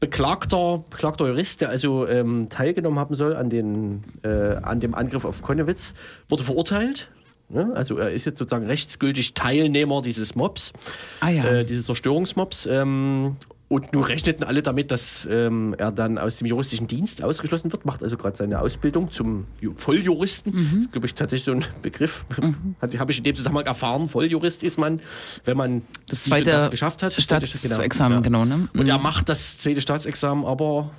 beklagter, 0.00 0.82
beklagter 0.90 1.28
Jurist, 1.28 1.60
der 1.60 1.68
also 1.68 2.08
ähm, 2.08 2.48
teilgenommen 2.48 2.98
haben 2.98 3.14
soll 3.14 3.36
an, 3.36 3.50
den, 3.50 4.02
äh, 4.22 4.56
an 4.56 4.80
dem 4.80 4.94
Angriff 4.94 5.24
auf 5.24 5.42
Konnewitz, 5.42 5.94
wurde 6.28 6.42
verurteilt. 6.42 7.08
Ne? 7.50 7.70
Also 7.74 7.98
er 7.98 8.10
ist 8.12 8.24
jetzt 8.24 8.38
sozusagen 8.38 8.66
rechtsgültig 8.66 9.34
Teilnehmer 9.34 10.02
dieses 10.02 10.34
Mobs, 10.34 10.72
Ah 11.20 11.28
ja. 11.28 11.44
äh, 11.44 11.64
dieses 11.64 11.86
Zerstörungsmobs. 11.86 12.66
Ähm, 12.66 13.36
und 13.70 13.92
nun 13.92 14.02
rechneten 14.02 14.42
alle 14.42 14.62
damit, 14.62 14.90
dass 14.90 15.28
ähm, 15.30 15.76
er 15.78 15.92
dann 15.92 16.18
aus 16.18 16.38
dem 16.38 16.46
juristischen 16.48 16.88
Dienst 16.88 17.22
ausgeschlossen 17.22 17.70
wird, 17.70 17.84
macht 17.86 18.02
also 18.02 18.16
gerade 18.16 18.36
seine 18.36 18.60
Ausbildung 18.60 19.12
zum 19.12 19.46
Ju- 19.62 19.74
Volljuristen. 19.76 20.52
Mhm. 20.52 20.68
Das 20.74 20.80
ist, 20.80 20.92
glaube 20.92 21.06
ich, 21.06 21.14
tatsächlich 21.14 21.44
so 21.44 21.52
ein 21.52 21.64
Begriff. 21.80 22.24
Habe 22.82 23.12
ich 23.12 23.18
in 23.18 23.24
dem 23.24 23.36
Zusammenhang 23.36 23.66
erfahren. 23.66 24.08
Volljurist 24.08 24.64
ist 24.64 24.76
man, 24.76 25.00
wenn 25.44 25.56
man 25.56 25.82
Das 26.08 26.24
zweite 26.24 26.50
das 26.50 26.68
geschafft 26.68 27.04
hat. 27.04 27.12
Staatsexamen, 27.12 28.22
genau, 28.24 28.44
ne? 28.44 28.68
Und 28.76 28.88
er 28.88 28.96
Mhm. 28.98 29.04
macht 29.04 29.28
das 29.28 29.56
zweite 29.58 29.80
Staatsexamen, 29.80 30.44
aber 30.44 30.90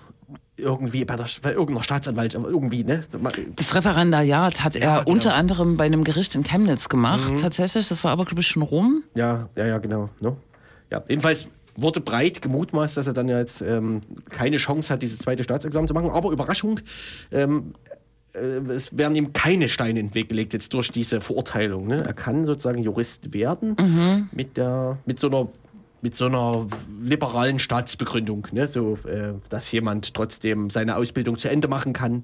irgendwie 0.56 1.04
bei, 1.04 1.18
der, 1.18 1.26
bei 1.42 1.52
irgendeiner 1.52 1.84
Staatsanwalt, 1.84 2.38
aber 2.38 2.48
irgendwie, 2.48 2.86
ne? 2.86 3.04
Das 3.58 3.76
Referendariat 3.76 4.64
hat 4.64 4.76
Ja, 4.76 4.82
er 4.82 5.00
genau. 5.04 5.12
unter 5.12 5.34
anderem 5.34 5.76
bei 5.76 5.84
einem 5.86 6.06
Gericht 6.06 6.36
in 6.36 6.44
Chemnitz 6.44 6.88
gemacht, 6.88 7.34
tatsächlich. 7.42 7.90
Das 7.90 8.04
war 8.06 8.12
aber, 8.12 8.24
glaube 8.24 8.40
ich, 8.40 8.48
schon 8.48 8.62
rum. 8.62 9.04
Ja, 9.14 9.50
ja, 9.58 9.66
ja, 9.66 9.78
genau. 9.80 10.10
Ne? 10.22 10.38
Ja, 10.90 11.04
jedenfalls 11.10 11.48
wurde 11.76 12.02
breit 12.02 12.42
gemutmaßt, 12.42 12.98
dass 12.98 13.08
er 13.08 13.14
dann 13.14 13.28
ja 13.28 13.40
jetzt 13.40 13.62
ähm, 13.62 14.02
keine 14.30 14.58
Chance 14.58 14.94
hat, 14.94 15.02
dieses 15.02 15.20
zweite 15.20 15.44
Staatsexamen 15.44 15.88
zu 15.88 15.94
machen. 15.94 16.10
Aber 16.10 16.32
Überraschung, 16.32 16.80
ähm, 17.32 17.74
äh, 18.34 18.40
es 18.74 18.98
werden 18.98 19.16
ihm 19.16 19.34
keine 19.34 19.70
Steine 19.70 20.00
in 20.00 20.08
den 20.08 20.16
Weg 20.16 20.30
gelegt 20.30 20.54
jetzt 20.54 20.74
durch 20.74 20.92
diese 20.92 21.22
Verurteilung. 21.22 21.88
Ne? 21.88 22.04
Er 22.04 22.14
kann 22.14 22.46
sozusagen 22.46 22.82
Jurist 22.82 23.34
werden 23.34 23.76
mit, 24.32 24.58
der, 24.58 24.98
mit 25.06 25.20
so 25.20 25.28
einer 25.28 25.48
mit 26.02 26.16
so 26.16 26.26
einer 26.26 26.68
liberalen 27.02 27.60
Staatsbegründung, 27.60 28.48
ne? 28.52 28.68
so, 28.68 28.98
äh, 29.08 29.34
dass 29.50 29.72
jemand 29.72 30.14
trotzdem 30.14 30.70
seine 30.70 30.96
Ausbildung 30.96 31.38
zu 31.38 31.48
Ende 31.48 31.68
machen 31.68 31.94
kann, 31.94 32.24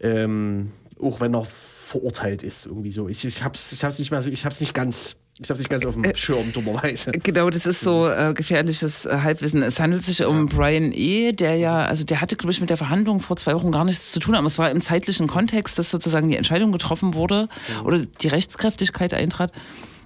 ähm, 0.00 0.72
auch 1.00 1.20
wenn 1.20 1.34
er 1.34 1.44
verurteilt 1.44 2.42
ist, 2.42 2.66
irgendwie 2.66 2.90
so. 2.90 3.08
Ich, 3.08 3.24
ich 3.24 3.42
hab's, 3.42 3.72
ich 3.72 3.84
hab's 3.84 3.98
nicht 3.98 4.10
mehr 4.10 4.22
so, 4.22 4.30
ich 4.30 4.44
hab's 4.44 4.60
nicht 4.60 4.74
ganz, 4.74 5.16
ich 5.40 5.48
hab's 5.50 5.60
nicht 5.60 5.70
ganz 5.70 5.84
auf 5.86 5.94
dem 5.94 6.04
Äh, 6.04 6.16
Schirm, 6.16 6.52
dummerweise. 6.52 7.12
Genau, 7.12 7.48
das 7.50 7.64
ist 7.64 7.80
so 7.80 8.08
äh, 8.08 8.34
gefährliches 8.34 9.06
äh, 9.06 9.18
Halbwissen. 9.22 9.62
Es 9.62 9.78
handelt 9.78 10.02
sich 10.02 10.24
um 10.24 10.46
Brian 10.46 10.92
E., 10.92 11.32
der 11.32 11.56
ja, 11.56 11.78
also 11.78 12.04
der 12.04 12.20
hatte, 12.20 12.36
glaube 12.36 12.52
ich, 12.52 12.60
mit 12.60 12.70
der 12.70 12.76
Verhandlung 12.76 13.20
vor 13.20 13.36
zwei 13.36 13.54
Wochen 13.54 13.70
gar 13.70 13.84
nichts 13.84 14.10
zu 14.10 14.18
tun, 14.18 14.34
aber 14.34 14.46
es 14.46 14.58
war 14.58 14.70
im 14.70 14.80
zeitlichen 14.80 15.28
Kontext, 15.28 15.78
dass 15.78 15.90
sozusagen 15.90 16.28
die 16.28 16.36
Entscheidung 16.36 16.72
getroffen 16.72 17.14
wurde 17.14 17.48
oder 17.84 17.98
die 17.98 18.28
Rechtskräftigkeit 18.28 19.14
eintrat. 19.14 19.52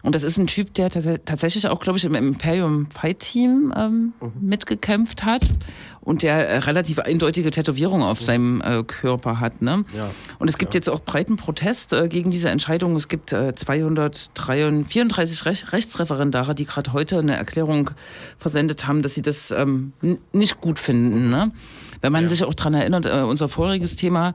Und 0.03 0.15
das 0.15 0.25
ist 0.25 0.37
ein 0.37 0.49
Typ, 0.49 0.75
der 0.75 0.91
tats 0.91 1.09
tatsächlich 1.25 1.69
auch, 1.69 1.81
glaube 1.81 1.99
ich, 1.99 2.05
im 2.05 2.15
Imperium 2.15 2.87
Fight 2.91 3.21
Team 3.21 3.73
ähm, 3.77 4.13
mitgekämpft 4.41 5.25
hat 5.25 5.47
und 6.01 6.23
der 6.23 6.49
äh, 6.49 6.59
relativ 6.59 6.99
eindeutige 6.99 7.51
Tätowierungen 7.51 8.05
auf 8.07 8.21
seinem 8.21 8.61
äh, 8.61 8.83
Körper 8.83 9.39
hat. 9.39 9.63
Ne? 9.63 9.85
Ja. 9.97 10.11
Und 10.41 10.49
es 10.49 10.59
gibt 10.59 10.75
jetzt 10.75 10.91
auch 10.91 11.01
breiten 11.01 11.37
Protest 11.37 11.93
äh, 11.93 12.09
gegen 12.09 12.33
diese 12.33 12.51
Entscheidung. 12.51 12.97
Es 12.97 13.07
gibt 13.07 13.33
äh, 13.33 13.55
234 13.55 15.47
Rech 15.47 15.73
Rechtsreferendare, 15.73 16.57
die 16.57 16.67
gerade 16.67 16.93
heute 16.93 17.21
eine 17.21 17.37
Erklärung 17.37 17.91
versendet 18.39 18.87
haben, 18.89 19.03
dass 19.03 19.15
sie 19.15 19.23
das 19.23 19.53
ähm, 19.53 19.93
nicht 20.33 20.61
gut 20.61 20.81
finden. 20.81 21.31
Ne? 21.31 21.53
Wenn 22.03 22.13
man 22.13 22.29
sich 22.29 22.45
auch 22.45 22.55
daran 22.55 22.75
erinnert, 22.75 23.07
äh, 23.07 23.23
unser 23.23 23.49
voriges 23.49 23.97
Thema, 23.97 24.35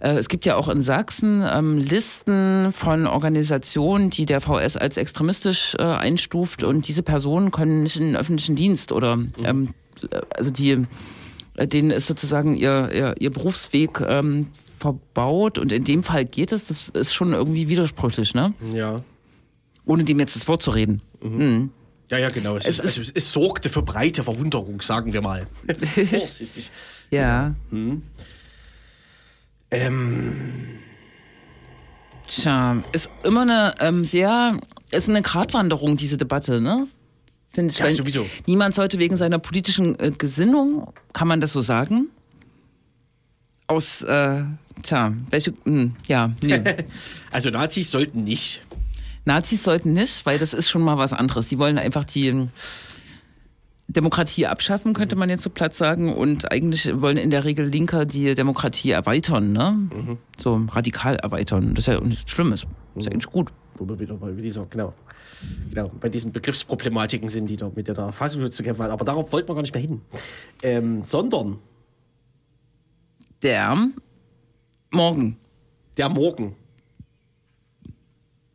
äh, 0.00 0.16
es 0.16 0.28
gibt 0.28 0.46
ja 0.46 0.56
auch 0.56 0.68
in 0.68 0.82
Sachsen 0.82 1.44
ähm, 1.46 1.78
Listen 1.78 2.72
von 2.72 3.06
Organisationen, 3.06 4.10
die 4.10 4.24
der 4.24 4.40
VS 4.40 4.76
als 4.76 4.96
extremistisch 4.96 5.74
äh, 5.78 5.82
einstuft 5.82 6.62
und 6.62 6.88
diese 6.88 7.02
Personen 7.02 7.50
können 7.50 7.82
nicht 7.82 7.96
in 7.96 8.04
den 8.04 8.16
öffentlichen 8.16 8.56
Dienst 8.56 8.92
oder 8.92 9.18
ähm, 9.42 9.74
äh, 10.10 10.20
also 10.34 10.50
die 10.50 10.86
äh, 11.56 11.66
denen 11.66 11.90
ist 11.90 12.06
sozusagen 12.06 12.54
ihr, 12.54 12.90
ihr, 12.94 13.14
ihr 13.18 13.30
Berufsweg 13.30 14.00
ähm, 14.00 14.48
verbaut 14.78 15.58
und 15.58 15.72
in 15.72 15.84
dem 15.84 16.04
Fall 16.04 16.24
geht 16.24 16.52
es, 16.52 16.66
das 16.66 16.88
ist 16.90 17.12
schon 17.12 17.32
irgendwie 17.32 17.68
widersprüchlich, 17.68 18.34
ne? 18.34 18.54
Ja. 18.72 19.02
Ohne 19.84 20.04
dem 20.04 20.20
jetzt 20.20 20.36
das 20.36 20.46
Wort 20.46 20.62
zu 20.62 20.70
reden. 20.70 21.02
Mhm. 21.20 21.70
Ja, 22.10 22.18
ja, 22.18 22.30
genau. 22.30 22.56
Es, 22.56 22.66
Es 22.66 22.78
ist, 22.78 22.84
also, 22.84 23.00
es, 23.02 23.10
es 23.10 23.32
sorgte 23.32 23.68
für 23.68 23.82
breite 23.82 24.22
Verwunderung, 24.22 24.80
sagen 24.80 25.12
wir 25.12 25.20
mal. 25.20 25.46
Vorsichtig. 26.08 26.70
Ja. 27.10 27.54
Ähm, 29.70 30.78
Tja, 32.28 32.82
ist 32.92 33.10
immer 33.24 33.42
eine 33.42 33.74
ähm, 33.80 34.04
sehr, 34.04 34.58
ist 34.90 35.08
eine 35.08 35.22
Gratwanderung, 35.22 35.96
diese 35.96 36.18
Debatte, 36.18 36.60
ne? 36.60 36.86
Finde 37.48 37.72
ich. 37.72 37.78
Ja, 37.78 37.90
sowieso. 37.90 38.26
Niemand 38.46 38.74
sollte 38.74 38.98
wegen 38.98 39.16
seiner 39.16 39.38
politischen 39.38 39.98
äh, 39.98 40.12
Gesinnung, 40.16 40.92
kann 41.14 41.26
man 41.26 41.40
das 41.40 41.54
so 41.54 41.62
sagen? 41.62 42.08
Aus, 43.66 44.02
äh, 44.02 44.42
tja, 44.82 45.14
welche, 45.30 45.54
hm, 45.64 45.96
ja, 46.06 46.32
nee. 46.42 46.62
also 47.30 47.48
Nazis 47.48 47.90
sollten 47.90 48.24
nicht. 48.24 48.62
Nazis 49.24 49.64
sollten 49.64 49.94
nicht, 49.94 50.24
weil 50.26 50.38
das 50.38 50.52
ist 50.52 50.68
schon 50.68 50.82
mal 50.82 50.98
was 50.98 51.14
anderes. 51.14 51.48
Die 51.48 51.58
wollen 51.58 51.78
einfach 51.78 52.04
die 52.04 52.48
Demokratie 53.88 54.46
abschaffen, 54.46 54.92
könnte 54.92 55.16
man 55.16 55.30
jetzt 55.30 55.42
so 55.42 55.50
platt 55.50 55.74
sagen. 55.74 56.14
Und 56.14 56.52
eigentlich 56.52 57.00
wollen 57.00 57.16
in 57.16 57.30
der 57.30 57.44
Regel 57.44 57.66
Linker 57.66 58.04
die 58.04 58.34
Demokratie 58.34 58.90
erweitern, 58.90 59.52
ne? 59.52 59.88
So 60.38 60.60
radikal 60.70 61.16
erweitern. 61.16 61.74
Das 61.74 61.88
ist 61.88 61.94
ja 61.94 62.00
nichts 62.00 62.30
Schlimmes. 62.30 62.66
Das 62.94 63.00
ist 63.02 63.06
ja 63.06 63.12
eigentlich 63.12 63.32
gut. 63.32 63.50
Wo 63.76 63.88
wir 63.88 63.98
wieder 63.98 64.14
bei 64.14 64.30
dieser, 64.32 64.66
genau, 64.66 64.92
genau, 65.70 65.90
bei 66.00 66.08
diesen 66.10 66.32
Begriffsproblematiken 66.32 67.28
sind, 67.30 67.46
die 67.48 67.56
da 67.56 67.70
mit 67.74 67.88
der 67.88 67.94
Verfassung 67.94 68.50
zu 68.50 68.62
kämpfen 68.62 68.82
haben. 68.84 68.90
Aber 68.92 69.04
darauf 69.04 69.32
wollten 69.32 69.48
wir 69.48 69.54
gar 69.54 69.62
nicht 69.62 69.72
mehr 69.74 69.82
hin. 69.82 70.00
Ähm, 70.62 71.02
sondern 71.04 71.58
Der 73.42 73.88
Morgen. 74.90 75.36
der 75.96 76.08
Morgen. 76.10 76.56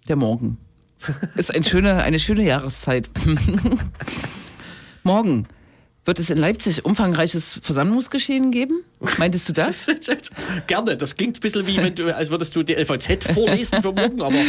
Der 0.07 0.15
Morgen. 0.15 0.57
Ist 1.35 1.55
ein 1.55 1.63
schöne, 1.63 1.95
eine 2.03 2.19
schöne 2.19 2.43
Jahreszeit. 2.43 3.09
Morgen. 5.03 5.47
Wird 6.05 6.19
es 6.19 6.29
in 6.29 6.37
Leipzig 6.37 6.83
umfangreiches 6.83 7.59
Versammlungsgeschehen 7.63 8.51
geben? 8.51 8.83
Meintest 9.17 9.47
du 9.47 9.53
das? 9.53 9.85
Gerne, 10.67 10.97
das 10.97 11.15
klingt 11.15 11.37
ein 11.37 11.39
bisschen 11.39 11.65
wie, 11.65 11.77
wenn 11.77 11.95
du, 11.95 12.13
als 12.13 12.29
würdest 12.29 12.55
du 12.55 12.63
die 12.63 12.73
LVZ 12.73 13.23
vorlesen 13.33 13.81
für 13.81 13.91
morgen, 13.93 14.21
aber 14.21 14.35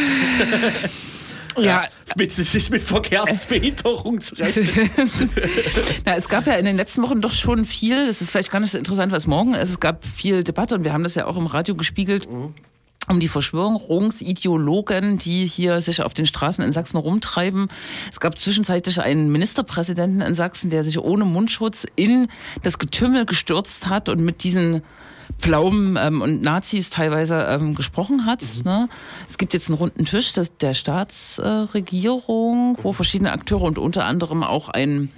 Ja, 1.56 1.84
mit, 2.16 2.36
mit 2.70 2.82
Verkehrsbehinderung 2.82 4.20
zu 4.20 4.34
rechnen. 4.34 4.90
Na, 6.04 6.16
es 6.16 6.28
gab 6.28 6.46
ja 6.46 6.54
in 6.54 6.64
den 6.64 6.76
letzten 6.76 7.02
Wochen 7.02 7.20
doch 7.20 7.32
schon 7.32 7.64
viel, 7.64 8.06
das 8.06 8.20
ist 8.20 8.30
vielleicht 8.30 8.50
gar 8.50 8.58
nicht 8.60 8.72
so 8.72 8.78
interessant, 8.78 9.12
was 9.12 9.28
morgen 9.28 9.54
ist. 9.54 9.70
Es 9.70 9.80
gab 9.80 10.04
viel 10.04 10.42
Debatte 10.42 10.74
und 10.74 10.82
wir 10.82 10.92
haben 10.92 11.04
das 11.04 11.14
ja 11.14 11.26
auch 11.26 11.36
im 11.36 11.46
Radio 11.46 11.76
gespiegelt. 11.76 12.26
Um 13.08 13.20
die 13.20 13.28
Verschwörungsideologen, 13.28 15.18
die 15.18 15.46
hier 15.46 15.80
sich 15.80 16.02
auf 16.02 16.14
den 16.14 16.26
Straßen 16.26 16.64
in 16.64 16.72
Sachsen 16.72 16.96
rumtreiben. 16.96 17.68
Es 18.10 18.18
gab 18.18 18.38
zwischenzeitlich 18.38 19.00
einen 19.00 19.30
Ministerpräsidenten 19.30 20.22
in 20.22 20.34
Sachsen, 20.34 20.70
der 20.70 20.84
sich 20.84 20.98
ohne 20.98 21.24
Mundschutz 21.24 21.86
in 21.96 22.28
das 22.62 22.78
Getümmel 22.78 23.26
gestürzt 23.26 23.88
hat 23.88 24.08
und 24.08 24.24
mit 24.24 24.42
diesen 24.42 24.82
Pflaumen 25.38 25.98
ähm, 26.00 26.22
und 26.22 26.42
Nazis 26.42 26.90
teilweise 26.90 27.46
ähm, 27.48 27.74
gesprochen 27.74 28.26
hat. 28.26 28.42
Ne? 28.64 28.88
Es 29.28 29.38
gibt 29.38 29.54
jetzt 29.54 29.68
einen 29.68 29.78
runden 29.78 30.04
Tisch 30.04 30.32
das, 30.32 30.56
der 30.56 30.74
Staatsregierung, 30.74 32.78
wo 32.82 32.92
verschiedene 32.92 33.32
Akteure 33.32 33.62
und 33.62 33.78
unter 33.78 34.04
anderem 34.04 34.42
auch 34.42 34.68
ein 34.68 35.10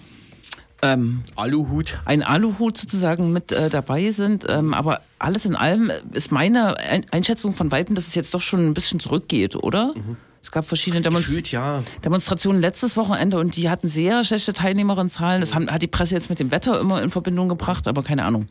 ähm, 0.92 1.22
Aluhut. 1.34 1.98
ein 2.04 2.22
Aluhut 2.22 2.78
sozusagen 2.78 3.32
mit 3.32 3.52
äh, 3.52 3.70
dabei 3.70 4.10
sind. 4.10 4.44
Ähm, 4.48 4.74
aber 4.74 5.00
alles 5.18 5.46
in 5.46 5.56
allem 5.56 5.90
ist 6.12 6.32
meine 6.32 6.78
Ein 6.78 7.06
Einschätzung 7.10 7.52
von 7.52 7.70
Weitem, 7.70 7.94
dass 7.94 8.06
es 8.06 8.14
jetzt 8.14 8.34
doch 8.34 8.40
schon 8.40 8.66
ein 8.66 8.74
bisschen 8.74 9.00
zurückgeht, 9.00 9.56
oder? 9.56 9.94
Es 10.42 10.52
gab 10.52 10.66
verschiedene 10.66 11.02
Demonst 11.02 11.26
Gefühlt, 11.26 11.50
ja. 11.50 11.82
Demonstrationen 12.04 12.60
letztes 12.60 12.96
Wochenende 12.96 13.38
und 13.38 13.56
die 13.56 13.68
hatten 13.68 13.88
sehr 13.88 14.22
schlechte 14.22 14.52
Teilnehmerinnenzahlen. 14.52 15.40
Das 15.40 15.54
haben, 15.54 15.68
hat 15.70 15.82
die 15.82 15.88
Presse 15.88 16.14
jetzt 16.14 16.30
mit 16.30 16.38
dem 16.38 16.52
Wetter 16.52 16.78
immer 16.78 17.02
in 17.02 17.10
Verbindung 17.10 17.48
gebracht, 17.48 17.88
aber 17.88 18.04
keine 18.04 18.24
Ahnung. 18.24 18.46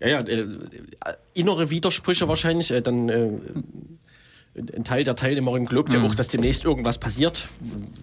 Ja, 0.00 0.08
ja, 0.08 0.20
äh, 0.20 0.46
innere 1.34 1.68
Widersprüche 1.68 2.28
wahrscheinlich. 2.28 2.70
Äh, 2.70 2.80
dann 2.80 3.08
äh, 3.10 3.28
ein 4.76 4.84
Teil 4.84 5.04
der 5.04 5.16
Teilnehmerinnen 5.16 5.66
glaubt 5.66 5.92
ja 5.92 6.02
auch, 6.02 6.14
dass 6.14 6.28
demnächst 6.28 6.64
irgendwas 6.64 6.98
passiert, 6.98 7.48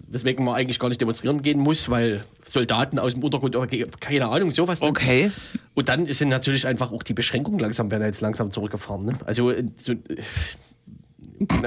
weswegen 0.08 0.44
man 0.44 0.54
eigentlich 0.54 0.78
gar 0.78 0.88
nicht 0.88 1.00
demonstrieren 1.00 1.42
gehen 1.42 1.58
muss, 1.58 1.88
weil 1.88 2.24
Soldaten 2.44 2.98
aus 2.98 3.14
dem 3.14 3.22
Untergrund, 3.22 3.56
keine 4.00 4.28
Ahnung, 4.28 4.50
sowas. 4.50 4.80
ne? 4.80 4.88
Okay. 4.88 5.30
Und 5.74 5.88
dann 5.88 6.06
sind 6.06 6.28
natürlich 6.28 6.66
einfach 6.66 6.92
auch 6.92 7.02
die 7.02 7.14
Beschränkungen 7.14 7.60
langsam, 7.60 7.90
werden 7.90 8.04
jetzt 8.04 8.20
langsam 8.20 8.50
zurückgefahren. 8.50 9.06
Ne? 9.06 9.18
Also 9.24 9.50
äh, 9.50 9.64
so, 9.76 9.92
äh, 9.92 9.96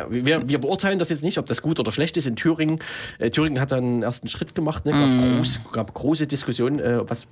wir, 0.09 0.47
wir 0.47 0.57
beurteilen 0.59 0.99
das 0.99 1.09
jetzt 1.09 1.23
nicht, 1.23 1.37
ob 1.37 1.45
das 1.45 1.61
gut 1.61 1.79
oder 1.79 1.91
schlecht 1.91 2.17
ist. 2.17 2.27
In 2.27 2.35
Thüringen, 2.35 2.79
äh, 3.19 3.29
Thüringen 3.29 3.59
hat 3.59 3.71
dann 3.71 3.83
einen 3.83 4.03
ersten 4.03 4.27
Schritt 4.27 4.55
gemacht, 4.55 4.85
ne? 4.85 4.91
gab, 4.91 5.37
groß, 5.37 5.59
gab 5.71 5.93
große 5.93 6.27
Diskussionen, 6.27 6.79
äh, 6.79 7.09
was, 7.09 7.23
äh, 7.23 7.27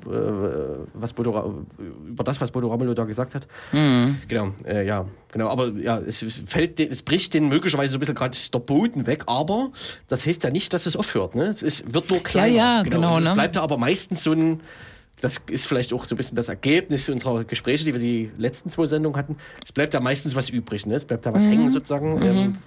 was 0.94 1.14
Bodo, 1.14 1.66
über 2.08 2.24
das, 2.24 2.40
was 2.42 2.52
Bodo 2.52 2.70
Ramelow 2.70 2.94
da 2.94 3.06
gesagt 3.06 3.36
hat. 3.36 3.48
Genau, 3.72 4.54
äh, 4.66 4.86
ja, 4.86 5.06
genau. 5.32 5.50
Aber 5.50 5.70
ja, 5.70 5.98
es, 6.00 6.22
es 6.22 6.42
fällt, 6.46 6.80
es 6.80 7.02
bricht 7.02 7.34
den 7.34 7.50
möglicherweise 7.50 7.92
so 7.92 7.98
ein 7.98 8.00
bisschen 8.00 8.16
gerade 8.16 8.38
der 8.54 8.60
Boden 8.60 9.08
weg, 9.08 9.24
aber 9.28 9.72
das 10.08 10.26
heißt 10.26 10.44
ja 10.44 10.50
nicht, 10.50 10.74
dass 10.74 10.86
es 10.86 10.96
aufhört. 10.96 11.36
Ne? 11.36 11.46
Es 11.46 11.64
ist, 11.64 11.94
wird 11.94 12.10
nur 12.10 12.22
kleiner. 12.24 12.54
ja, 12.54 12.84
genau, 12.84 13.16
Und 13.16 13.24
es 13.24 13.30
ne? 13.30 13.34
bleibt 13.36 13.56
da 13.56 13.62
aber 13.62 13.78
meistens 13.78 14.24
so 14.24 14.32
ein 14.32 14.62
das 15.22 15.42
ist 15.50 15.68
vielleicht 15.68 15.94
auch 15.94 16.06
so 16.06 16.16
ein 16.16 16.18
bisschen 16.18 16.36
das 16.36 16.48
Ergebnis 16.48 17.10
unserer 17.10 17.44
Gespräche, 17.44 17.86
die 17.86 17.94
wir 17.94 18.00
die 18.00 18.32
letzten 18.38 18.70
zwei 18.70 18.86
Sendungen 18.86 19.18
hatten. 19.18 19.38
Es 19.64 19.72
bleibt 19.72 19.94
da 19.94 20.00
meistens 20.00 20.36
was 20.36 20.50
übrig, 20.50 20.86
ne? 20.86 20.96
es 20.96 21.06
bleibt 21.06 21.26
da 21.26 21.34
was 21.34 21.46
hängen 21.46 21.70
sozusagen, 21.70 22.22
ähm, 22.22 22.58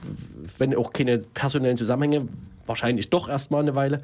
wenn 0.58 0.74
auch 0.76 0.92
keine 0.92 1.18
personellen 1.18 1.76
Zusammenhänge, 1.76 2.28
wahrscheinlich 2.66 3.10
doch 3.10 3.28
erstmal 3.28 3.62
eine 3.62 3.74
Weile, 3.74 4.02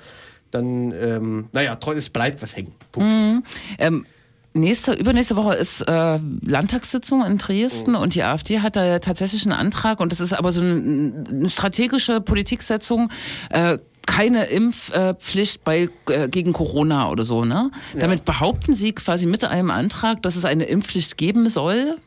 dann, 0.51 0.92
ähm, 0.92 1.49
naja, 1.53 1.78
es 1.96 2.09
bleibt 2.09 2.42
was 2.42 2.57
hängen. 2.57 2.72
Punkt. 2.92 3.46
Ähm, 3.78 4.07
nächste, 4.55 4.92
übernächste 4.92 5.36
Woche 5.36 5.55
ist 5.55 5.82
äh, 5.82 6.18
Landtagssitzung 6.42 7.24
in 7.24 7.38
Dresden 7.38 7.94
und 7.94 8.14
die 8.14 8.22
AfD 8.22 8.61
hat 8.61 8.76
da 8.76 8.84
ja 8.84 8.99
tatsächlich 8.99 9.44
einen 9.44 9.53
Antrag 9.53 10.01
und 10.01 10.12
das 10.12 10.20
ist 10.20 10.32
aber 10.32 10.53
so 10.53 10.61
ein, 10.61 11.26
eine 11.28 11.49
strategische 11.49 12.20
Politiksetzung. 12.20 13.11
Äh, 13.51 13.78
keine 14.09 14.47
Impfpflicht 14.47 15.65
bei, 15.65 15.91
äh, 16.09 16.29
gegen 16.31 16.55
Corona 16.55 17.11
oder 17.11 17.25
so, 17.25 17.45
ne? 17.45 17.71
Damit 17.95 18.25
behaupten 18.25 18.73
sie 18.75 18.93
quasi 18.93 19.27
mit 19.27 19.45
einem 19.45 19.71
Antrag, 19.71 20.23
dass 20.23 20.35
es 20.35 20.47
eine 20.47 20.65
Impfpflicht 20.65 21.19
geben 21.19 21.51
soll. 21.51 21.99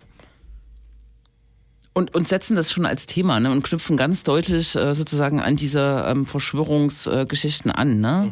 Und, 1.94 2.16
und 2.16 2.28
setzen 2.28 2.56
das 2.56 2.72
schon 2.72 2.86
als 2.86 3.06
Thema 3.06 3.40
ne? 3.40 3.52
und 3.52 3.64
knüpfen 3.64 3.98
ganz 3.98 4.24
deutlich 4.24 4.78
äh, 4.78 4.96
sozusagen 4.96 5.42
an 5.42 5.58
diese 5.58 6.06
ähm, 6.08 6.26
Verschwörungsgeschichten 6.26 7.70
an. 7.70 8.00
Ne? 8.00 8.32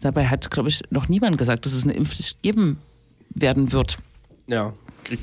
Dabei 0.00 0.28
hat, 0.28 0.50
glaube 0.50 0.68
ich, 0.68 0.82
noch 0.90 1.08
niemand 1.08 1.36
gesagt, 1.36 1.66
dass 1.66 1.72
es 1.72 1.82
eine 1.82 1.92
Impfpflicht 1.92 2.40
geben 2.40 2.78
werden 3.30 3.72
wird. 3.72 3.96
Ja, 4.46 4.72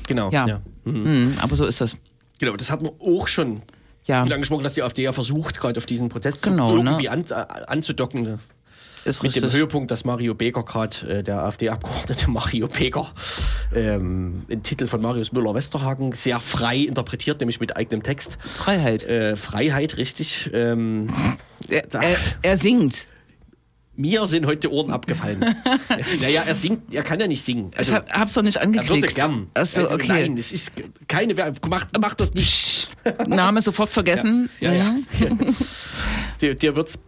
genau. 0.06 0.30
Ja. 0.30 0.46
ja. 0.46 0.60
Mhm, 0.84 1.38
aber 1.40 1.56
so 1.56 1.64
ist 1.64 1.80
das. 1.80 1.96
Genau, 2.38 2.56
das 2.56 2.70
hat 2.70 2.82
man 2.82 2.92
auch 3.00 3.26
schon 3.26 3.62
Ja, 4.08 4.24
viel 4.24 4.32
angesprochen, 4.32 4.64
dass 4.64 4.74
die 4.74 4.82
AfD 4.82 5.02
ja 5.02 5.12
versucht, 5.12 5.60
gerade 5.60 5.78
auf 5.78 5.86
diesen 5.86 6.08
Protest 6.08 6.42
Genau, 6.42 6.72
ne? 6.76 6.90
irgendwie 6.90 7.08
an, 7.08 7.24
äh, 7.28 7.34
anzudocken. 7.34 8.22
ne? 8.22 8.38
ist 9.04 9.22
Mit 9.22 9.34
dem. 9.34 9.50
Höhepunkt, 9.50 9.90
dass 9.90 10.04
Mario 10.04 10.34
Beger 10.34 10.62
gerade, 10.62 11.18
äh, 11.18 11.22
der 11.22 11.42
AfD-Abgeordnete 11.42 12.30
Mario 12.30 12.68
Beger, 12.68 13.10
ähm, 13.74 14.44
ein 14.50 14.62
Titel 14.62 14.86
von 14.86 15.00
Marius 15.00 15.32
Müller-Westerhagen, 15.32 16.12
sehr 16.12 16.40
frei 16.40 16.78
interpretiert, 16.78 17.40
nämlich 17.40 17.60
mit 17.60 17.76
eigenem 17.76 18.02
Text. 18.02 18.38
Freiheit. 18.40 19.04
Äh, 19.04 19.36
Freiheit, 19.36 19.96
richtig. 19.96 20.50
Ähm, 20.52 21.08
er, 21.68 21.92
er, 21.92 22.16
er 22.42 22.58
singt. 22.58 23.06
Mir 23.98 24.26
sind 24.28 24.46
heute 24.46 24.72
Ohren 24.72 24.90
abgefallen. 24.90 25.40
naja, 26.20 26.44
er 26.46 26.54
singt, 26.54 26.94
er 26.94 27.02
kann 27.02 27.18
ja 27.18 27.26
nicht 27.26 27.44
singen. 27.44 27.72
ich 27.78 27.92
hab, 27.92 28.10
hab's 28.12 28.34
doch 28.34 28.42
nicht 28.42 28.56
er 28.56 28.68
würde 28.68 28.78
angeklickt. 28.78 29.14
gern. 29.16 29.48
Achso, 29.54 29.82
Also, 29.82 29.94
okay. 29.94 30.06
Nein, 30.08 30.38
es 30.38 30.52
ist 30.52 30.70
keine 31.08 31.36
Werbung. 31.36 31.68
Mach, 31.68 31.86
mach 31.98 32.14
das 32.14 32.32
nicht. 32.32 32.88
Name 33.26 33.60
sofort 33.60 33.90
vergessen. 33.90 34.48
Ja, 34.60 34.72
ja. 34.72 34.92
Mhm. 34.92 35.56
dir 36.40 36.54
dir 36.54 36.76
wird 36.76 36.88
es 36.90 36.98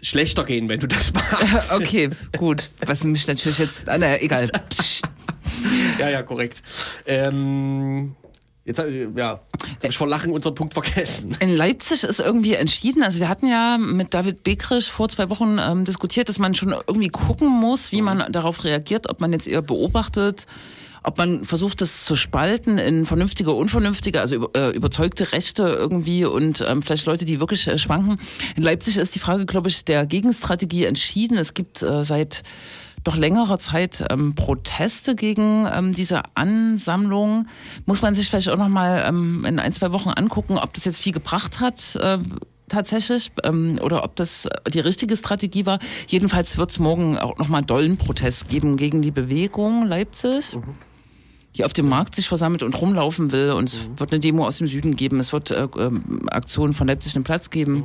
schlechter 0.00 0.44
gehen, 0.44 0.68
wenn 0.68 0.80
du 0.80 0.86
das 0.86 1.12
machst. 1.12 1.70
Okay, 1.72 2.10
gut. 2.38 2.70
Was 2.86 3.04
mich 3.04 3.26
natürlich 3.26 3.58
jetzt. 3.58 3.88
Ah, 3.88 3.98
naja, 3.98 4.16
egal. 4.20 4.50
Ja, 5.98 6.08
ja, 6.08 6.22
korrekt. 6.22 6.62
Ähm, 7.06 8.16
jetzt, 8.64 8.80
ja, 9.16 9.40
hab 9.82 9.90
ich 9.90 9.98
vor 9.98 10.06
Lachen 10.06 10.32
unseren 10.32 10.54
Punkt 10.54 10.74
vergessen. 10.74 11.36
In 11.40 11.56
Leipzig 11.56 12.04
ist 12.04 12.20
irgendwie 12.20 12.54
entschieden, 12.54 13.02
also 13.02 13.20
wir 13.20 13.28
hatten 13.28 13.46
ja 13.46 13.78
mit 13.78 14.14
David 14.14 14.42
Bekrisch 14.44 14.90
vor 14.90 15.08
zwei 15.08 15.30
Wochen 15.30 15.58
ähm, 15.60 15.84
diskutiert, 15.84 16.28
dass 16.28 16.38
man 16.38 16.54
schon 16.54 16.72
irgendwie 16.86 17.08
gucken 17.08 17.48
muss, 17.48 17.92
wie 17.92 18.02
man 18.02 18.30
darauf 18.32 18.64
reagiert, 18.64 19.08
ob 19.08 19.20
man 19.20 19.32
jetzt 19.32 19.46
eher 19.46 19.62
beobachtet, 19.62 20.46
ob 21.02 21.18
man 21.18 21.44
versucht, 21.44 21.80
das 21.80 22.04
zu 22.04 22.14
spalten 22.14 22.78
in 22.78 23.06
vernünftige, 23.06 23.52
unvernünftige, 23.52 24.20
also 24.20 24.50
äh, 24.52 24.70
überzeugte 24.70 25.32
Rechte 25.32 25.64
irgendwie 25.64 26.24
und 26.24 26.64
ähm, 26.66 26.82
vielleicht 26.82 27.06
Leute, 27.06 27.24
die 27.24 27.40
wirklich 27.40 27.66
äh, 27.66 27.76
schwanken. 27.78 28.18
In 28.54 28.62
Leipzig 28.62 28.96
ist 28.98 29.14
die 29.14 29.18
Frage, 29.18 29.46
glaube 29.46 29.68
ich, 29.68 29.84
der 29.84 30.06
Gegenstrategie 30.06 30.84
entschieden. 30.84 31.38
Es 31.38 31.54
gibt 31.54 31.82
äh, 31.82 32.04
seit 32.04 32.44
doch 33.04 33.16
längerer 33.16 33.58
Zeit 33.58 34.04
ähm, 34.10 34.34
Proteste 34.34 35.14
gegen 35.14 35.66
ähm, 35.72 35.92
diese 35.94 36.22
Ansammlung. 36.34 37.46
Muss 37.86 38.02
man 38.02 38.14
sich 38.14 38.28
vielleicht 38.28 38.48
auch 38.48 38.56
noch 38.56 38.68
mal 38.68 39.04
ähm, 39.06 39.44
in 39.44 39.58
ein, 39.58 39.72
zwei 39.72 39.92
Wochen 39.92 40.10
angucken, 40.10 40.58
ob 40.58 40.72
das 40.74 40.84
jetzt 40.84 41.00
viel 41.00 41.12
gebracht 41.12 41.60
hat. 41.60 41.96
Äh, 41.96 42.18
tatsächlich 42.68 43.30
ähm, 43.44 43.78
oder 43.82 44.02
ob 44.02 44.16
das 44.16 44.46
äh, 44.46 44.70
die 44.70 44.80
richtige 44.80 45.16
Strategie 45.16 45.66
war. 45.66 45.78
Jedenfalls 46.08 46.56
wird 46.56 46.70
es 46.70 46.78
morgen 46.78 47.18
auch 47.18 47.38
nochmal 47.38 47.58
einen 47.58 47.66
dollen 47.66 47.96
Protest 47.98 48.48
geben 48.48 48.76
gegen 48.76 49.02
die 49.02 49.10
Bewegung 49.10 49.86
Leipzig, 49.86 50.56
die 51.56 51.64
auf 51.64 51.72
dem 51.72 51.88
Markt 51.88 52.16
sich 52.16 52.28
versammelt 52.28 52.62
und 52.62 52.80
rumlaufen 52.80 53.30
will. 53.30 53.52
Und 53.52 53.68
es 53.68 53.80
wird 53.96 54.12
eine 54.12 54.20
Demo 54.20 54.46
aus 54.46 54.58
dem 54.58 54.66
Süden 54.66 54.96
geben. 54.96 55.20
Es 55.20 55.32
wird 55.32 55.50
äh, 55.50 55.68
ähm, 55.76 56.28
Aktionen 56.30 56.72
von 56.72 56.86
Leipzig 56.86 57.14
einen 57.14 57.24
Platz 57.24 57.50
geben. 57.50 57.84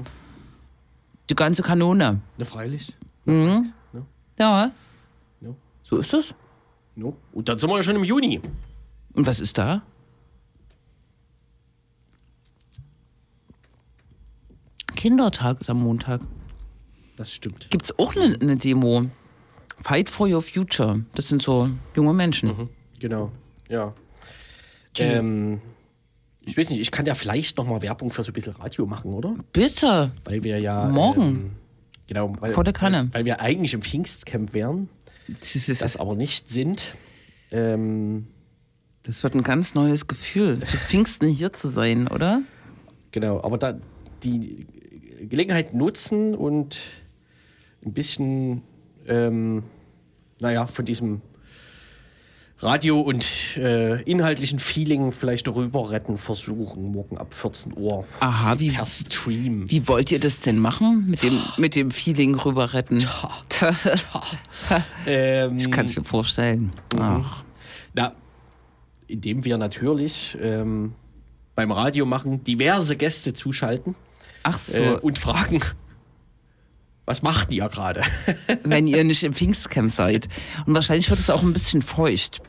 Die 1.29 1.35
ganze 1.35 1.61
Kanone. 1.61 2.21
Ne, 2.37 2.45
freilich. 2.45 2.93
Mhm. 3.25 3.73
Ja. 3.93 4.01
Ja. 4.39 4.71
So 5.89 5.97
ist 5.97 6.13
das. 6.13 6.33
No. 6.95 7.15
Und 7.31 7.47
dann 7.47 7.57
sind 7.57 7.69
wir 7.69 7.77
ja 7.77 7.83
schon 7.83 7.95
im 7.95 8.03
Juni. 8.03 8.41
Und 9.13 9.25
was 9.25 9.39
ist 9.39 9.57
da? 9.57 9.83
Kindertag 14.95 15.61
ist 15.61 15.69
am 15.69 15.81
Montag. 15.81 16.21
Das 17.15 17.31
stimmt. 17.31 17.69
Gibt 17.69 17.85
es 17.85 17.97
auch 17.99 18.15
eine 18.15 18.37
eine 18.39 18.57
Demo? 18.57 19.05
Fight 19.83 20.09
for 20.09 20.27
your 20.27 20.41
future. 20.41 21.03
Das 21.13 21.27
sind 21.27 21.41
so 21.41 21.69
junge 21.95 22.13
Menschen. 22.13 22.69
Genau, 22.99 23.31
ja. 23.69 23.93
Ähm, 24.97 25.61
ich 26.41 26.57
weiß 26.57 26.71
nicht, 26.71 26.79
ich 26.79 26.91
kann 26.91 27.05
ja 27.05 27.13
vielleicht 27.13 27.57
noch 27.57 27.67
mal 27.67 27.81
Werbung 27.81 28.11
für 28.11 28.23
so 28.23 28.31
ein 28.31 28.33
bisschen 28.33 28.53
Radio 28.53 28.87
machen, 28.87 29.13
oder? 29.13 29.35
Bitte. 29.53 30.11
Weil 30.25 30.43
wir 30.43 30.59
ja. 30.59 30.87
Morgen. 30.87 31.21
Ähm, 31.21 31.51
genau. 32.07 32.33
Weil, 32.39 32.53
Vor 32.53 32.63
der 32.63 32.73
Kanne. 32.73 33.09
Weil, 33.11 33.19
weil 33.19 33.25
wir 33.25 33.41
eigentlich 33.41 33.73
im 33.73 33.83
Pfingstcamp 33.83 34.53
wären, 34.53 34.89
das 35.29 35.97
aber 35.97 36.15
nicht 36.15 36.49
sind. 36.49 36.95
Ähm, 37.51 38.27
Das 39.03 39.23
wird 39.23 39.35
ein 39.35 39.43
ganz 39.43 39.73
neues 39.75 40.07
Gefühl, 40.07 40.59
zu 40.63 40.77
Pfingsten 40.77 41.27
hier 41.29 41.53
zu 41.53 41.69
sein, 41.69 42.07
oder? 42.07 42.41
genau, 43.11 43.41
aber 43.41 43.57
da 43.57 43.79
die 44.23 44.67
Gelegenheit 45.21 45.73
nutzen 45.73 46.35
und 46.35 46.79
ein 47.85 47.93
bisschen, 47.93 48.61
ähm, 49.07 49.63
naja, 50.39 50.67
von 50.67 50.85
diesem 50.85 51.21
Radio- 52.59 53.01
und 53.01 53.55
äh, 53.57 54.01
inhaltlichen 54.01 54.57
Feeling 54.59 55.11
vielleicht 55.11 55.47
rüber 55.47 55.91
retten 55.91 56.17
versuchen, 56.17 56.91
morgen 56.91 57.17
ab 57.19 57.33
14 57.35 57.73
Uhr. 57.77 58.07
Aha, 58.19 58.57
wie, 58.59 58.71
Per 58.71 58.87
Stream. 58.87 59.69
wie 59.69 59.87
wollt 59.87 60.11
ihr 60.11 60.19
das 60.19 60.39
denn 60.39 60.57
machen? 60.57 61.05
Mit 61.07 61.21
dem, 61.21 61.39
mit 61.57 61.75
dem 61.75 61.91
Feeling 61.91 62.35
rüber 62.35 62.73
retten? 62.73 63.05
Ähm, 65.05 65.57
Ich 65.57 65.71
kann 65.71 65.85
es 65.85 65.95
mir 65.95 66.03
vorstellen. 66.03 66.71
Ach. 66.99 67.43
Na, 67.93 68.13
indem 69.07 69.45
wir 69.45 69.57
natürlich 69.57 70.37
ähm, 70.41 70.93
beim 71.55 71.71
Radio 71.71 72.05
machen, 72.05 72.43
diverse 72.43 72.95
Gäste 72.97 73.33
zuschalten 73.33 73.95
Ach 74.43 74.59
so, 74.59 74.83
äh, 74.83 74.97
und 74.99 75.17
fragen, 75.19 75.61
was 77.05 77.21
macht 77.21 77.53
ihr 77.53 77.69
gerade? 77.69 78.01
wenn 78.63 78.87
ihr 78.87 79.03
nicht 79.03 79.23
im 79.23 79.33
Pfingstcamp 79.33 79.91
seid. 79.91 80.27
Und 80.65 80.73
wahrscheinlich 80.73 81.09
wird 81.09 81.19
es 81.19 81.29
auch 81.29 81.41
ein 81.43 81.53
bisschen 81.53 81.81
feucht, 81.81 82.41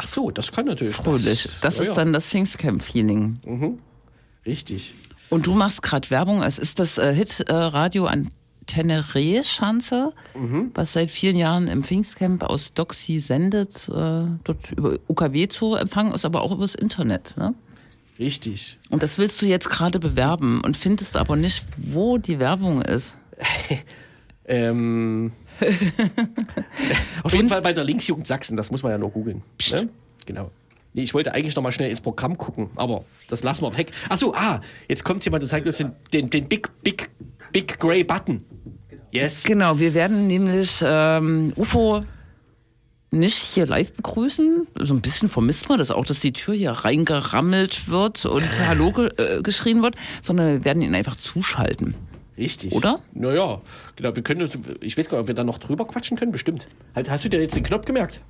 Ach 0.00 0.06
so, 0.06 0.30
das 0.30 0.52
kann 0.52 0.66
natürlich. 0.66 0.94
fröhlich. 0.94 1.48
Das 1.60 1.78
ja, 1.78 1.82
ist 1.82 1.88
ja, 1.88 1.94
dann 1.96 2.12
das 2.12 2.28
Pfingstcamp-Feeling. 2.28 3.74
Richtig. 4.46 4.94
Und 5.28 5.48
du 5.48 5.54
machst 5.54 5.82
gerade 5.82 6.08
Werbung. 6.10 6.40
Es 6.44 6.56
ist 6.56 6.78
das 6.78 6.98
äh, 6.98 7.12
Hit-Radio 7.12 8.06
an 8.06 8.30
Teneré-Schanze, 8.68 10.12
was 10.74 10.92
seit 10.92 11.10
vielen 11.10 11.34
Jahren 11.34 11.66
im 11.66 11.82
Pfingstcamp 11.82 12.44
aus 12.44 12.74
Doxy 12.74 13.18
sendet. 13.18 13.88
Äh, 13.88 14.26
dort 14.44 14.70
über 14.76 14.98
UKW 15.08 15.48
zu 15.48 15.74
empfangen 15.74 16.12
ist, 16.12 16.24
aber 16.24 16.42
auch 16.42 16.52
übers 16.52 16.76
Internet. 16.76 17.34
Ne? 17.36 17.54
Richtig. 18.20 18.78
Und 18.90 19.02
das 19.02 19.18
willst 19.18 19.42
du 19.42 19.46
jetzt 19.46 19.68
gerade 19.68 19.98
bewerben 19.98 20.60
und 20.64 20.76
findest 20.76 21.16
aber 21.16 21.34
nicht, 21.34 21.64
wo 21.76 22.18
die 22.18 22.38
Werbung 22.38 22.82
ist. 22.82 23.16
Ähm, 24.48 25.32
auf 27.22 27.34
jeden 27.34 27.48
Fall 27.48 27.60
bei 27.60 27.74
der 27.74 27.84
Linksjugend 27.84 28.26
Sachsen, 28.26 28.56
das 28.56 28.70
muss 28.70 28.82
man 28.82 28.92
ja 28.92 28.98
nur 28.98 29.10
googeln. 29.10 29.42
Ne? 29.70 29.90
Genau. 30.24 30.50
Nee, 30.94 31.02
ich 31.02 31.12
wollte 31.12 31.34
eigentlich 31.34 31.54
noch 31.54 31.62
mal 31.62 31.70
schnell 31.70 31.90
ins 31.90 32.00
Programm 32.00 32.38
gucken, 32.38 32.70
aber 32.76 33.04
das 33.28 33.42
lassen 33.42 33.62
wir 33.62 33.76
weg. 33.76 33.92
Ach 34.08 34.16
so, 34.16 34.34
ah, 34.34 34.62
jetzt 34.88 35.04
kommt 35.04 35.22
jemand 35.24 35.42
und 35.42 35.48
zeigt 35.48 35.66
uns 35.66 35.76
den, 35.76 35.92
den, 36.14 36.30
den 36.30 36.48
Big, 36.48 36.70
Big, 36.82 37.10
Big 37.52 37.78
Grey 37.78 38.02
Button. 38.02 38.42
Yes. 39.10 39.44
Genau, 39.44 39.78
wir 39.78 39.92
werden 39.92 40.26
nämlich 40.26 40.82
ähm, 40.82 41.52
UFO 41.56 42.02
nicht 43.10 43.36
hier 43.36 43.66
live 43.66 43.92
begrüßen. 43.92 44.66
So 44.80 44.94
ein 44.94 45.00
bisschen 45.00 45.28
vermisst 45.28 45.68
man 45.68 45.78
das 45.78 45.90
auch, 45.90 46.04
dass 46.04 46.20
die 46.20 46.32
Tür 46.32 46.54
hier 46.54 46.72
reingerammelt 46.72 47.88
wird 47.88 48.24
und 48.24 48.44
Hallo 48.66 48.90
ge 48.90 49.10
äh, 49.16 49.42
geschrien 49.42 49.82
wird, 49.82 49.94
sondern 50.22 50.48
wir 50.48 50.64
werden 50.64 50.82
ihn 50.82 50.94
einfach 50.94 51.16
zuschalten. 51.16 51.96
Richtig. 52.38 52.72
Oder? 52.72 53.00
Naja, 53.12 53.60
genau. 53.96 54.14
Wir 54.14 54.22
können, 54.22 54.48
ich 54.80 54.96
weiß 54.96 55.08
gar 55.08 55.18
nicht, 55.18 55.22
ob 55.22 55.28
wir 55.28 55.34
da 55.34 55.44
noch 55.44 55.58
drüber 55.58 55.86
quatschen 55.86 56.16
können, 56.16 56.30
bestimmt. 56.32 56.68
Halt, 56.94 57.10
hast 57.10 57.24
du 57.24 57.28
dir 57.28 57.40
jetzt 57.40 57.56
den 57.56 57.64
Knopf 57.64 57.84
gemerkt? 57.84 58.20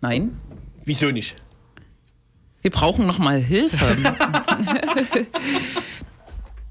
Nein? 0.00 0.36
Wieso 0.84 1.10
nicht? 1.10 1.36
Wir 2.62 2.70
brauchen 2.72 3.06
noch 3.06 3.18
mal 3.18 3.38
Hilfe. 3.40 3.78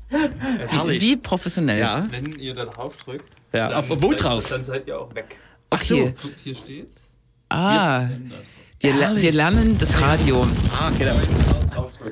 Herrlich. 0.09 1.01
Wie 1.01 1.17
professionell. 1.17 1.80
Ja, 1.80 2.07
Wenn 2.09 2.38
ihr 2.39 2.53
da 2.53 2.65
drauf 2.65 2.95
drückt, 2.97 3.30
ja. 3.53 3.69
dann, 3.69 3.78
Auf, 3.80 3.89
wo 4.01 4.09
seid- 4.11 4.23
drauf? 4.23 4.47
dann 4.49 4.63
seid 4.63 4.88
ihr 4.88 4.99
auch 4.99 5.13
weg. 5.15 5.38
Ach 5.69 5.82
so. 5.82 5.95
Okay. 5.95 6.13
Guckt, 6.21 6.39
hier 6.39 6.55
steht's. 6.55 7.01
Ah, 7.49 7.99
drauf. 8.05 8.09
Wir, 8.80 9.15
wir 9.15 9.32
lernen 9.32 9.78
das 9.78 9.99
Radio. 10.01 10.45
Ah, 10.71 10.91
genau. 10.97 11.15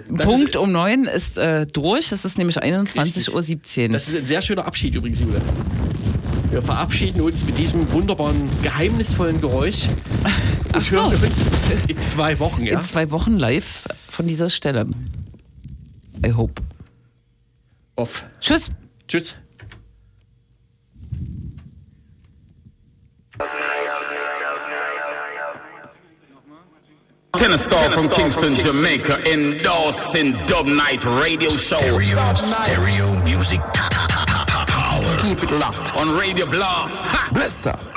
Das 0.09 0.25
Punkt 0.25 0.55
um 0.55 0.71
neun 0.71 1.05
ist 1.05 1.37
äh, 1.37 1.65
durch. 1.65 2.11
Es 2.11 2.25
ist 2.25 2.37
nämlich 2.37 2.61
21.17 2.61 3.83
Uhr. 3.83 3.89
Das 3.89 4.07
ist 4.07 4.15
ein 4.15 4.25
sehr 4.25 4.41
schöner 4.41 4.65
Abschied 4.65 4.95
übrigens, 4.95 5.19
Jule. 5.19 5.41
Wir 6.51 6.61
verabschieden 6.61 7.21
uns 7.21 7.43
mit 7.45 7.57
diesem 7.57 7.91
wunderbaren, 7.91 8.49
geheimnisvollen 8.61 9.41
Geräusch 9.41 9.87
und 10.73 10.83
so. 10.83 10.91
hören 10.91 11.15
uns 11.15 11.43
in 11.87 11.99
zwei 11.99 12.39
Wochen, 12.39 12.65
ja? 12.65 12.79
In 12.79 12.85
zwei 12.85 13.11
Wochen 13.11 13.33
live 13.33 13.83
von 14.09 14.27
dieser 14.27 14.49
Stelle. 14.49 14.87
I 16.25 16.31
hope. 16.31 16.61
Off. 17.95 18.23
Tschüss. 18.39 18.69
Tschüss. 19.07 19.35
Tennis 27.37 27.65
star 27.65 27.89
from 27.91 28.09
Kingston, 28.09 28.55
Jamaica, 28.55 29.21
endorsing 29.29 30.33
Dub 30.47 30.65
Night 30.67 31.03
Radio 31.03 31.49
Show. 31.49 31.77
Stereo, 31.77 32.33
stereo 32.35 33.23
music 33.23 33.59
power. 33.73 35.17
Keep 35.21 35.43
it 35.43 35.51
locked 35.51 35.95
on 35.95 36.17
Radio 36.17 36.45
Blog. 36.45 36.89
Ha! 36.89 37.29
Bless 37.33 37.65
up. 37.65 37.94